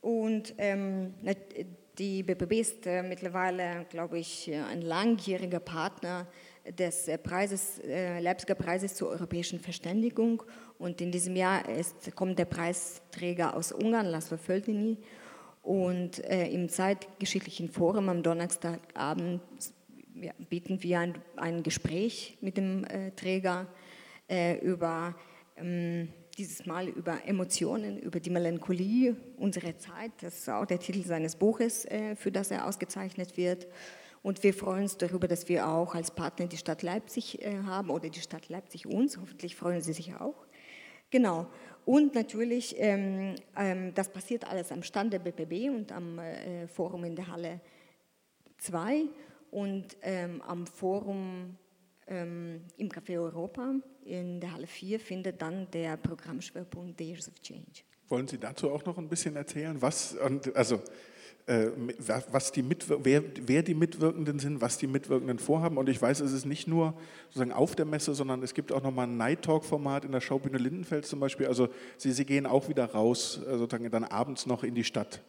Und 0.00 0.54
ähm, 0.58 1.14
die 1.98 2.22
BBB 2.22 2.52
ist 2.52 2.86
äh, 2.86 3.02
mittlerweile, 3.02 3.86
glaube 3.90 4.18
ich, 4.18 4.52
ein 4.52 4.82
langjähriger 4.82 5.60
Partner 5.60 6.26
des 6.70 7.08
äh, 7.08 7.18
Preises, 7.18 7.78
äh, 7.80 8.20
Leipziger 8.20 8.54
Preises 8.54 8.94
zur 8.94 9.08
europäischen 9.08 9.60
Verständigung. 9.60 10.42
Und 10.78 11.00
in 11.00 11.10
diesem 11.10 11.36
Jahr 11.36 11.68
ist, 11.68 12.14
kommt 12.14 12.38
der 12.38 12.46
Preisträger 12.46 13.56
aus 13.56 13.72
Ungarn, 13.72 14.06
Laszlo 14.06 14.36
Földini. 14.36 14.98
Und 15.62 16.22
äh, 16.24 16.48
im 16.48 16.68
Zeitgeschichtlichen 16.68 17.70
Forum 17.70 18.08
am 18.08 18.22
Donnerstagabend 18.22 19.40
ja, 20.14 20.32
bieten 20.48 20.82
wir 20.82 21.00
ein, 21.00 21.14
ein, 21.36 21.62
Gespräch 21.62 22.36
mit 22.40 22.56
dem 22.56 22.84
äh, 22.84 23.10
Träger 23.12 23.66
äh, 24.28 24.58
über 24.58 25.14
ähm, 25.56 26.08
dieses 26.36 26.66
Mal 26.66 26.88
über 26.88 27.18
Emotionen, 27.26 27.98
über 27.98 28.20
die 28.20 28.30
Melancholie 28.30 29.16
unserer 29.38 29.78
Zeit. 29.78 30.12
Das 30.20 30.38
ist 30.38 30.48
auch 30.48 30.66
der 30.66 30.78
Titel 30.78 31.04
seines 31.04 31.36
Buches, 31.36 31.84
äh, 31.86 32.16
für 32.16 32.32
das 32.32 32.50
er 32.50 32.66
ausgezeichnet 32.66 33.36
wird. 33.36 33.66
Und 34.24 34.42
wir 34.42 34.54
freuen 34.54 34.84
uns 34.84 34.96
darüber, 34.96 35.28
dass 35.28 35.50
wir 35.50 35.68
auch 35.68 35.94
als 35.94 36.10
Partner 36.10 36.46
die 36.46 36.56
Stadt 36.56 36.80
Leipzig 36.80 37.42
äh, 37.42 37.58
haben 37.64 37.90
oder 37.90 38.08
die 38.08 38.22
Stadt 38.22 38.48
Leipzig 38.48 38.86
uns. 38.86 39.18
Hoffentlich 39.18 39.54
freuen 39.54 39.82
Sie 39.82 39.92
sich 39.92 40.14
auch. 40.14 40.46
Genau. 41.10 41.46
Und 41.84 42.14
natürlich, 42.14 42.74
ähm, 42.78 43.34
ähm, 43.54 43.92
das 43.92 44.08
passiert 44.08 44.48
alles 44.50 44.72
am 44.72 44.82
Stand 44.82 45.12
der 45.12 45.18
BPB 45.18 45.68
und 45.68 45.92
am 45.92 46.18
äh, 46.18 46.66
Forum 46.68 47.04
in 47.04 47.14
der 47.14 47.28
Halle 47.28 47.60
2 48.56 49.02
und 49.50 49.94
ähm, 50.00 50.40
am 50.40 50.66
Forum 50.66 51.58
ähm, 52.06 52.62
im 52.78 52.88
Café 52.88 53.20
Europa 53.20 53.74
in 54.06 54.40
der 54.40 54.54
Halle 54.54 54.66
4 54.66 55.00
findet 55.00 55.42
dann 55.42 55.70
der 55.70 55.98
Programmschwerpunkt 55.98 56.98
Years 56.98 57.28
of 57.28 57.38
Change. 57.42 57.82
Wollen 58.08 58.26
Sie 58.26 58.38
dazu 58.38 58.70
auch 58.70 58.86
noch 58.86 58.96
ein 58.96 59.10
bisschen 59.10 59.36
erzählen? 59.36 59.82
Was, 59.82 60.16
also 60.16 60.76
äh, 60.76 60.80
was 61.46 62.52
die 62.52 62.64
wer, 63.02 63.22
wer, 63.42 63.62
die 63.62 63.74
Mitwirkenden 63.74 64.38
sind, 64.38 64.62
was 64.62 64.78
die 64.78 64.86
Mitwirkenden 64.86 65.38
vorhaben. 65.38 65.76
Und 65.76 65.90
ich 65.90 66.00
weiß, 66.00 66.20
es 66.20 66.32
ist 66.32 66.46
nicht 66.46 66.66
nur 66.66 66.94
sozusagen 67.26 67.52
auf 67.52 67.76
der 67.76 67.84
Messe, 67.84 68.14
sondern 68.14 68.42
es 68.42 68.54
gibt 68.54 68.72
auch 68.72 68.82
nochmal 68.82 69.06
ein 69.06 69.18
Night 69.18 69.42
Talk-Format 69.42 70.06
in 70.06 70.12
der 70.12 70.22
Schaubühne 70.22 70.56
Lindenfeld 70.56 71.04
zum 71.04 71.20
Beispiel. 71.20 71.46
Also 71.46 71.68
Sie, 71.98 72.12
Sie 72.12 72.24
gehen 72.24 72.46
auch 72.46 72.68
wieder 72.70 72.86
raus, 72.86 73.40
äh, 73.46 73.58
sozusagen 73.58 73.90
dann 73.90 74.04
abends 74.04 74.46
noch 74.46 74.64
in 74.64 74.74
die 74.74 74.84
Stadt. 74.84 75.20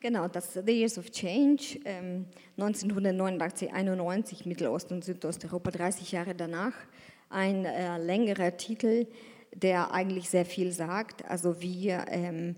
Genau, 0.00 0.26
das 0.28 0.54
The 0.54 0.72
Years 0.72 0.98
of 0.98 1.10
Change, 1.10 1.80
ähm, 1.84 2.26
1989, 2.56 3.72
91, 3.72 4.44
Mittelost- 4.44 4.92
und 4.92 5.04
Südosteuropa, 5.04 5.70
30 5.70 6.12
Jahre 6.12 6.34
danach. 6.34 6.74
Ein 7.30 7.64
äh, 7.64 7.98
längerer 7.98 8.56
Titel, 8.56 9.06
der 9.54 9.92
eigentlich 9.92 10.30
sehr 10.30 10.44
viel 10.44 10.72
sagt. 10.72 11.24
Also 11.28 11.60
wir 11.60 12.06
ähm, 12.10 12.56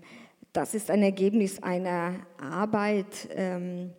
das 0.53 0.73
ist 0.73 0.91
ein 0.91 1.03
Ergebnis 1.03 1.61
einer 1.63 2.25
Arbeit, 2.37 3.29
ähm, 3.35 3.93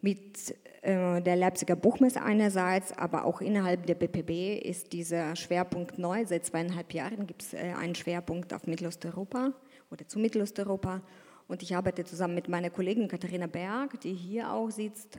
mit 0.00 0.54
äh, 0.82 1.20
der 1.20 1.36
Leipziger 1.36 1.74
Buchmesse 1.74 2.22
einerseits, 2.22 2.92
aber 2.92 3.24
auch 3.24 3.40
innerhalb 3.40 3.86
der 3.86 3.94
BPB 3.94 4.64
ist 4.64 4.92
dieser 4.92 5.34
Schwerpunkt 5.34 5.98
neu. 5.98 6.24
Seit 6.26 6.46
zweieinhalb 6.46 6.92
Jahren 6.92 7.26
gibt 7.26 7.42
es 7.42 7.54
äh, 7.54 7.74
einen 7.76 7.94
Schwerpunkt 7.94 8.52
auf 8.52 8.66
Mittelosteuropa 8.66 9.52
oder 9.90 10.06
zu 10.06 10.18
Mittelosteuropa. 10.18 11.02
Und 11.48 11.62
ich 11.62 11.74
arbeite 11.74 12.04
zusammen 12.04 12.34
mit 12.34 12.48
meiner 12.48 12.70
Kollegin 12.70 13.08
Katharina 13.08 13.46
Berg, 13.46 14.00
die 14.00 14.12
hier 14.12 14.52
auch 14.52 14.70
sitzt. 14.70 15.18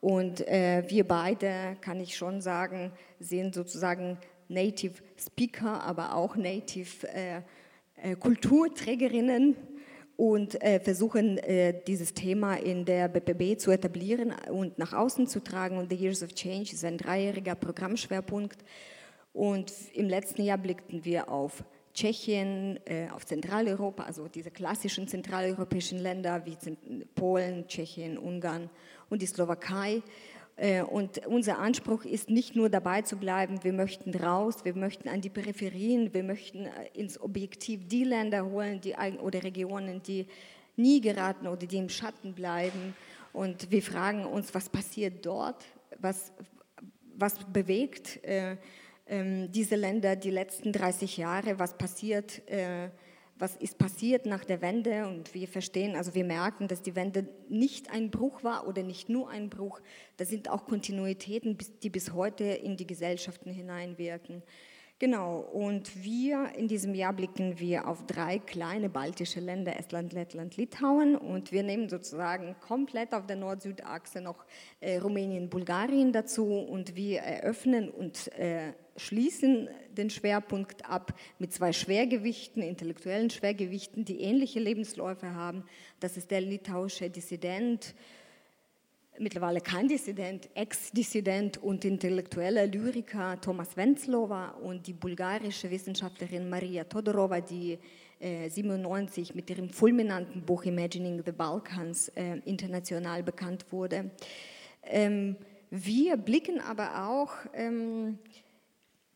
Und 0.00 0.46
äh, 0.48 0.84
wir 0.88 1.06
beide, 1.06 1.76
kann 1.80 2.00
ich 2.00 2.16
schon 2.16 2.40
sagen, 2.40 2.92
sind 3.20 3.54
sozusagen 3.54 4.18
Native 4.48 4.94
Speaker, 5.16 5.82
aber 5.82 6.14
auch 6.14 6.36
Native 6.36 7.08
äh, 7.08 7.40
äh, 7.96 8.16
Kulturträgerinnen 8.16 9.56
und 10.16 10.62
äh, 10.62 10.80
versuchen, 10.80 11.38
äh, 11.38 11.82
dieses 11.86 12.14
Thema 12.14 12.54
in 12.54 12.84
der 12.84 13.08
BPB 13.08 13.58
zu 13.58 13.70
etablieren 13.70 14.32
und 14.50 14.78
nach 14.78 14.92
außen 14.92 15.26
zu 15.26 15.42
tragen. 15.42 15.78
Und 15.78 15.90
The 15.90 15.96
Years 15.96 16.22
of 16.22 16.34
Change 16.34 16.72
ist 16.72 16.84
ein 16.84 16.98
dreijähriger 16.98 17.54
Programmschwerpunkt. 17.54 18.58
Und 19.32 19.72
im 19.94 20.08
letzten 20.08 20.42
Jahr 20.42 20.58
blickten 20.58 21.04
wir 21.04 21.28
auf 21.28 21.64
Tschechien, 21.92 22.78
äh, 22.86 23.08
auf 23.10 23.26
Zentraleuropa, 23.26 24.04
also 24.04 24.28
diese 24.28 24.50
klassischen 24.50 25.08
zentraleuropäischen 25.08 25.98
Länder 25.98 26.44
wie 26.44 26.56
Polen, 27.14 27.66
Tschechien, 27.66 28.18
Ungarn 28.18 28.70
und 29.10 29.22
die 29.22 29.26
Slowakei. 29.26 30.02
Äh, 30.56 30.82
und 30.82 31.26
unser 31.26 31.58
Anspruch 31.58 32.04
ist 32.04 32.30
nicht 32.30 32.54
nur 32.54 32.68
dabei 32.68 33.02
zu 33.02 33.16
bleiben, 33.16 33.64
wir 33.64 33.72
möchten 33.72 34.14
raus, 34.14 34.64
wir 34.64 34.74
möchten 34.74 35.08
an 35.08 35.20
die 35.20 35.30
Peripherien, 35.30 36.14
wir 36.14 36.22
möchten 36.22 36.66
äh, 36.66 36.70
ins 36.94 37.20
Objektiv 37.20 37.88
die 37.88 38.04
Länder 38.04 38.44
holen 38.44 38.80
die, 38.80 38.94
oder 39.20 39.42
Regionen, 39.42 40.02
die 40.02 40.26
nie 40.76 41.00
geraten 41.00 41.46
oder 41.46 41.66
die 41.66 41.78
im 41.78 41.88
Schatten 41.88 42.34
bleiben. 42.34 42.94
Und 43.32 43.70
wir 43.70 43.82
fragen 43.82 44.24
uns, 44.24 44.54
was 44.54 44.68
passiert 44.68 45.26
dort, 45.26 45.64
was, 45.98 46.32
was 47.16 47.34
bewegt 47.52 48.24
äh, 48.24 48.56
äh, 49.06 49.48
diese 49.48 49.74
Länder 49.74 50.14
die 50.14 50.30
letzten 50.30 50.72
30 50.72 51.16
Jahre, 51.16 51.58
was 51.58 51.76
passiert. 51.76 52.48
Äh, 52.48 52.90
was 53.38 53.56
ist 53.56 53.78
passiert 53.78 54.26
nach 54.26 54.44
der 54.44 54.60
Wende 54.62 55.06
und 55.08 55.34
wir 55.34 55.48
verstehen, 55.48 55.96
also 55.96 56.14
wir 56.14 56.24
merken, 56.24 56.68
dass 56.68 56.82
die 56.82 56.94
Wende 56.94 57.28
nicht 57.48 57.90
ein 57.90 58.10
Bruch 58.10 58.44
war 58.44 58.68
oder 58.68 58.82
nicht 58.82 59.08
nur 59.08 59.28
ein 59.28 59.50
Bruch, 59.50 59.80
da 60.16 60.24
sind 60.24 60.48
auch 60.48 60.66
Kontinuitäten, 60.66 61.58
die 61.82 61.90
bis 61.90 62.12
heute 62.12 62.44
in 62.44 62.76
die 62.76 62.86
Gesellschaften 62.86 63.50
hineinwirken. 63.50 64.42
Genau, 65.00 65.40
und 65.40 66.04
wir 66.04 66.52
in 66.56 66.68
diesem 66.68 66.94
Jahr 66.94 67.12
blicken 67.12 67.58
wir 67.58 67.88
auf 67.88 68.06
drei 68.06 68.38
kleine 68.38 68.88
baltische 68.88 69.40
Länder, 69.40 69.76
Estland, 69.76 70.12
Lettland, 70.12 70.56
Litauen. 70.56 71.16
Und 71.16 71.50
wir 71.50 71.64
nehmen 71.64 71.88
sozusagen 71.88 72.54
komplett 72.60 73.12
auf 73.12 73.26
der 73.26 73.34
Nord-Süd-Achse 73.34 74.20
noch 74.20 74.44
äh, 74.80 74.98
Rumänien, 74.98 75.50
Bulgarien 75.50 76.12
dazu. 76.12 76.46
Und 76.46 76.94
wir 76.94 77.20
eröffnen 77.20 77.90
und 77.90 78.32
äh, 78.38 78.72
schließen 78.96 79.68
den 79.90 80.10
Schwerpunkt 80.10 80.88
ab 80.88 81.12
mit 81.40 81.52
zwei 81.52 81.72
Schwergewichten, 81.72 82.62
intellektuellen 82.62 83.30
Schwergewichten, 83.30 84.04
die 84.04 84.20
ähnliche 84.20 84.60
Lebensläufe 84.60 85.34
haben. 85.34 85.64
Das 85.98 86.16
ist 86.16 86.30
der 86.30 86.40
litauische 86.40 87.10
Dissident, 87.10 87.96
mittlerweile 89.18 89.60
kein 89.60 89.88
Dissident, 89.88 90.48
Ex-Dissident 90.54 91.58
und 91.58 91.84
intellektueller 91.84 92.66
Lyriker 92.66 93.40
Thomas 93.40 93.76
Wenzlova 93.76 94.50
und 94.62 94.86
die 94.86 94.92
bulgarische 94.92 95.70
Wissenschaftlerin 95.70 96.48
Maria 96.48 96.84
Todorova, 96.84 97.40
die 97.40 97.78
äh, 98.20 98.48
97 98.48 99.34
mit 99.34 99.50
ihrem 99.50 99.70
fulminanten 99.70 100.42
Buch 100.42 100.64
Imagining 100.64 101.22
the 101.24 101.32
Balkans 101.32 102.08
äh, 102.08 102.38
international 102.44 103.22
bekannt 103.22 103.66
wurde. 103.70 104.10
Ähm, 104.82 105.36
wir 105.70 106.16
blicken 106.16 106.60
aber 106.60 107.08
auch 107.08 107.32
ähm, 107.52 108.18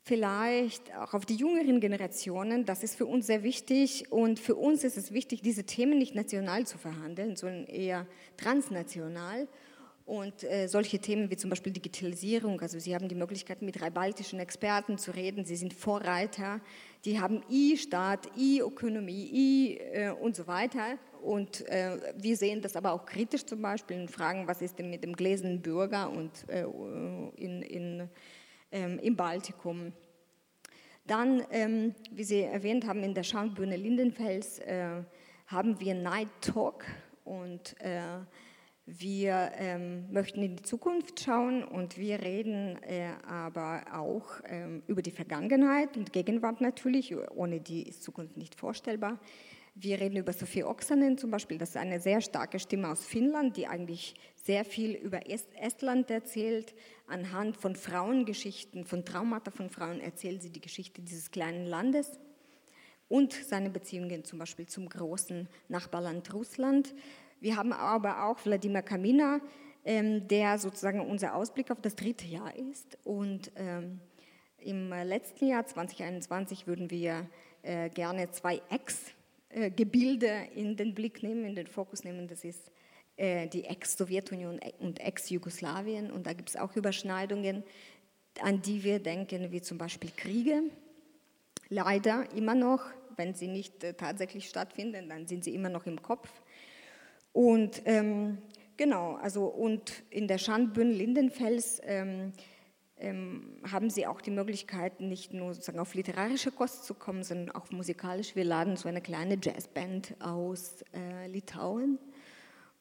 vielleicht 0.03 0.94
auch 0.96 1.12
auf 1.12 1.26
die 1.26 1.36
jüngeren 1.36 1.80
Generationen. 1.80 2.64
Das 2.64 2.82
ist 2.82 2.96
für 2.96 3.07
uns 3.07 3.26
sehr 3.26 3.42
wichtig 3.42 4.11
und 4.11 4.38
für 4.38 4.55
uns 4.55 4.82
ist 4.82 4.96
es 4.96 5.12
wichtig, 5.12 5.42
diese 5.42 5.64
Themen 5.64 5.99
nicht 5.99 6.14
national 6.14 6.66
zu 6.66 6.78
verhandeln, 6.78 7.36
sondern 7.36 7.66
eher 7.66 8.07
transnational. 8.36 9.49
Und 10.09 10.42
äh, 10.42 10.68
solche 10.68 10.98
Themen 11.00 11.30
wie 11.30 11.36
zum 11.36 11.50
Beispiel 11.50 11.70
Digitalisierung, 11.70 12.59
also 12.62 12.78
Sie 12.78 12.94
haben 12.94 13.09
die 13.09 13.14
Möglichkeit, 13.14 13.61
mit 13.61 13.78
drei 13.78 13.90
baltischen 13.90 14.40
Experten 14.40 14.96
zu 14.96 15.11
reden, 15.11 15.44
Sie 15.44 15.54
sind 15.54 15.74
Vorreiter, 15.74 16.62
die 17.04 17.20
haben 17.20 17.42
E-Staat, 17.50 18.26
E-Ökonomie, 18.34 19.30
E 19.30 19.76
äh, 19.76 20.11
und 20.12 20.34
so 20.34 20.46
weiter. 20.46 20.96
Und 21.20 21.68
äh, 21.68 21.98
wir 22.16 22.38
sehen 22.38 22.62
das 22.62 22.74
aber 22.74 22.92
auch 22.92 23.04
kritisch 23.04 23.44
zum 23.44 23.61
Beispiel 23.61 24.00
und 24.00 24.11
fragen, 24.11 24.48
was 24.48 24.62
ist 24.62 24.78
denn 24.78 24.88
mit 24.88 25.04
dem 25.04 25.12
gläsernen 25.12 25.61
Bürger 25.61 26.09
und 26.09 26.48
äh, 26.48 26.64
in, 27.36 27.61
in, 27.61 28.09
ähm, 28.72 28.98
im 29.00 29.14
Baltikum. 29.14 29.92
Dann, 31.06 31.42
ähm, 31.50 31.94
wie 32.12 32.24
Sie 32.24 32.40
erwähnt 32.40 32.86
haben, 32.86 33.02
in 33.02 33.12
der 33.12 33.24
Schaumbühne 33.24 33.76
Lindenfels 33.76 34.59
äh, 34.61 35.02
haben 35.48 35.78
wir 35.80 35.92
Night 35.92 36.28
Talk 36.40 36.86
und 37.24 37.78
äh, 37.82 38.20
wir 38.91 39.53
ähm, 39.57 40.11
möchten 40.11 40.43
in 40.43 40.57
die 40.57 40.62
Zukunft 40.62 41.20
schauen 41.20 41.62
und 41.62 41.99
wir 41.99 42.22
reden 42.22 42.82
äh, 42.84 43.11
aber 43.26 43.82
auch 43.93 44.24
ähm, 44.47 44.82
über 44.86 45.03
die 45.03 45.11
Vergangenheit 45.11 45.99
und 45.99 46.11
Gegenwart 46.14 46.62
natürlich, 46.62 47.14
ohne 47.34 47.61
die 47.61 47.82
ist 47.82 48.03
Zukunft 48.03 48.39
nicht 48.39 48.55
vorstellbar. 48.55 49.20
Wir 49.74 50.01
reden 50.01 50.16
über 50.16 50.32
Sophie 50.32 50.64
Oksanen 50.64 51.18
zum 51.18 51.30
Beispiel, 51.30 51.59
das 51.59 51.70
ist 51.70 51.76
eine 51.76 52.01
sehr 52.01 52.22
starke 52.22 52.59
Stimme 52.59 52.89
aus 52.89 53.05
Finnland, 53.05 53.59
die 53.59 53.66
eigentlich 53.66 54.14
sehr 54.34 54.64
viel 54.64 54.93
über 54.95 55.28
Est 55.30 55.55
Estland 55.61 56.11
erzählt. 56.11 56.74
Anhand 57.07 57.59
von 57.59 57.76
Frauengeschichten, 57.76 58.86
von 58.86 59.05
Traumata 59.05 59.51
von 59.51 59.68
Frauen 59.68 60.01
erzählt 60.01 60.41
sie 60.41 60.51
die 60.51 60.62
Geschichte 60.62 61.03
dieses 61.03 61.30
kleinen 61.30 61.66
Landes 61.66 62.18
und 63.09 63.34
seine 63.34 63.68
Beziehungen 63.68 64.24
zum 64.24 64.39
Beispiel 64.39 64.66
zum 64.66 64.89
großen 64.89 65.47
Nachbarland 65.68 66.32
Russland. 66.32 66.95
Wir 67.41 67.57
haben 67.57 67.72
aber 67.72 68.24
auch 68.24 68.45
Wladimir 68.45 68.82
Kamina, 68.82 69.41
ähm, 69.84 70.26
der 70.26 70.59
sozusagen 70.59 71.01
unser 71.01 71.34
Ausblick 71.34 71.70
auf 71.70 71.80
das 71.80 71.95
dritte 71.95 72.26
Jahr 72.26 72.55
ist. 72.57 72.99
Und 73.05 73.53
ähm, 73.57 74.01
im 74.59 74.91
letzten 74.91 75.47
Jahr, 75.47 75.64
2021, 75.64 76.66
würden 76.66 76.91
wir 76.91 77.26
äh, 77.62 77.89
gerne 77.91 78.30
zwei 78.32 78.61
Ex-Gebilde 78.70 80.49
in 80.55 80.76
den 80.76 80.95
Blick 80.95 81.22
nehmen, 81.22 81.45
in 81.45 81.55
den 81.55 81.68
Fokus 81.68 82.03
nehmen. 82.03 82.26
Das 82.26 82.45
ist 82.45 82.72
äh, 83.16 83.47
die 83.47 83.64
Ex-Sowjetunion 83.64 84.61
und 84.80 85.01
Ex-Jugoslawien. 85.01 86.11
Und 86.11 86.26
da 86.26 86.32
gibt 86.32 86.49
es 86.49 86.57
auch 86.57 86.74
Überschneidungen, 86.74 87.62
an 88.41 88.62
die 88.62 88.82
wir 88.82 88.99
denken, 88.99 89.53
wie 89.53 89.62
zum 89.62 89.78
Beispiel 89.78 90.11
Kriege. 90.16 90.62
Leider 91.68 92.30
immer 92.34 92.55
noch, 92.55 92.84
wenn 93.16 93.34
sie 93.34 93.49
nicht 93.49 93.84
äh, 93.84 93.95
tatsächlich 93.95 94.49
stattfinden, 94.49 95.09
dann 95.09 95.26
sind 95.26 95.45
sie 95.45 95.55
immer 95.55 95.68
noch 95.68 95.86
im 95.86 96.03
Kopf. 96.03 96.28
Und 97.39 97.82
ähm, 97.84 98.39
genau, 98.76 99.14
also 99.14 99.45
und 99.45 100.03
in 100.11 100.26
der 100.26 100.39
Schandbühne 100.39 100.91
Lindenfels 100.91 101.80
ähm, 101.84 102.32
ähm, 102.97 103.61
haben 103.62 103.91
sie 103.91 104.09
auch 104.09 104.20
die 104.20 104.32
Möglichkeit, 104.32 105.01
nicht 105.01 105.32
nur 105.32 105.55
sozusagen 105.55 105.78
auf 105.78 105.95
literarische 105.95 106.51
Kost 106.51 106.84
zu 106.84 106.95
kommen, 106.95 107.22
sondern 107.22 107.55
auch 107.55 107.70
musikalisch. 107.70 108.34
Wir 108.34 108.43
laden 108.43 108.76
so 108.76 108.89
eine 108.89 109.01
kleine 109.01 109.39
Jazzband 109.41 110.16
aus 110.18 110.82
äh, 110.93 111.28
Litauen. 111.28 112.01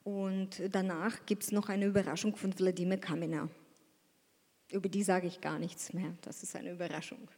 Und 0.04 0.60
danach 0.72 1.28
gibt 1.28 1.44
es 1.44 1.52
noch 1.52 1.70
eine 1.70 1.86
Überraschung 1.86 2.36
von 2.36 2.58
Wladimir 2.58 2.98
Kamina. 2.98 3.50
Über 4.72 4.90
die 4.90 5.04
sage 5.04 5.28
ich 5.28 5.40
gar 5.40 5.60
nichts 5.60 5.94
mehr. 5.94 6.16
Das 6.24 6.42
ist 6.42 6.56
eine 6.56 6.72
Überraschung. 6.72 7.30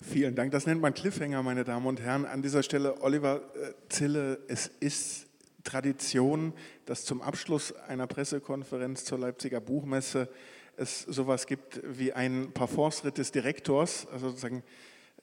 Vielen 0.00 0.34
Dank. 0.34 0.50
Das 0.50 0.66
nennt 0.66 0.80
man 0.80 0.92
Cliffhanger, 0.92 1.40
meine 1.44 1.62
Damen 1.62 1.86
und 1.86 2.00
Herren. 2.00 2.26
An 2.26 2.42
dieser 2.42 2.64
Stelle, 2.64 3.00
Oliver 3.00 3.42
äh, 3.54 3.74
Zille, 3.88 4.40
es 4.48 4.66
ist 4.66 5.28
Tradition, 5.64 6.52
dass 6.86 7.04
zum 7.04 7.22
Abschluss 7.22 7.72
einer 7.88 8.06
Pressekonferenz 8.06 9.04
zur 9.04 9.18
Leipziger 9.18 9.60
Buchmesse 9.60 10.28
es 10.76 11.02
sowas 11.02 11.46
gibt 11.46 11.80
wie 11.84 12.12
ein 12.12 12.52
Parforce-Ritt 12.52 13.18
des 13.18 13.32
Direktors, 13.32 14.06
also 14.12 14.28
sozusagen 14.28 14.62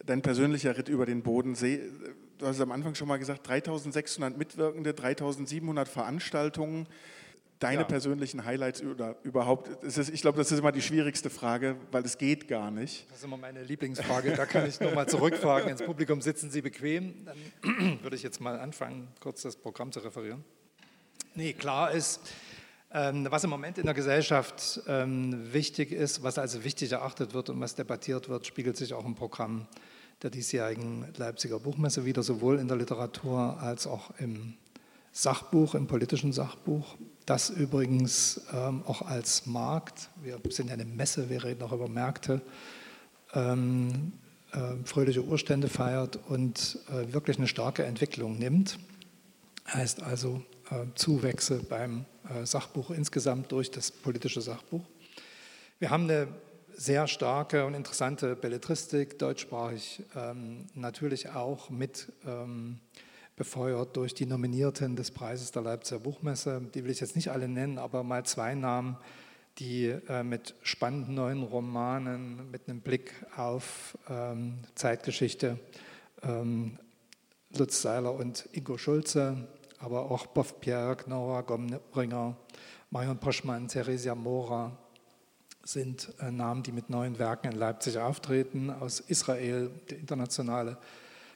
dein 0.06 0.22
persönlicher 0.22 0.78
Ritt 0.78 0.90
über 0.90 1.06
den 1.06 1.24
Bodensee. 1.24 1.82
Du 2.38 2.48
hast 2.48 2.60
am 2.60 2.72
Anfang 2.72 2.96
schon 2.96 3.08
mal 3.08 3.20
gesagt, 3.20 3.48
3600 3.48 4.38
Mitwirkende, 4.38 4.94
3700 4.94 5.88
Veranstaltungen 5.88 6.88
deine 7.62 7.82
ja. 7.82 7.88
persönlichen 7.88 8.44
Highlights 8.44 8.84
oder 8.84 9.16
überhaupt? 9.24 9.84
Ist, 9.84 9.98
ich 9.98 10.22
glaube, 10.22 10.38
das 10.38 10.52
ist 10.52 10.60
immer 10.60 10.72
die 10.72 10.82
schwierigste 10.82 11.30
Frage, 11.30 11.78
weil 11.92 12.04
es 12.04 12.18
geht 12.18 12.48
gar 12.48 12.72
nicht. 12.72 13.08
Das 13.10 13.20
ist 13.20 13.24
immer 13.24 13.38
meine 13.38 13.64
Lieblingsfrage. 13.64 14.34
Da 14.36 14.46
kann 14.46 14.68
ich 14.68 14.80
nochmal 14.80 15.08
zurückfragen 15.08 15.70
ins 15.70 15.82
Publikum. 15.82 16.22
Sitzen 16.22 16.52
Sie 16.52 16.62
bequem? 16.62 17.26
Dann 17.26 18.00
würde 18.02 18.16
ich 18.16 18.24
jetzt 18.24 18.42
mal 18.42 18.60
anfangen, 18.60 19.08
kurz 19.20 19.44
das 19.44 19.56
Programm 19.56 19.92
zu 19.92 20.00
referieren. 20.00 20.44
Nee, 21.36 21.54
klar 21.54 21.92
ist, 21.92 22.20
ähm, 22.92 23.28
was 23.30 23.44
im 23.44 23.50
Moment 23.50 23.78
in 23.78 23.86
der 23.86 23.94
Gesellschaft 23.94 24.82
ähm, 24.88 25.54
wichtig 25.54 25.92
ist, 25.92 26.24
was 26.24 26.38
also 26.38 26.64
wichtig 26.64 26.92
erachtet 26.92 27.34
wird 27.34 27.50
und 27.50 27.62
was 27.62 27.76
debattiert 27.76 28.28
wird, 28.28 28.46
spiegelt 28.46 28.76
sich 28.76 28.94
auch 28.94 29.06
im 29.06 29.16
Programm 29.16 29.68
der 30.24 30.30
diesjährigen 30.30 31.06
Leipziger 31.16 31.60
Buchmesse 31.60 32.06
wieder, 32.06 32.22
sowohl 32.22 32.60
in 32.60 32.68
der 32.68 32.78
Literatur 32.78 33.60
als 33.62 33.88
auch 33.88 34.12
im 34.20 34.56
Sachbuch, 35.12 35.76
im 35.76 35.88
politischen 35.88 36.32
Sachbuch, 36.32 36.96
das 37.26 37.50
übrigens 37.50 38.42
ähm, 38.54 38.84
auch 38.86 39.02
als 39.02 39.46
Markt, 39.46 40.10
wir 40.24 40.40
sind 40.50 40.68
ja 40.68 40.74
eine 40.74 40.86
Messe, 40.86 41.30
wir 41.30 41.44
reden 41.44 41.62
auch 41.64 41.72
über 41.72 41.88
Märkte, 41.88 42.42
ähm, 43.34 44.14
äh, 44.54 44.84
fröhliche 44.86 45.24
Urstände 45.24 45.68
feiert 45.68 46.20
und 46.28 46.80
äh, 46.90 47.14
wirklich 47.14 47.38
eine 47.38 47.48
starke 47.48 47.84
Entwicklung 47.84 48.38
nimmt. 48.38 48.80
Heißt 49.68 50.02
also 50.02 50.44
äh, 50.70 50.86
Zuwächse 50.96 51.62
beim 51.64 52.06
äh, 52.30 52.46
Sachbuch 52.46 52.92
insgesamt 52.92 53.52
durch 53.52 53.72
das 53.72 53.92
politische 53.92 54.42
Sachbuch. 54.42 54.84
Wir 55.80 55.90
haben 55.90 56.04
eine 56.04 56.28
sehr 56.76 57.08
starke 57.08 57.66
und 57.66 57.74
interessante 57.74 58.36
Belletristik, 58.36 59.20
deutschsprachig 59.20 60.04
ähm, 60.16 60.66
natürlich 60.74 61.30
auch 61.30 61.70
mit 61.70 62.12
ähm, 62.26 62.80
befeuert 63.36 63.96
durch 63.96 64.14
die 64.14 64.26
Nominierten 64.26 64.96
des 64.96 65.12
Preises 65.12 65.52
der 65.52 65.62
Leipziger 65.62 66.00
Buchmesse. 66.00 66.62
Die 66.74 66.84
will 66.84 66.92
ich 66.92 67.00
jetzt 67.00 67.16
nicht 67.16 67.30
alle 67.30 67.48
nennen, 67.48 67.78
aber 67.78 68.04
mal 68.04 68.26
zwei 68.26 68.56
Namen, 68.56 68.98
die 69.58 69.88
äh, 69.88 70.24
mit 70.24 70.56
spannenden 70.62 71.16
neuen 71.16 71.44
Romanen, 71.44 72.50
mit 72.52 72.68
einem 72.68 72.82
Blick 72.82 73.14
auf 73.36 73.98
ähm, 74.10 74.60
Zeitgeschichte, 74.76 75.60
ähm, 76.24 76.78
Lutz 77.58 77.82
Seiler 77.82 78.14
und 78.14 78.48
Ingo 78.54 78.78
Schulze, 78.78 79.48
aber 79.80 80.10
auch 80.10 80.28
Boff 80.28 80.62
Pierre, 80.62 80.98
Nora 81.08 81.42
Gomringer, 81.42 82.38
Marion 82.92 83.18
Poschmann, 83.18 83.68
Theresia 83.68 84.16
Mora, 84.16 84.78
sind 85.64 86.14
äh, 86.20 86.32
Namen, 86.32 86.64
die 86.64 86.72
mit 86.72 86.90
neuen 86.90 87.20
Werken 87.20 87.52
in 87.52 87.58
Leipzig 87.58 87.98
auftreten. 87.98 88.70
Aus 88.70 89.00
Israel, 89.00 89.72
die 89.90 89.96
internationale 89.96 90.78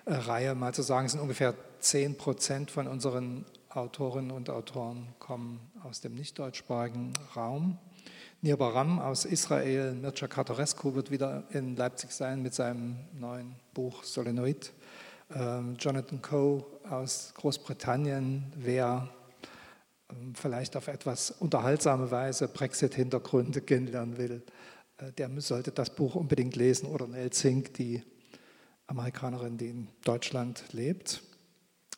äh, 0.05 0.13
Reihe, 0.13 0.55
mal 0.55 0.73
zu 0.73 0.81
sagen, 0.81 1.07
sind 1.07 1.19
ungefähr 1.19 1.53
10 1.85 2.17
Prozent 2.17 2.71
von 2.71 2.87
unseren 2.87 3.45
Autorinnen 3.69 4.31
und 4.31 4.49
Autoren 4.49 5.13
kommen 5.19 5.59
aus 5.83 6.01
dem 6.01 6.15
nicht-deutschsprachigen 6.15 7.13
Raum. 7.35 7.77
Nir 8.41 8.57
Baram 8.57 8.97
aus 8.97 9.23
Israel, 9.23 9.93
Mircea 9.93 10.27
Cartorescu 10.27 10.95
wird 10.95 11.11
wieder 11.11 11.43
in 11.51 11.75
Leipzig 11.75 12.09
sein 12.09 12.41
mit 12.41 12.55
seinem 12.55 12.97
neuen 13.13 13.53
Buch 13.75 14.03
Solenoid. 14.03 14.73
Ähm, 15.35 15.75
Jonathan 15.79 16.23
Coe 16.23 16.65
aus 16.89 17.31
Großbritannien, 17.35 18.51
wer 18.55 19.07
ähm, 20.09 20.33
vielleicht 20.33 20.75
auf 20.75 20.87
etwas 20.87 21.29
unterhaltsame 21.29 22.09
Weise 22.09 22.47
Brexit-Hintergründe 22.47 23.61
kennenlernen 23.61 24.17
will, 24.17 24.41
äh, 24.97 25.11
der 25.11 25.29
sollte 25.39 25.71
das 25.71 25.91
Buch 25.91 26.15
unbedingt 26.15 26.55
lesen. 26.55 26.87
Oder 26.87 27.05
Nell 27.05 27.29
Zink, 27.29 27.75
die 27.75 28.01
Amerikanerin, 28.87 29.59
die 29.59 29.69
in 29.69 29.87
Deutschland 30.03 30.63
lebt. 30.71 31.21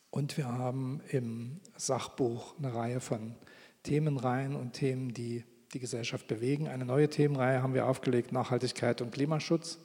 Und 0.10 0.38
wir 0.38 0.48
haben 0.48 1.02
im 1.10 1.60
Sachbuch 1.76 2.58
eine 2.58 2.74
Reihe 2.74 3.00
von 3.00 3.36
Themenreihen 3.84 4.56
und 4.56 4.74
Themen, 4.74 5.14
die 5.14 5.44
die 5.74 5.80
Gesellschaft 5.80 6.28
bewegen. 6.28 6.68
Eine 6.68 6.86
neue 6.86 7.10
Themenreihe 7.10 7.62
haben 7.62 7.74
wir 7.74 7.88
aufgelegt, 7.88 8.32
Nachhaltigkeit 8.32 9.02
und 9.02 9.12
Klimaschutz. 9.12 9.80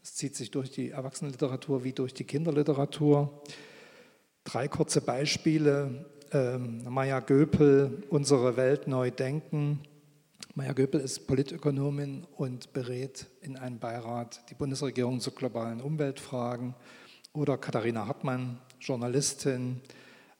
Das 0.00 0.14
zieht 0.14 0.36
sich 0.36 0.50
durch 0.50 0.70
die 0.70 0.90
Erwachsenenliteratur 0.90 1.84
wie 1.84 1.92
durch 1.92 2.14
die 2.14 2.24
Kinderliteratur. 2.24 3.42
Drei 4.44 4.68
kurze 4.68 5.00
Beispiele 5.00 6.06
ähm, 6.32 6.84
Maya 6.88 7.20
Göpel, 7.20 8.04
Unsere 8.08 8.56
Welt 8.56 8.86
neu 8.86 9.10
denken. 9.10 9.80
Maya 10.54 10.72
Göpel 10.72 11.00
ist 11.00 11.26
Politökonomin 11.26 12.26
und 12.36 12.72
berät 12.72 13.26
in 13.42 13.56
einem 13.56 13.78
Beirat 13.78 14.42
die 14.50 14.54
Bundesregierung 14.54 15.20
zu 15.20 15.30
globalen 15.30 15.80
Umweltfragen. 15.80 16.74
Oder 17.32 17.58
Katharina 17.58 18.06
Hartmann, 18.06 18.58
Journalistin, 18.80 19.80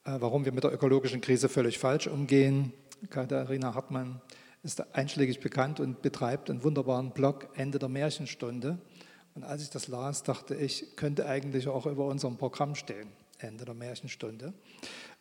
äh, 0.05 0.15
warum 0.19 0.45
wir 0.45 0.51
mit 0.51 0.63
der 0.63 0.73
ökologischen 0.73 1.21
Krise 1.21 1.49
völlig 1.49 1.79
falsch 1.79 2.07
umgehen. 2.07 2.73
Katharina 3.09 3.75
Hartmann 3.75 4.21
ist 4.63 4.95
einschlägig 4.95 5.39
bekannt 5.39 5.79
und 5.79 6.01
betreibt 6.01 6.49
einen 6.49 6.63
wunderbaren 6.63 7.11
Blog 7.11 7.49
Ende 7.55 7.79
der 7.79 7.89
Märchenstunde. 7.89 8.77
Und 9.35 9.43
als 9.43 9.61
ich 9.61 9.69
das 9.69 9.87
las, 9.87 10.23
dachte 10.23 10.55
ich, 10.55 10.95
könnte 10.95 11.25
eigentlich 11.25 11.67
auch 11.67 11.85
über 11.85 12.05
unserem 12.07 12.37
Programm 12.37 12.75
stehen, 12.75 13.09
Ende 13.37 13.63
der 13.63 13.73
Märchenstunde. 13.73 14.53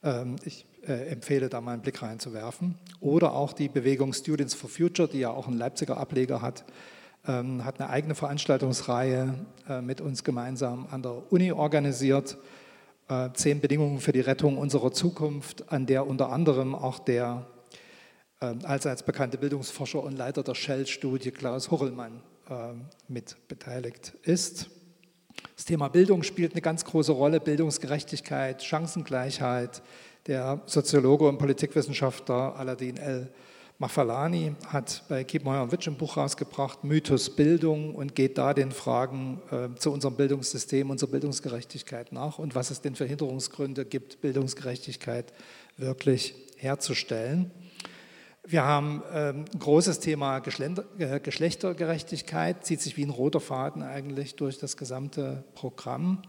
Ähm, 0.02 0.36
ich 0.44 0.64
äh, 0.86 1.08
empfehle 1.08 1.48
da 1.48 1.60
mal 1.60 1.72
einen 1.72 1.82
Blick 1.82 2.02
reinzuwerfen. 2.02 2.76
Oder 3.00 3.32
auch 3.32 3.52
die 3.52 3.68
Bewegung 3.68 4.12
Students 4.12 4.54
for 4.54 4.68
Future, 4.68 5.08
die 5.08 5.20
ja 5.20 5.30
auch 5.30 5.46
einen 5.46 5.58
Leipziger 5.58 5.98
Ableger 5.98 6.42
hat, 6.42 6.64
ähm, 7.26 7.64
hat 7.64 7.80
eine 7.80 7.90
eigene 7.90 8.14
Veranstaltungsreihe 8.14 9.34
äh, 9.68 9.80
mit 9.82 10.00
uns 10.00 10.24
gemeinsam 10.24 10.86
an 10.90 11.02
der 11.02 11.32
Uni 11.32 11.52
organisiert. 11.52 12.38
Äh, 13.08 13.30
zehn 13.32 13.60
Bedingungen 13.60 14.00
für 14.00 14.12
die 14.12 14.20
Rettung 14.20 14.58
unserer 14.58 14.92
Zukunft, 14.92 15.72
an 15.72 15.86
der 15.86 16.06
unter 16.06 16.30
anderem 16.30 16.74
auch 16.74 16.98
der 16.98 17.46
allseits 18.40 19.02
bekannte 19.02 19.36
Bildungsforscher 19.36 20.00
und 20.00 20.16
Leiter 20.16 20.44
der 20.44 20.54
Shell-Studie 20.54 21.32
Klaus 21.32 21.72
Horrellmann 21.72 22.22
mit 23.08 23.36
beteiligt 23.48 24.12
ist. 24.22 24.70
Das 25.56 25.64
Thema 25.64 25.88
Bildung 25.88 26.22
spielt 26.22 26.52
eine 26.52 26.60
ganz 26.60 26.84
große 26.84 27.10
Rolle, 27.10 27.40
Bildungsgerechtigkeit, 27.40 28.62
Chancengleichheit. 28.62 29.82
Der 30.26 30.60
Soziologe 30.66 31.26
und 31.26 31.38
Politikwissenschaftler 31.38 32.54
Aladin 32.56 32.96
El 32.96 33.32
Mafalani 33.80 34.56
hat 34.66 35.04
bei 35.08 35.22
Kiepenheuer 35.22 35.62
und 35.62 35.70
Witsch 35.70 35.86
ein 35.86 35.94
Buch 35.94 36.16
rausgebracht, 36.16 36.82
Mythos 36.82 37.30
Bildung, 37.30 37.94
und 37.94 38.16
geht 38.16 38.36
da 38.36 38.52
den 38.52 38.72
Fragen 38.72 39.40
äh, 39.52 39.68
zu 39.78 39.92
unserem 39.92 40.16
Bildungssystem, 40.16 40.90
unserer 40.90 41.10
Bildungsgerechtigkeit 41.10 42.10
nach 42.10 42.40
und 42.40 42.56
was 42.56 42.72
es 42.72 42.80
denn 42.80 42.96
für 42.96 43.04
Hinderungsgründe 43.04 43.84
gibt, 43.84 44.20
Bildungsgerechtigkeit 44.20 45.32
wirklich 45.76 46.34
herzustellen. 46.56 47.52
Wir 48.44 48.64
haben 48.64 49.04
ähm, 49.12 49.44
ein 49.52 49.58
großes 49.60 50.00
Thema 50.00 50.38
äh, 50.38 51.20
Geschlechtergerechtigkeit, 51.20 52.66
zieht 52.66 52.80
sich 52.80 52.96
wie 52.96 53.04
ein 53.04 53.10
roter 53.10 53.40
Faden 53.40 53.84
eigentlich 53.84 54.34
durch 54.34 54.58
das 54.58 54.76
gesamte 54.76 55.44
Programm. 55.54 56.22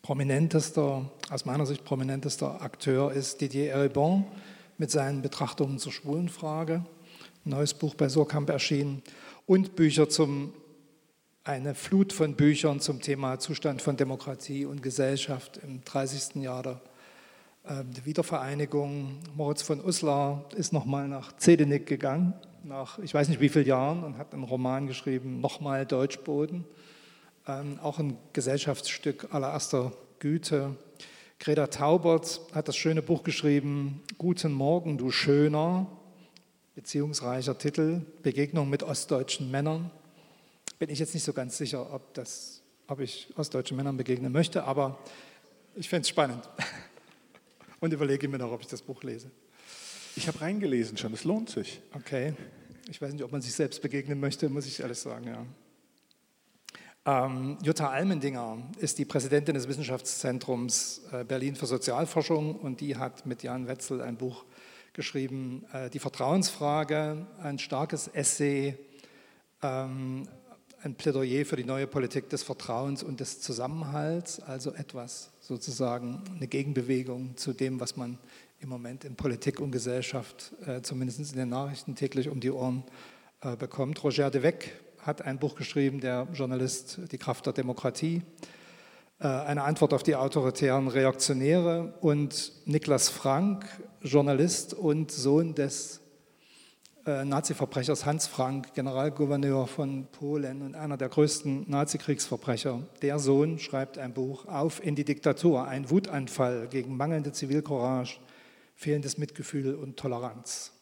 Prominentester, 0.00 1.10
aus 1.28 1.44
meiner 1.44 1.66
Sicht 1.66 1.84
prominentester 1.84 2.62
Akteur 2.62 3.12
ist 3.12 3.42
Didier 3.42 3.72
Eribon 3.72 4.24
mit 4.80 4.90
seinen 4.90 5.20
Betrachtungen 5.20 5.78
zur 5.78 5.92
Schwulenfrage. 5.92 6.86
Ein 7.44 7.50
neues 7.50 7.74
Buch 7.74 7.94
bei 7.94 8.08
Surkamp 8.08 8.48
erschienen 8.48 9.02
und 9.44 9.76
Bücher 9.76 10.08
zum, 10.08 10.54
eine 11.44 11.74
Flut 11.74 12.14
von 12.14 12.34
Büchern 12.34 12.80
zum 12.80 13.02
Thema 13.02 13.38
Zustand 13.38 13.82
von 13.82 13.98
Demokratie 13.98 14.64
und 14.64 14.82
Gesellschaft 14.82 15.60
im 15.62 15.84
30. 15.84 16.42
Jahr 16.42 16.62
der 16.62 16.80
die 17.84 18.06
Wiedervereinigung. 18.06 19.18
Moritz 19.36 19.60
von 19.60 19.84
Uslar 19.84 20.46
ist 20.56 20.72
nochmal 20.72 21.08
nach 21.08 21.36
Zedenik 21.36 21.86
gegangen, 21.86 22.32
nach 22.64 22.98
ich 23.00 23.12
weiß 23.12 23.28
nicht 23.28 23.42
wie 23.42 23.50
vielen 23.50 23.66
Jahren, 23.66 24.02
und 24.02 24.16
hat 24.16 24.32
einen 24.32 24.44
Roman 24.44 24.86
geschrieben, 24.86 25.42
Nochmal 25.42 25.84
Deutschboden. 25.84 26.64
Ähm, 27.46 27.78
auch 27.82 27.98
ein 27.98 28.16
Gesellschaftsstück 28.32 29.28
allererster 29.30 29.92
Güte. 30.20 30.74
Greta 31.42 31.68
Taubert 31.68 32.38
hat 32.52 32.68
das 32.68 32.76
schöne 32.76 33.00
Buch 33.00 33.22
geschrieben, 33.22 34.02
Guten 34.18 34.52
Morgen, 34.52 34.98
du 34.98 35.10
Schöner, 35.10 35.86
beziehungsreicher 36.74 37.56
Titel, 37.56 38.02
Begegnung 38.22 38.68
mit 38.68 38.82
ostdeutschen 38.82 39.50
Männern. 39.50 39.90
Bin 40.78 40.90
ich 40.90 40.98
jetzt 40.98 41.14
nicht 41.14 41.24
so 41.24 41.32
ganz 41.32 41.56
sicher, 41.56 41.94
ob, 41.94 42.12
das, 42.12 42.60
ob 42.88 43.00
ich 43.00 43.32
ostdeutschen 43.36 43.74
Männern 43.74 43.96
begegnen 43.96 44.30
möchte, 44.30 44.64
aber 44.64 44.98
ich 45.76 45.88
fände 45.88 46.02
es 46.02 46.10
spannend. 46.10 46.46
und 47.80 47.90
überlege 47.90 48.28
mir 48.28 48.36
noch, 48.36 48.52
ob 48.52 48.60
ich 48.60 48.66
das 48.66 48.82
Buch 48.82 49.02
lese. 49.02 49.30
Ich 50.16 50.28
habe 50.28 50.42
reingelesen 50.42 50.98
schon, 50.98 51.14
es 51.14 51.24
lohnt 51.24 51.48
sich. 51.48 51.80
Okay. 51.94 52.34
Ich 52.90 53.00
weiß 53.00 53.14
nicht, 53.14 53.24
ob 53.24 53.32
man 53.32 53.40
sich 53.40 53.54
selbst 53.54 53.80
begegnen 53.80 54.20
möchte, 54.20 54.50
muss 54.50 54.66
ich 54.66 54.78
ehrlich 54.80 54.98
sagen, 54.98 55.26
ja. 55.26 55.46
Ähm, 57.06 57.56
Jutta 57.62 57.88
Almendinger 57.88 58.58
ist 58.78 58.98
die 58.98 59.06
Präsidentin 59.06 59.54
des 59.54 59.66
Wissenschaftszentrums 59.68 61.00
äh, 61.12 61.24
Berlin 61.24 61.56
für 61.56 61.64
Sozialforschung 61.64 62.56
und 62.56 62.80
die 62.82 62.96
hat 62.96 63.24
mit 63.24 63.42
Jan 63.42 63.66
Wetzel 63.68 64.02
ein 64.02 64.16
Buch 64.16 64.44
geschrieben, 64.92 65.64
äh, 65.72 65.88
Die 65.88 65.98
Vertrauensfrage, 65.98 67.26
ein 67.42 67.58
starkes 67.58 68.08
Essay, 68.08 68.76
ähm, 69.62 70.28
ein 70.82 70.94
Plädoyer 70.94 71.46
für 71.46 71.56
die 71.56 71.64
neue 71.64 71.86
Politik 71.86 72.28
des 72.28 72.42
Vertrauens 72.42 73.02
und 73.02 73.20
des 73.20 73.40
Zusammenhalts, 73.40 74.40
also 74.40 74.72
etwas 74.74 75.30
sozusagen 75.40 76.22
eine 76.36 76.48
Gegenbewegung 76.48 77.34
zu 77.36 77.54
dem, 77.54 77.80
was 77.80 77.96
man 77.96 78.18
im 78.60 78.68
Moment 78.68 79.04
in 79.04 79.16
Politik 79.16 79.58
und 79.60 79.70
Gesellschaft, 79.70 80.52
äh, 80.66 80.82
zumindest 80.82 81.32
in 81.32 81.38
den 81.38 81.48
Nachrichten 81.48 81.94
täglich 81.94 82.28
um 82.28 82.40
die 82.40 82.50
Ohren 82.50 82.84
äh, 83.40 83.56
bekommt. 83.56 84.04
Roger 84.04 84.30
de 84.30 84.42
Weck 84.42 84.74
hat 85.02 85.22
ein 85.22 85.38
Buch 85.38 85.54
geschrieben, 85.54 86.00
der 86.00 86.28
Journalist 86.32 87.00
Die 87.10 87.18
Kraft 87.18 87.46
der 87.46 87.52
Demokratie, 87.52 88.22
äh, 89.20 89.26
eine 89.26 89.64
Antwort 89.64 89.92
auf 89.94 90.02
die 90.02 90.16
autoritären 90.16 90.88
Reaktionäre 90.88 91.94
und 92.00 92.52
Niklas 92.66 93.08
Frank, 93.08 93.66
Journalist 94.02 94.74
und 94.74 95.10
Sohn 95.10 95.54
des 95.54 96.00
äh, 97.06 97.24
Nazi-Verbrechers 97.24 98.04
Hans 98.04 98.26
Frank, 98.26 98.74
Generalgouverneur 98.74 99.66
von 99.66 100.06
Polen 100.06 100.62
und 100.62 100.74
einer 100.74 100.96
der 100.96 101.08
größten 101.08 101.68
Nazi-Kriegsverbrecher. 101.68 102.82
Der 103.02 103.18
Sohn 103.18 103.58
schreibt 103.58 103.98
ein 103.98 104.12
Buch 104.12 104.46
auf 104.46 104.84
in 104.84 104.94
die 104.94 105.04
Diktatur, 105.04 105.66
ein 105.66 105.90
Wutanfall 105.90 106.68
gegen 106.68 106.96
mangelnde 106.96 107.32
Zivilcourage, 107.32 108.18
fehlendes 108.74 109.18
Mitgefühl 109.18 109.74
und 109.74 109.96
Toleranz. 109.96 110.72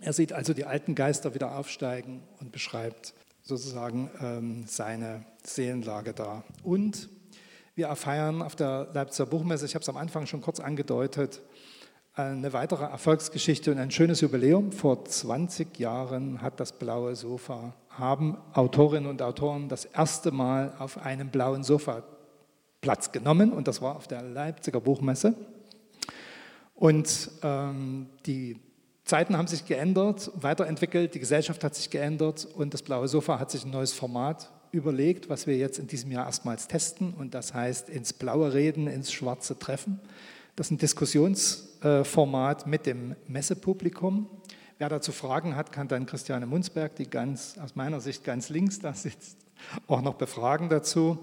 Er 0.00 0.12
sieht 0.12 0.32
also 0.32 0.52
die 0.52 0.64
alten 0.64 0.94
Geister 0.94 1.34
wieder 1.34 1.56
aufsteigen 1.56 2.22
und 2.38 2.52
beschreibt 2.52 3.14
sozusagen 3.46 4.10
ähm, 4.20 4.64
seine 4.66 5.24
Seelenlage 5.44 6.12
da. 6.12 6.42
Und 6.64 7.08
wir 7.76 7.94
feiern 7.94 8.42
auf 8.42 8.56
der 8.56 8.88
Leipziger 8.92 9.26
Buchmesse, 9.26 9.66
ich 9.66 9.74
habe 9.74 9.82
es 9.82 9.88
am 9.88 9.96
Anfang 9.96 10.26
schon 10.26 10.40
kurz 10.40 10.58
angedeutet, 10.58 11.42
eine 12.14 12.52
weitere 12.52 12.84
Erfolgsgeschichte 12.84 13.70
und 13.70 13.78
ein 13.78 13.90
schönes 13.90 14.20
Jubiläum. 14.20 14.72
Vor 14.72 15.04
20 15.04 15.78
Jahren 15.78 16.42
hat 16.42 16.58
das 16.58 16.72
blaue 16.72 17.14
Sofa, 17.14 17.74
haben 17.90 18.36
Autorinnen 18.52 19.08
und 19.08 19.22
Autoren 19.22 19.68
das 19.68 19.84
erste 19.84 20.32
Mal 20.32 20.74
auf 20.78 20.98
einem 20.98 21.30
blauen 21.30 21.62
Sofa 21.62 22.02
Platz 22.80 23.12
genommen 23.12 23.52
und 23.52 23.68
das 23.68 23.80
war 23.80 23.96
auf 23.96 24.08
der 24.08 24.22
Leipziger 24.22 24.80
Buchmesse. 24.80 25.34
Und 26.74 27.30
ähm, 27.42 28.08
die 28.26 28.60
Zeiten 29.06 29.36
haben 29.36 29.46
sich 29.46 29.64
geändert, 29.66 30.32
weiterentwickelt, 30.34 31.14
die 31.14 31.20
Gesellschaft 31.20 31.62
hat 31.62 31.76
sich 31.76 31.90
geändert 31.90 32.44
und 32.44 32.74
das 32.74 32.82
blaue 32.82 33.06
Sofa 33.06 33.38
hat 33.38 33.52
sich 33.52 33.64
ein 33.64 33.70
neues 33.70 33.92
Format 33.92 34.50
überlegt, 34.72 35.28
was 35.28 35.46
wir 35.46 35.56
jetzt 35.56 35.78
in 35.78 35.86
diesem 35.86 36.10
Jahr 36.10 36.26
erstmals 36.26 36.66
testen 36.66 37.14
und 37.14 37.32
das 37.32 37.54
heißt 37.54 37.88
ins 37.88 38.12
blaue 38.12 38.52
Reden, 38.52 38.88
ins 38.88 39.12
schwarze 39.12 39.56
Treffen. 39.56 40.00
Das 40.56 40.66
ist 40.66 40.70
ein 40.72 40.78
Diskussionsformat 40.78 42.66
mit 42.66 42.86
dem 42.86 43.14
Messepublikum. 43.28 44.28
Wer 44.78 44.88
dazu 44.88 45.12
Fragen 45.12 45.54
hat, 45.54 45.70
kann 45.70 45.86
dann 45.86 46.06
Christiane 46.06 46.46
Munzberg, 46.46 46.96
die 46.96 47.08
ganz 47.08 47.58
aus 47.62 47.76
meiner 47.76 48.00
Sicht 48.00 48.24
ganz 48.24 48.48
links 48.48 48.80
da 48.80 48.92
sitzt, 48.92 49.38
auch 49.86 50.02
noch 50.02 50.14
befragen 50.14 50.68
dazu. 50.68 51.16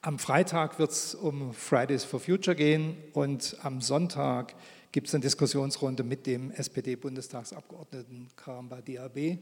Am 0.00 0.20
Freitag 0.20 0.78
wird 0.78 0.92
es 0.92 1.16
um 1.16 1.52
Fridays 1.52 2.04
for 2.04 2.20
Future 2.20 2.54
gehen 2.54 2.96
und 3.14 3.56
am 3.64 3.80
Sonntag 3.80 4.54
gibt 4.92 5.08
es 5.08 5.14
eine 5.14 5.22
Diskussionsrunde 5.22 6.02
mit 6.02 6.26
dem 6.26 6.50
SPD-Bundestagsabgeordneten 6.50 8.28
Karamba 8.36 8.80
Diabe, 8.80 9.38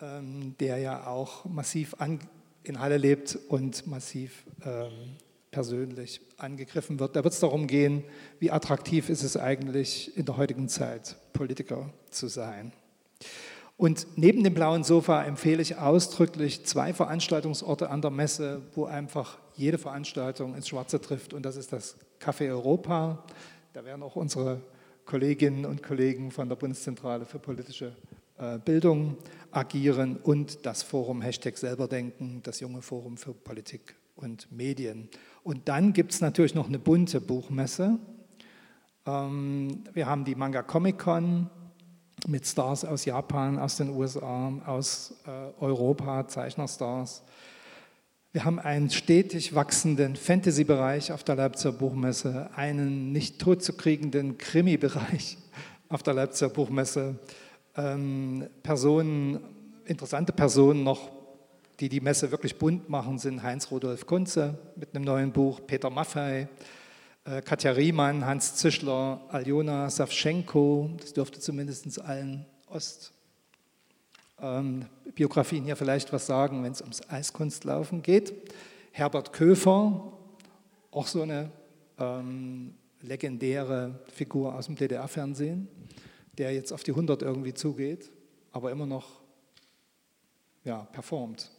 ähm, 0.00 0.54
der 0.58 0.78
ja 0.78 1.06
auch 1.06 1.44
massiv 1.44 1.94
an, 1.98 2.20
in 2.64 2.80
Halle 2.80 2.96
lebt 2.96 3.38
und 3.48 3.86
massiv 3.86 4.44
ähm, 4.64 5.16
persönlich 5.50 6.20
angegriffen 6.36 7.00
wird. 7.00 7.16
Da 7.16 7.24
wird 7.24 7.34
es 7.34 7.40
darum 7.40 7.66
gehen, 7.66 8.04
wie 8.38 8.50
attraktiv 8.50 9.08
ist 9.08 9.22
es 9.22 9.36
eigentlich 9.36 10.16
in 10.16 10.26
der 10.26 10.36
heutigen 10.36 10.68
Zeit, 10.68 11.16
Politiker 11.32 11.90
zu 12.10 12.28
sein. 12.28 12.72
Und 13.76 14.08
neben 14.16 14.42
dem 14.42 14.54
blauen 14.54 14.82
Sofa 14.82 15.22
empfehle 15.22 15.62
ich 15.62 15.76
ausdrücklich 15.76 16.66
zwei 16.66 16.92
Veranstaltungsorte 16.92 17.90
an 17.90 18.02
der 18.02 18.10
Messe, 18.10 18.62
wo 18.74 18.86
einfach 18.86 19.38
jede 19.54 19.78
Veranstaltung 19.78 20.56
ins 20.56 20.68
Schwarze 20.68 21.00
trifft. 21.00 21.32
Und 21.32 21.44
das 21.44 21.56
ist 21.56 21.72
das 21.72 21.96
Café 22.20 22.50
Europa. 22.50 23.24
Da 23.74 23.84
werden 23.84 24.02
auch 24.02 24.16
unsere 24.16 24.62
Kolleginnen 25.04 25.66
und 25.66 25.82
Kollegen 25.82 26.30
von 26.30 26.48
der 26.48 26.56
Bundeszentrale 26.56 27.26
für 27.26 27.38
politische 27.38 27.94
äh, 28.38 28.58
Bildung 28.58 29.18
agieren 29.50 30.16
und 30.16 30.64
das 30.64 30.82
Forum 30.82 31.20
Hashtag 31.20 31.58
Selberdenken, 31.58 32.40
das 32.42 32.60
junge 32.60 32.80
Forum 32.80 33.18
für 33.18 33.34
Politik 33.34 33.94
und 34.16 34.50
Medien. 34.50 35.10
Und 35.42 35.68
dann 35.68 35.92
gibt 35.92 36.12
es 36.12 36.22
natürlich 36.22 36.54
noch 36.54 36.68
eine 36.68 36.78
bunte 36.78 37.20
Buchmesse. 37.20 37.98
Ähm, 39.06 39.84
wir 39.92 40.06
haben 40.06 40.24
die 40.24 40.34
Manga 40.34 40.62
Comic 40.62 40.98
Con 40.98 41.50
mit 42.26 42.46
Stars 42.46 42.86
aus 42.86 43.04
Japan, 43.04 43.58
aus 43.58 43.76
den 43.76 43.90
USA, 43.90 44.52
aus 44.64 45.14
äh, 45.26 45.30
Europa, 45.62 46.26
Zeichnerstars. 46.26 47.22
Wir 48.38 48.44
haben 48.44 48.60
einen 48.60 48.88
stetig 48.88 49.56
wachsenden 49.56 50.14
Fantasy-Bereich 50.14 51.10
auf 51.10 51.24
der 51.24 51.34
Leipziger 51.34 51.72
Buchmesse, 51.72 52.48
einen 52.54 53.10
nicht 53.10 53.40
totzukriegenden 53.40 54.38
Krimi-Bereich 54.38 55.38
auf 55.88 56.04
der 56.04 56.14
Leipziger 56.14 56.48
Buchmesse, 56.48 57.18
ähm, 57.76 58.48
Personen, 58.62 59.40
interessante 59.86 60.32
Personen 60.32 60.84
noch 60.84 61.10
die 61.80 61.88
die 61.88 62.00
Messe 62.00 62.30
wirklich 62.30 62.56
bunt 62.58 62.88
machen, 62.88 63.18
sind 63.18 63.42
Heinz-Rudolf 63.42 64.06
Kunze 64.06 64.56
mit 64.76 64.94
einem 64.94 65.04
neuen 65.04 65.32
Buch, 65.32 65.58
Peter 65.66 65.90
Maffei, 65.90 66.46
äh, 67.24 67.42
Katja 67.42 67.72
Riemann, 67.72 68.24
Hans 68.24 68.54
Zischler, 68.54 69.20
Aljona 69.30 69.90
Savchenko, 69.90 70.90
das 71.00 71.12
dürfte 71.12 71.40
zumindest 71.40 72.00
allen 72.02 72.46
Ostbiografien 72.68 73.17
ähm, 74.40 74.86
hier 75.14 75.76
vielleicht 75.76 76.12
was 76.12 76.26
sagen, 76.26 76.62
wenn 76.62 76.72
es 76.72 76.80
ums 76.80 77.08
Eiskunstlaufen 77.08 78.02
geht. 78.02 78.32
Herbert 78.92 79.32
Köfer, 79.32 80.12
auch 80.90 81.06
so 81.06 81.22
eine 81.22 81.50
ähm, 81.98 82.74
legendäre 83.02 83.98
Figur 84.12 84.54
aus 84.54 84.66
dem 84.66 84.76
DDR-Fernsehen, 84.76 85.68
der 86.36 86.52
jetzt 86.52 86.72
auf 86.72 86.82
die 86.82 86.92
100 86.92 87.22
irgendwie 87.22 87.54
zugeht, 87.54 88.10
aber 88.52 88.70
immer 88.70 88.86
noch 88.86 89.20
ja, 90.64 90.86
performt. 90.92 91.50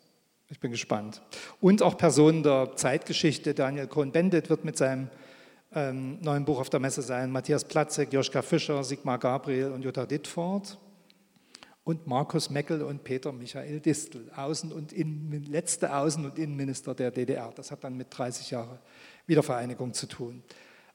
Ich 0.50 0.60
bin 0.60 0.72
gespannt. 0.72 1.22
Und 1.62 1.84
auch 1.84 1.98
Personen 1.98 2.44
der 2.44 2.76
Zeitgeschichte. 2.76 3.54
Daniel 3.54 3.88
Cohn-Bendit 3.88 4.50
wird 4.50 4.66
mit 4.66 4.78
seinem 4.78 5.10
ähm, 5.74 6.20
neuen 6.22 6.44
Buch 6.46 6.60
auf 6.60 6.70
der 6.70 6.80
Messe 6.80 7.04
sein. 7.04 7.32
Matthias 7.32 7.64
Platzek, 7.64 8.12
Joschka 8.12 8.42
Fischer, 8.42 8.84
Sigmar 8.84 9.20
Gabriel 9.20 9.72
und 9.72 9.84
Jutta 9.84 10.06
Dittfort. 10.06 10.78
Und 11.90 12.06
Markus 12.06 12.52
Meckel 12.52 12.84
und 12.84 13.04
Peter 13.04 13.32
Michael 13.32 13.80
Distel, 13.80 14.30
Außen- 14.36 14.72
und 14.72 14.94
Innen, 14.94 15.44
letzte 15.46 15.92
Außen- 15.92 16.24
und 16.24 16.38
Innenminister 16.38 16.94
der 16.94 17.10
DDR. 17.10 17.52
Das 17.56 17.72
hat 17.72 17.84
dann 17.84 17.98
mit 17.98 18.16
30 18.16 18.52
Jahren 18.52 18.78
Wiedervereinigung 19.26 19.92
zu 19.96 20.06
tun. 20.06 20.44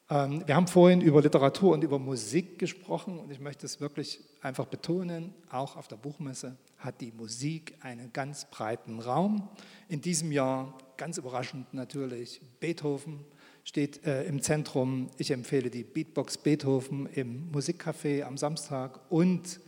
Ähm, 0.09 0.45
wir 0.47 0.55
haben 0.55 0.69
vorhin 0.69 1.01
über 1.01 1.21
Literatur 1.21 1.73
und 1.73 1.83
über 1.83 1.99
Musik 1.99 2.61
gesprochen 2.61 3.19
und 3.19 3.33
ich 3.33 3.41
möchte 3.41 3.67
es 3.67 3.81
wirklich 3.81 4.21
einfach 4.41 4.67
betonen, 4.67 5.35
auch 5.51 5.75
auf 5.75 5.89
der 5.89 5.97
Buchmesse 5.97 6.57
hat 6.79 7.01
die 7.01 7.11
Musik 7.11 7.75
einen 7.81 8.13
ganz 8.13 8.49
breiten 8.49 9.01
Raum. 9.01 9.49
In 9.89 10.01
diesem 10.01 10.31
Jahr, 10.31 10.79
ganz 10.97 11.19
überraschend 11.19 11.75
natürlich, 11.75 12.41
Beethoven 12.61 13.25
steht 13.65 14.07
äh, 14.07 14.23
im 14.27 14.41
Zentrum. 14.43 15.11
Ich 15.19 15.33
empfehle 15.33 15.71
die 15.71 15.83
Beatbox 15.83 16.39
Beethoven 16.39 17.07
im 17.07 17.51
Musikcafé 17.51 18.23
am 18.23 18.37
Samstag 18.37 19.01
und 19.11 19.59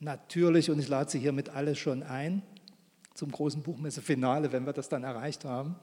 natürlich, 0.00 0.70
und 0.70 0.78
ich 0.78 0.88
lade 0.88 1.10
Sie 1.10 1.18
hiermit 1.18 1.48
alle 1.48 1.74
schon 1.76 2.02
ein, 2.02 2.42
zum 3.14 3.30
großen 3.30 3.62
Buchmesse-Finale, 3.62 4.52
wenn 4.52 4.66
wir 4.66 4.72
das 4.72 4.88
dann 4.88 5.04
erreicht 5.04 5.44
haben, 5.44 5.76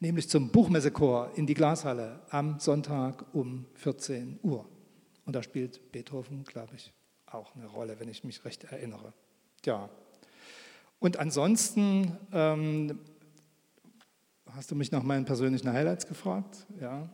nämlich 0.00 0.28
zum 0.28 0.50
Buchmessechor 0.50 1.32
in 1.34 1.46
die 1.46 1.54
Glashalle 1.54 2.20
am 2.30 2.60
Sonntag 2.60 3.24
um 3.34 3.66
14 3.74 4.38
Uhr. 4.42 4.64
Und 5.24 5.34
da 5.34 5.42
spielt 5.42 5.92
Beethoven, 5.92 6.44
glaube 6.44 6.74
ich, 6.76 6.92
auch 7.26 7.54
eine 7.54 7.66
Rolle, 7.66 8.00
wenn 8.00 8.08
ich 8.08 8.24
mich 8.24 8.44
recht 8.44 8.64
erinnere. 8.64 9.12
Ja. 9.64 9.90
Und 11.00 11.18
ansonsten 11.18 12.16
ähm, 12.32 12.98
hast 14.46 14.70
du 14.70 14.74
mich 14.74 14.90
nach 14.90 15.02
meinen 15.02 15.24
persönlichen 15.24 15.72
Highlights 15.72 16.06
gefragt. 16.06 16.66
Ja. 16.80 17.08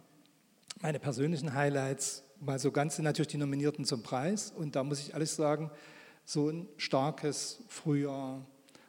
Meine 0.80 1.00
persönlichen 1.00 1.54
Highlights, 1.54 2.22
mal 2.40 2.58
so 2.58 2.70
ganz 2.70 2.96
sind 2.96 3.04
natürlich 3.04 3.28
die 3.28 3.38
Nominierten 3.38 3.84
zum 3.84 4.02
Preis. 4.02 4.52
Und 4.56 4.76
da 4.76 4.84
muss 4.84 5.00
ich 5.00 5.14
alles 5.14 5.34
sagen, 5.36 5.70
so 6.24 6.48
ein 6.48 6.68
starkes 6.76 7.62
Frühjahr 7.68 8.46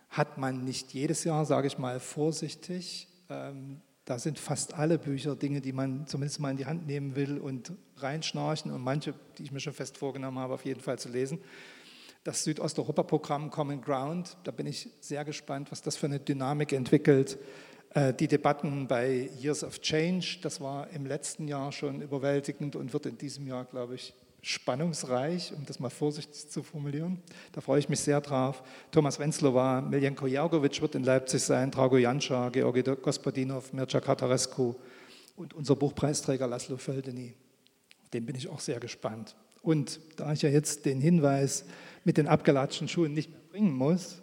hat 0.09 0.37
man 0.37 0.63
nicht 0.63 0.93
jedes 0.93 1.23
Jahr, 1.23 1.45
sage 1.45 1.67
ich 1.67 1.77
mal 1.77 1.99
vorsichtig. 1.99 3.07
Ähm, 3.29 3.81
da 4.05 4.19
sind 4.19 4.39
fast 4.39 4.75
alle 4.75 4.97
Bücher 4.97 5.35
Dinge, 5.35 5.61
die 5.61 5.73
man 5.73 6.07
zumindest 6.07 6.39
mal 6.39 6.51
in 6.51 6.57
die 6.57 6.67
Hand 6.67 6.85
nehmen 6.85 7.15
will 7.15 7.39
und 7.39 7.73
reinschnarchen 7.97 8.71
und 8.71 8.81
manche, 8.81 9.13
die 9.37 9.43
ich 9.43 9.51
mir 9.51 9.59
schon 9.59 9.73
fest 9.73 9.97
vorgenommen 9.97 10.39
habe, 10.39 10.53
auf 10.53 10.63
jeden 10.63 10.79
Fall 10.79 10.99
zu 10.99 11.09
lesen. 11.09 11.39
Das 12.23 12.43
Südosteuropa-Programm 12.43 13.49
Common 13.49 13.81
Ground, 13.81 14.37
da 14.43 14.51
bin 14.51 14.67
ich 14.67 14.89
sehr 14.99 15.25
gespannt, 15.25 15.71
was 15.71 15.81
das 15.81 15.95
für 15.95 16.05
eine 16.05 16.19
Dynamik 16.19 16.71
entwickelt. 16.71 17.37
Äh, 17.95 18.13
die 18.13 18.27
Debatten 18.27 18.87
bei 18.87 19.29
Years 19.39 19.63
of 19.63 19.81
Change, 19.81 20.37
das 20.41 20.61
war 20.61 20.89
im 20.91 21.05
letzten 21.05 21.47
Jahr 21.47 21.71
schon 21.71 22.01
überwältigend 22.01 22.75
und 22.75 22.93
wird 22.93 23.07
in 23.07 23.17
diesem 23.17 23.47
Jahr, 23.47 23.65
glaube 23.65 23.95
ich, 23.95 24.13
spannungsreich, 24.47 25.53
um 25.57 25.65
das 25.65 25.79
mal 25.79 25.89
vorsichtig 25.89 26.49
zu 26.49 26.61
formulieren. 26.61 27.19
Da 27.51 27.61
freue 27.61 27.79
ich 27.79 27.89
mich 27.89 27.99
sehr 27.99 28.21
drauf. 28.21 28.61
Thomas 28.91 29.17
Wenzlowa, 29.17 29.81
Miljenko 29.81 30.27
Jargovic 30.27 30.79
wird 30.83 30.93
in 30.93 31.03
Leipzig 31.03 31.41
sein, 31.41 31.71
Drago 31.71 31.97
Janša, 31.97 32.49
Georgi 32.49 32.83
Gospodinov, 32.83 33.73
Mircea 33.73 33.99
Katarescu 33.99 34.75
und 35.35 35.55
unser 35.55 35.75
Buchpreisträger 35.75 36.45
Laszlo 36.45 36.77
Földeny. 36.77 37.33
Den 38.13 38.27
bin 38.27 38.35
ich 38.35 38.47
auch 38.47 38.59
sehr 38.59 38.79
gespannt. 38.79 39.35
Und 39.63 39.99
da 40.15 40.31
ich 40.31 40.43
ja 40.43 40.49
jetzt 40.49 40.85
den 40.85 41.01
Hinweis 41.01 41.65
mit 42.03 42.17
den 42.17 42.27
abgelatschten 42.27 42.87
Schuhen 42.87 43.15
nicht 43.15 43.31
mehr 43.31 43.41
bringen 43.49 43.73
muss, 43.73 44.21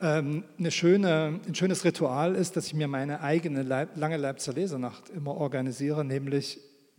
ähm, 0.00 0.44
eine 0.58 0.70
schöne, 0.70 1.40
ein 1.46 1.54
schönes 1.54 1.84
Ritual 1.84 2.34
ist, 2.36 2.56
dass 2.56 2.68
ich 2.68 2.74
mir 2.74 2.88
meine 2.88 3.20
eigene 3.20 3.62
Leib, 3.62 3.98
lange 3.98 4.16
Leipziger 4.16 4.56
Lesernacht 4.56 5.10
immer 5.10 5.34
organisiere, 5.34 6.06
nämlich 6.06 6.58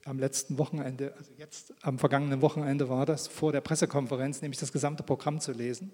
am 0.09 0.17
letzten 0.17 0.57
Wochenende, 0.57 1.13
also 1.17 1.31
jetzt 1.37 1.73
am 1.83 1.99
vergangenen 1.99 2.41
Wochenende 2.41 2.89
war 2.89 3.05
das, 3.05 3.27
vor 3.27 3.51
der 3.51 3.61
Pressekonferenz, 3.61 4.41
nämlich 4.41 4.59
das 4.59 4.71
gesamte 4.71 5.03
Programm 5.03 5.39
zu 5.39 5.51
lesen. 5.51 5.91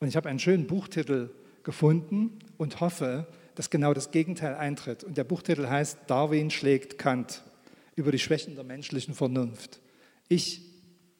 Und 0.00 0.08
ich 0.08 0.16
habe 0.16 0.28
einen 0.28 0.38
schönen 0.38 0.66
Buchtitel 0.66 1.30
gefunden 1.62 2.38
und 2.58 2.80
hoffe, 2.80 3.26
dass 3.54 3.70
genau 3.70 3.94
das 3.94 4.10
Gegenteil 4.10 4.54
eintritt. 4.54 5.02
Und 5.02 5.16
der 5.16 5.24
Buchtitel 5.24 5.66
heißt 5.66 5.98
Darwin 6.08 6.50
schlägt 6.50 6.98
Kant 6.98 7.42
über 7.96 8.12
die 8.12 8.18
Schwächen 8.18 8.54
der 8.54 8.64
menschlichen 8.64 9.14
Vernunft. 9.14 9.80
Ich 10.28 10.62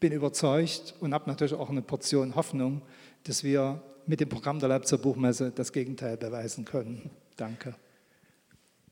bin 0.01 0.13
überzeugt 0.13 0.95
und 1.01 1.15
habe 1.15 1.29
natürlich 1.29 1.55
auch 1.55 1.71
eine 1.71 1.83
Portion 1.83 2.35
Hoffnung, 2.37 2.83
dass 3.25 3.43
wir 3.43 3.83
mit 4.07 4.21
dem 4.21 4.29
Programm 4.29 4.59
der 4.59 4.69
Leipziger 4.69 5.01
Buchmesse 5.01 5.51
das 5.51 5.73
Gegenteil 5.73 6.19
beweisen 6.19 6.65
können. 6.67 7.11
Danke. 7.37 7.75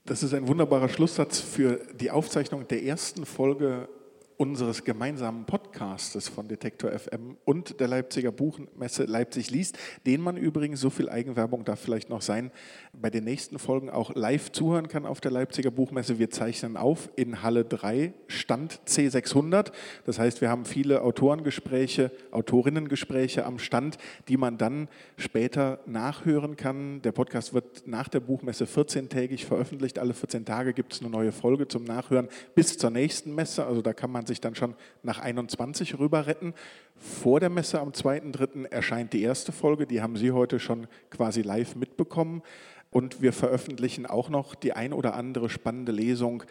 Das 0.09 0.23
ist 0.23 0.33
ein 0.33 0.49
wunderbarer 0.49 0.89
Schlusssatz 0.89 1.39
für 1.39 1.81
die 2.01 2.11
Aufzeichnung 2.11 2.67
der 2.67 2.83
ersten 2.83 3.27
Folge 3.27 3.91
unseres 4.39 4.85
gemeinsamen 4.85 5.47
Podcastes 5.47 6.29
von 6.29 6.47
Detektor 6.47 6.93
FM 6.93 7.37
und 7.45 7.81
der 7.81 7.89
Leipziger 7.89 8.31
Buchmesse 8.31 9.03
Leipzig 9.05 9.51
liest, 9.51 9.77
den 10.07 10.21
man 10.21 10.37
übrigens, 10.37 10.81
so 10.81 10.91
viel 10.91 11.09
Eigenwerbung 11.09 11.65
darf 11.65 11.81
vielleicht 11.81 12.09
noch 12.09 12.23
sein, 12.23 12.53
bei 12.93 13.11
den 13.11 13.25
nächsten 13.25 13.59
Folgen 13.59 13.91
auch 13.91 14.15
live 14.15 14.53
zuhören 14.53 14.87
kann 14.87 15.07
auf 15.07 15.21
der 15.21 15.33
Leipziger 15.33 15.73
Buchmesse. 15.73 16.21
Wir 16.21 16.31
zeichnen 16.31 16.77
auf 16.77 17.11
in 17.17 17.43
Halle 17.43 17.65
3, 17.65 18.15
Stand 18.29 18.81
C600. 18.87 19.73
Das 20.07 20.21
heißt, 20.21 20.41
wir 20.41 20.51
haben 20.51 20.65
viele 20.65 21.03
Autorengespräche, 21.03 22.13
Autorinnengespräche 22.31 23.45
am 23.45 23.59
Stand, 23.59 23.99
die 24.29 24.37
man 24.37 24.57
dann 24.57 24.87
später 25.17 25.81
nachhören 25.85 26.57
kann. 26.57 27.03
Der 27.03 27.11
Podcast 27.11 27.55
wird 27.55 27.89
nach 27.89 28.07
der 28.07 28.21
Buchmesse 28.21 28.67
14-tägig 28.67 29.47
veröffentlicht. 29.47 29.99
Alle 29.99 30.15
14 30.15 30.45
Tage 30.45 30.75
gibt 30.75 30.93
es 30.93 31.01
eine 31.01 31.11
neue 31.11 31.33
Folge 31.33 31.67
zum 31.67 31.83
Nachhören 31.83 32.29
bis 32.55 32.79
zur 32.79 32.91
nächsten 32.91 33.35
Messe. 33.35 33.67
Also 33.67 33.83
da 33.83 33.93
kann 33.93 34.13
man 34.13 34.28
sich 34.29 34.41
dann 34.41 34.55
schon 34.55 34.75
nach 35.03 35.19
21 35.19 35.99
rüber 35.99 36.27
retten. 36.27 36.55
Vor 36.95 37.41
der 37.41 37.51
Messe 37.51 37.81
am 37.81 37.91
2.3. 37.91 38.71
erscheint 38.71 39.13
die 39.13 39.23
erste 39.23 39.51
Folge, 39.51 39.87
die 39.87 40.01
haben 40.01 40.17
Sie 40.17 40.31
heute 40.31 40.61
schon 40.61 40.87
quasi 41.11 41.43
live 41.43 41.75
mitbekommen. 41.75 42.43
Und 42.91 43.21
wir 43.21 43.33
veröffentlichen 43.33 44.07
auch 44.07 44.31
noch 44.31 44.55
die 44.55 44.73
ein 44.73 44.93
oder 44.93 45.15
andere 45.15 45.51
spannende 45.51 45.93
Lesung 45.93 46.45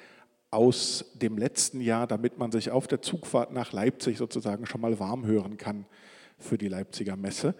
aus 0.52 1.06
dem 1.16 1.38
letzten 1.38 1.82
Jahr, 1.82 2.08
damit 2.08 2.38
man 2.38 2.52
sich 2.52 2.72
auf 2.72 2.88
der 2.88 3.02
Zugfahrt 3.02 3.52
nach 3.52 3.72
Leipzig 3.72 4.18
sozusagen 4.18 4.66
schon 4.66 4.82
mal 4.82 5.00
warm 5.00 5.26
hören 5.26 5.58
kann 5.58 5.86
für 6.38 6.58
die 6.58 6.68
Leipziger 6.68 7.16
Messe. 7.16 7.56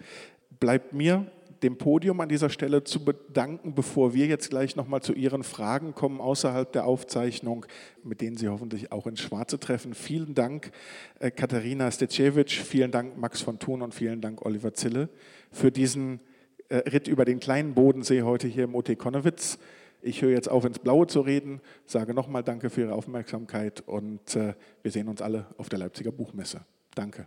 Bleibt 0.60 0.92
mir 0.92 1.26
dem 1.62 1.76
Podium 1.76 2.20
an 2.20 2.28
dieser 2.28 2.50
Stelle 2.50 2.84
zu 2.84 3.04
bedanken, 3.04 3.74
bevor 3.74 4.14
wir 4.14 4.26
jetzt 4.26 4.50
gleich 4.50 4.76
nochmal 4.76 5.02
zu 5.02 5.12
Ihren 5.12 5.42
Fragen 5.42 5.94
kommen 5.94 6.20
außerhalb 6.20 6.70
der 6.72 6.86
Aufzeichnung, 6.86 7.66
mit 8.02 8.20
denen 8.20 8.36
Sie 8.36 8.48
hoffentlich 8.48 8.92
auch 8.92 9.06
ins 9.06 9.20
Schwarze 9.20 9.58
treffen. 9.58 9.94
Vielen 9.94 10.34
Dank, 10.34 10.70
äh, 11.18 11.30
Katharina 11.30 11.90
Stecewicz, 11.90 12.52
vielen 12.52 12.90
Dank, 12.90 13.18
Max 13.18 13.40
von 13.40 13.58
Thun 13.58 13.82
und 13.82 13.94
vielen 13.94 14.20
Dank, 14.20 14.44
Oliver 14.44 14.74
Zille, 14.74 15.08
für 15.50 15.70
diesen 15.72 16.20
äh, 16.68 16.76
Ritt 16.76 17.08
über 17.08 17.24
den 17.24 17.40
kleinen 17.40 17.74
Bodensee 17.74 18.22
heute 18.22 18.46
hier 18.46 18.64
im 18.64 18.74
OT 18.74 18.98
Konnewitz. 18.98 19.58
Ich 20.00 20.22
höre 20.22 20.30
jetzt 20.30 20.48
auf, 20.48 20.64
ins 20.64 20.78
Blaue 20.78 21.06
zu 21.08 21.20
reden, 21.20 21.60
sage 21.84 22.14
nochmal 22.14 22.44
Danke 22.44 22.70
für 22.70 22.82
Ihre 22.82 22.94
Aufmerksamkeit 22.94 23.82
und 23.86 24.36
äh, 24.36 24.54
wir 24.82 24.90
sehen 24.90 25.08
uns 25.08 25.20
alle 25.22 25.46
auf 25.56 25.68
der 25.68 25.80
Leipziger 25.80 26.12
Buchmesse. 26.12 26.60
Danke. 26.94 27.26